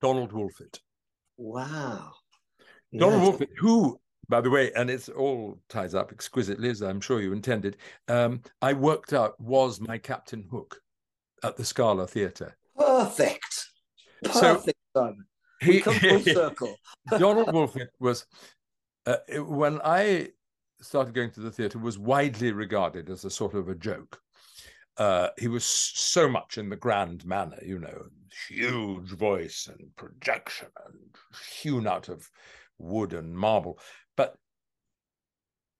Donald 0.00 0.32
Wolfit. 0.32 0.78
Wow. 1.36 2.12
Donald 2.96 3.22
Yes. 3.22 3.30
Wolfit, 3.40 3.48
who, 3.58 3.98
by 4.28 4.40
the 4.40 4.50
way, 4.50 4.70
and 4.74 4.88
it's 4.90 5.08
all 5.08 5.58
ties 5.68 5.94
up 5.94 6.12
exquisitely, 6.12 6.68
as 6.70 6.82
I'm 6.82 7.00
sure 7.00 7.20
you 7.20 7.32
intended, 7.32 7.78
um, 8.06 8.42
I 8.62 8.74
worked 8.74 9.12
out 9.12 9.40
was 9.40 9.80
my 9.80 9.98
Captain 9.98 10.46
Hook 10.50 10.80
at 11.42 11.56
the 11.56 11.64
Scala 11.64 12.06
Theatre. 12.06 12.56
Perfect. 12.78 13.66
So- 14.32 14.54
Perfect, 14.56 14.78
Simon. 14.96 15.24
We 15.66 15.80
come 15.80 15.94
full 15.98 16.20
circle. 16.20 16.76
Donald 17.18 17.48
Wolfit 17.54 17.88
was, 17.98 18.26
uh, 19.06 19.16
when 19.38 19.80
I 19.82 20.28
started 20.80 21.14
going 21.14 21.32
to 21.32 21.40
the 21.40 21.50
theatre, 21.50 21.78
was 21.78 21.98
widely 21.98 22.52
regarded 22.52 23.10
as 23.10 23.24
a 23.24 23.30
sort 23.30 23.54
of 23.54 23.68
a 23.68 23.74
joke. 23.74 24.20
Uh, 24.98 25.28
he 25.38 25.46
was 25.46 25.64
so 25.64 26.28
much 26.28 26.58
in 26.58 26.68
the 26.68 26.76
grand 26.76 27.24
manner, 27.24 27.58
you 27.64 27.78
know, 27.78 28.06
huge 28.48 29.10
voice 29.10 29.68
and 29.68 29.94
projection 29.96 30.68
and 30.86 30.96
hewn 31.62 31.86
out 31.86 32.08
of 32.08 32.28
wood 32.78 33.12
and 33.12 33.36
marble. 33.36 33.78
But 34.16 34.36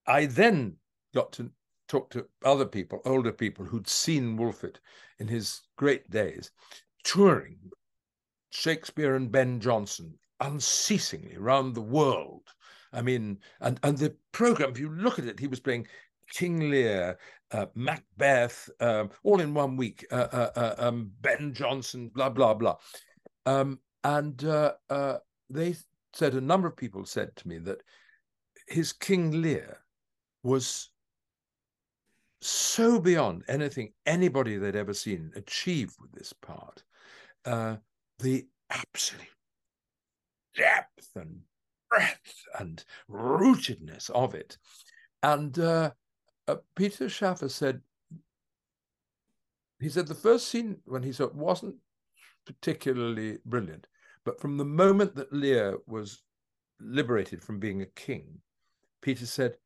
I 0.07 0.27
then 0.27 0.77
got 1.15 1.33
to 1.33 1.51
talk 1.89 2.11
to 2.11 2.27
other 2.45 2.67
people, 2.67 3.01
older 3.05 3.33
people 3.33 3.65
who'd 3.65 3.89
seen 3.89 4.39
Wolfit 4.39 4.77
in 5.19 5.27
his 5.27 5.63
great 5.77 6.09
days, 6.11 6.53
touring 7.03 7.59
Shakespeare 8.51 9.17
and 9.17 9.33
Ben 9.33 9.61
Jonson 9.61 10.13
unceasingly 10.41 11.37
around 11.37 11.75
the 11.75 11.81
world. 11.81 12.49
I 12.93 13.03
mean, 13.03 13.39
and 13.61 13.79
and 13.83 13.99
the 13.99 14.17
program, 14.33 14.71
if 14.71 14.79
you 14.79 14.91
look 14.91 15.19
at 15.19 15.27
it, 15.27 15.41
he 15.41 15.47
was 15.47 15.61
playing 15.61 15.87
King 16.31 16.71
Lear, 16.71 17.19
uh, 17.53 17.67
Macbeth, 17.75 18.69
um, 18.81 19.11
all 19.23 19.41
in 19.41 19.55
one 19.55 19.77
week. 19.77 20.07
Uh, 20.11 20.29
uh, 20.33 20.51
uh, 20.57 20.75
um, 20.79 21.11
ben 21.21 21.53
Jonson, 21.53 22.13
blah 22.13 22.29
blah 22.29 22.55
blah, 22.55 22.77
um, 23.47 23.79
and 24.05 24.45
uh, 24.45 24.73
they 25.51 25.75
said 26.13 26.35
a 26.35 26.41
number 26.41 26.69
of 26.69 26.77
people 26.77 27.05
said 27.05 27.35
to 27.37 27.49
me 27.49 27.59
that 27.59 27.83
his 28.67 28.93
King 28.93 29.43
Lear 29.43 29.79
was 30.43 30.91
so 32.41 33.01
beyond 33.01 33.45
anything 33.49 33.93
anybody 34.07 34.57
they'd 34.57 34.77
ever 34.77 34.95
seen 34.95 35.33
achieve 35.35 35.95
with 36.01 36.13
this 36.13 36.33
part. 36.33 36.83
The 37.45 38.47
absolute 38.71 39.27
depth 40.57 41.11
and 41.15 41.41
breadth 41.89 42.45
and 42.59 42.85
rootedness 43.11 44.11
of 44.11 44.35
it. 44.35 44.59
And 45.23 45.59
uh, 45.59 45.93
uh, 46.49 46.57
Peter 46.75 47.09
Shaffer 47.09 47.49
said, 47.49 47.81
he 49.81 49.89
said 49.89 50.09
the 50.09 50.15
first 50.15 50.49
scene 50.49 50.79
when 50.87 51.03
he 51.03 51.13
saw 51.13 51.25
it 51.25 51.35
wasn't 51.35 51.77
particularly 52.47 53.39
brilliant, 53.45 53.87
but 54.25 54.41
from 54.41 54.57
the 54.57 54.65
moment 54.65 55.15
that 55.15 55.33
Lear 55.33 55.79
was 55.87 56.23
liberated 56.81 57.43
from 57.43 57.61
being 57.61 57.83
a 57.83 57.87
king, 57.87 58.41
Peter 59.03 59.27
said, 59.27 59.57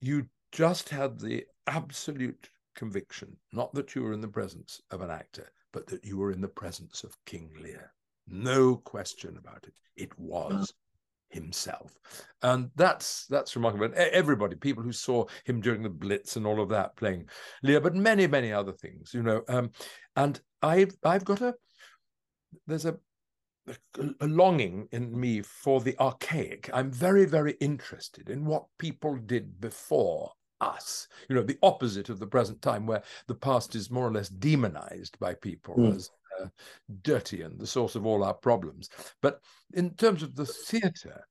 you 0.00 0.26
just 0.52 0.88
had 0.88 1.18
the 1.18 1.46
absolute 1.66 2.50
conviction, 2.74 3.36
not 3.52 3.72
that 3.74 3.94
you 3.94 4.02
were 4.02 4.12
in 4.12 4.20
the 4.20 4.28
presence 4.28 4.82
of 4.90 5.00
an 5.00 5.10
actor, 5.10 5.50
but 5.72 5.86
that 5.86 6.04
you 6.04 6.18
were 6.18 6.32
in 6.32 6.40
the 6.40 6.48
presence 6.48 7.04
of 7.04 7.16
King 7.24 7.50
Lear. 7.60 7.92
No 8.26 8.76
question 8.76 9.36
about 9.38 9.64
it. 9.66 9.74
It 9.96 10.16
was 10.18 10.74
himself, 11.30 11.98
and 12.42 12.70
that's 12.76 13.26
that's 13.26 13.54
remarkable. 13.56 13.86
And 13.86 13.94
everybody, 13.94 14.56
people 14.56 14.82
who 14.82 14.92
saw 14.92 15.26
him 15.44 15.60
during 15.60 15.82
the 15.82 15.90
Blitz 15.90 16.36
and 16.36 16.46
all 16.46 16.60
of 16.60 16.68
that, 16.70 16.96
playing 16.96 17.28
Lear, 17.62 17.80
but 17.80 17.94
many 17.94 18.26
many 18.26 18.52
other 18.52 18.72
things, 18.72 19.12
you 19.14 19.22
know. 19.22 19.42
Um, 19.48 19.70
and 20.16 20.40
I've 20.62 20.96
I've 21.04 21.24
got 21.24 21.40
a 21.40 21.54
there's 22.66 22.86
a 22.86 22.96
a 24.20 24.26
longing 24.26 24.88
in 24.92 25.18
me 25.18 25.42
for 25.42 25.80
the 25.80 25.94
archaic. 26.00 26.70
I'm 26.72 26.90
very, 26.90 27.26
very 27.26 27.52
interested 27.60 28.30
in 28.30 28.46
what 28.46 28.64
people 28.78 29.16
did 29.16 29.60
before 29.60 30.32
us. 30.60 31.06
You 31.28 31.36
know, 31.36 31.42
the 31.42 31.58
opposite 31.62 32.08
of 32.08 32.18
the 32.18 32.26
present 32.26 32.62
time, 32.62 32.86
where 32.86 33.02
the 33.26 33.34
past 33.34 33.74
is 33.74 33.90
more 33.90 34.06
or 34.08 34.12
less 34.12 34.28
demonized 34.28 35.18
by 35.18 35.34
people 35.34 35.76
Mm. 35.76 35.96
as 35.96 36.10
uh, 36.40 36.48
dirty 37.02 37.42
and 37.42 37.58
the 37.58 37.66
source 37.66 37.94
of 37.94 38.06
all 38.06 38.24
our 38.24 38.34
problems. 38.34 38.88
But 39.22 39.40
in 39.74 39.94
terms 39.94 40.22
of 40.22 40.34
the 40.34 40.46
theatre, 40.46 41.24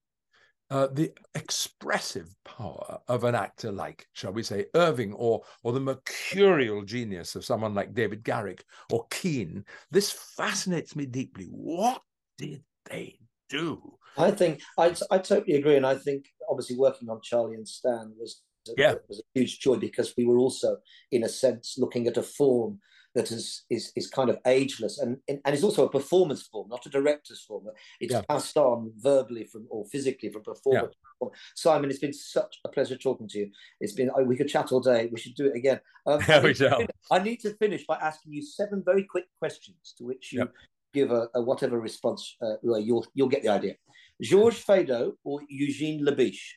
uh, 0.70 0.88
the 0.92 1.12
expressive 1.36 2.34
power 2.44 3.00
of 3.08 3.24
an 3.24 3.36
actor 3.36 3.72
like, 3.72 4.06
shall 4.14 4.34
we 4.34 4.44
say, 4.44 4.66
Irving, 4.74 5.14
or 5.14 5.42
or 5.64 5.72
the 5.72 5.80
mercurial 5.80 6.84
genius 6.84 7.36
of 7.36 7.46
someone 7.46 7.74
like 7.74 7.94
David 7.94 8.24
Garrick 8.24 8.64
or 8.92 9.06
Kean, 9.10 9.64
this 9.92 10.12
fascinates 10.12 10.96
me 10.96 11.06
deeply. 11.06 11.46
What 11.46 12.02
did 12.38 12.64
they 12.90 13.20
do? 13.50 13.98
I 14.18 14.32
think 14.32 14.62
I, 14.78 14.94
I 15.10 15.20
totally 15.20 15.56
agree, 15.56 15.78
and 15.78 15.86
I 15.86 15.96
think 15.96 16.26
obviously 16.50 16.76
working 16.78 17.10
on 17.10 17.22
Charlie 17.24 17.56
and 17.56 17.68
Stan 17.68 18.14
was 18.20 18.42
Yeah. 18.78 18.96
was 19.08 19.20
a 19.20 19.40
huge 19.40 19.60
joy 19.60 19.78
because 19.78 20.14
we 20.18 20.26
were 20.26 20.38
also, 20.38 20.78
in 21.12 21.24
a 21.24 21.30
sense, 21.30 21.76
looking 21.78 22.08
at 22.08 22.18
a 22.18 22.24
form 22.24 22.80
that 23.16 23.32
is 23.32 23.64
is 23.70 23.92
is 23.96 24.08
kind 24.10 24.30
of 24.30 24.38
ageless 24.46 25.00
and 25.00 25.18
and, 25.28 25.40
is 25.54 25.64
also 25.64 25.86
a 25.86 25.90
performance 25.90 26.44
form, 26.44 26.68
not 26.70 26.86
a 26.86 26.90
director's 26.90 27.42
form. 27.42 27.66
It's 28.00 28.14
Yeah. 28.14 28.22
passed 28.30 28.58
on 28.58 28.92
verbally 28.98 29.46
from 29.46 29.66
or 29.70 29.86
physically 29.86 30.30
from 30.30 30.44
performer 30.44 30.92
performer. 30.92 31.36
Simon, 31.56 31.90
it's 31.90 32.00
been 32.00 32.14
such 32.14 32.60
a 32.66 32.70
pleasure 32.70 32.98
talking 32.98 33.28
to 33.30 33.40
you. 33.40 33.52
It's 33.80 33.94
been 33.94 34.12
oh, 34.16 34.24
we 34.24 34.38
could 34.38 34.50
chat 34.50 34.72
all 34.72 34.82
day. 34.82 35.10
We 35.12 35.20
should 35.20 35.36
do 35.36 35.48
it 35.48 35.56
again. 35.56 35.80
Um, 36.06 36.20
Yeah, 36.28 36.38
I 36.38 36.42
we 36.42 36.48
need 36.50 36.58
to 36.58 36.70
shall. 36.70 36.86
I 37.12 37.20
need 37.20 37.40
to 37.42 37.54
finish 37.56 37.86
by 37.88 37.96
asking 37.98 38.34
you 38.34 38.44
seven 38.44 38.84
very 38.86 39.04
quick 39.04 39.26
questions 39.40 39.96
to 39.98 40.04
which 40.06 40.32
you 40.34 40.40
Yep. 40.40 40.54
give 40.94 41.12
a, 41.12 41.28
a 41.34 41.42
whatever 41.42 41.80
response. 41.80 42.36
Uh, 42.42 42.56
you'll 42.62 43.06
you'll 43.14 43.30
get 43.30 43.42
the 43.42 43.50
idea. 43.50 43.76
Georges 44.22 44.64
Feydeau 44.64 45.14
or 45.24 45.42
Eugene 45.50 46.04
Labiche? 46.06 46.54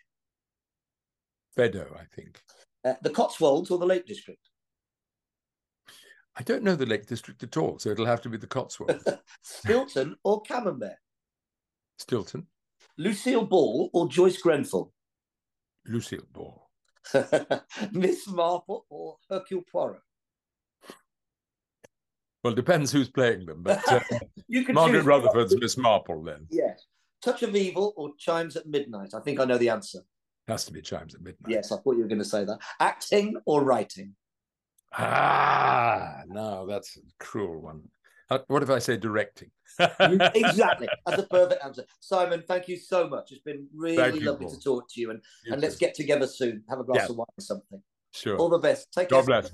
Feydeau, 1.57 1.87
I 1.99 2.05
think. 2.15 2.41
Uh, 2.85 2.95
the 3.03 3.11
Cotswolds 3.11 3.71
or 3.71 3.79
the 3.79 3.87
Lake 3.87 4.07
District? 4.07 4.41
I 6.37 6.43
don't 6.43 6.63
know 6.63 6.77
the 6.77 6.87
Lake 6.87 7.07
District 7.07 7.43
at 7.43 7.57
all, 7.57 7.79
so 7.79 7.91
it'll 7.91 8.07
have 8.07 8.23
to 8.23 8.29
be 8.29 8.37
the 8.37 8.47
Cotswolds. 8.47 9.05
Stilton 9.43 10.17
or 10.25 10.43
Camembert? 10.43 10.97
Stilton, 11.99 12.47
Lucille 12.97 13.45
Ball 13.45 13.91
or 13.93 14.09
Joyce 14.09 14.39
Grenfell? 14.39 14.93
Lucille 15.87 16.27
Ball, 16.33 16.71
Miss 17.93 18.27
Marple 18.29 18.87
or 18.89 19.17
Hercule 19.29 19.63
Poirot? 19.71 20.01
Well, 22.43 22.55
depends 22.55 22.91
who's 22.91 23.11
playing 23.11 23.45
them, 23.45 23.63
but 23.63 23.87
uh, 23.93 24.01
you 24.49 24.65
can 24.65 24.75
Margaret. 24.75 25.05
Rutherford's 25.05 25.59
Miss 25.61 25.77
Marple 25.77 26.23
then 26.23 26.47
Yes. 26.51 26.87
Touch 27.23 27.43
of 27.43 27.55
Evil 27.55 27.93
or 27.97 28.13
Chimes 28.19 28.57
at 28.57 28.67
Midnight? 28.67 29.13
I 29.13 29.21
think 29.21 29.41
I 29.41 29.45
know 29.45 29.59
the 29.59 29.69
answer. 29.69 29.99
has 30.49 30.65
to 30.65 30.73
be 30.73 30.81
Chimes 30.81 31.15
at 31.15 31.21
Midnight. 31.21 31.51
Yes, 31.53 31.71
I 31.71 31.77
thought 31.77 31.97
you 31.97 32.03
were 32.03 32.09
going 32.09 32.19
to 32.19 32.25
say 32.25 32.47
that. 32.47 32.59
Acting 32.81 33.37
or 33.45 33.63
writing? 33.63 34.15
Ah, 34.93 36.23
no, 36.27 36.67
that's 36.67 36.97
a 36.97 37.01
cruel 37.19 37.61
one. 37.61 37.83
Uh, 38.29 38.39
what 38.47 38.63
if 38.63 38.71
I 38.71 38.79
say 38.79 38.97
directing? 38.97 39.51
exactly. 39.79 40.89
That's 41.07 41.23
a 41.23 41.27
perfect 41.27 41.65
answer. 41.65 41.85
Simon, 41.99 42.45
thank 42.47 42.69
you 42.69 42.77
so 42.77 43.09
much. 43.09 43.33
It's 43.33 43.41
been 43.41 43.67
really 43.75 44.21
lovely 44.21 44.47
to 44.47 44.61
talk 44.61 44.89
to 44.91 45.01
you. 45.01 45.11
And, 45.11 45.21
you 45.45 45.53
and 45.53 45.61
let's 45.61 45.77
get 45.77 45.95
together 45.95 46.29
soon. 46.29 46.63
Have 46.69 46.79
a 46.79 46.85
glass 46.85 47.07
yeah. 47.07 47.07
of 47.07 47.17
wine 47.17 47.27
or 47.37 47.43
something. 47.43 47.83
Sure. 48.13 48.37
All 48.37 48.49
the 48.49 48.59
best. 48.59 48.93
Take 48.93 49.09
God 49.09 49.27
care. 49.27 49.43
God 49.43 49.43
bless. 49.43 49.53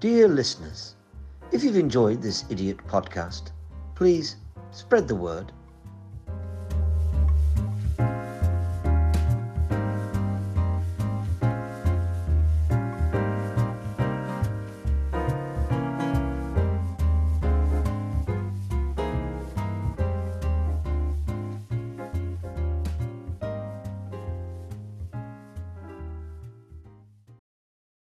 Dear 0.00 0.28
listeners, 0.28 0.96
if 1.52 1.62
you've 1.62 1.76
enjoyed 1.76 2.22
this 2.22 2.44
idiot 2.50 2.78
podcast, 2.86 3.52
please 3.94 4.36
spread 4.72 5.08
the 5.08 5.14
word 5.14 5.52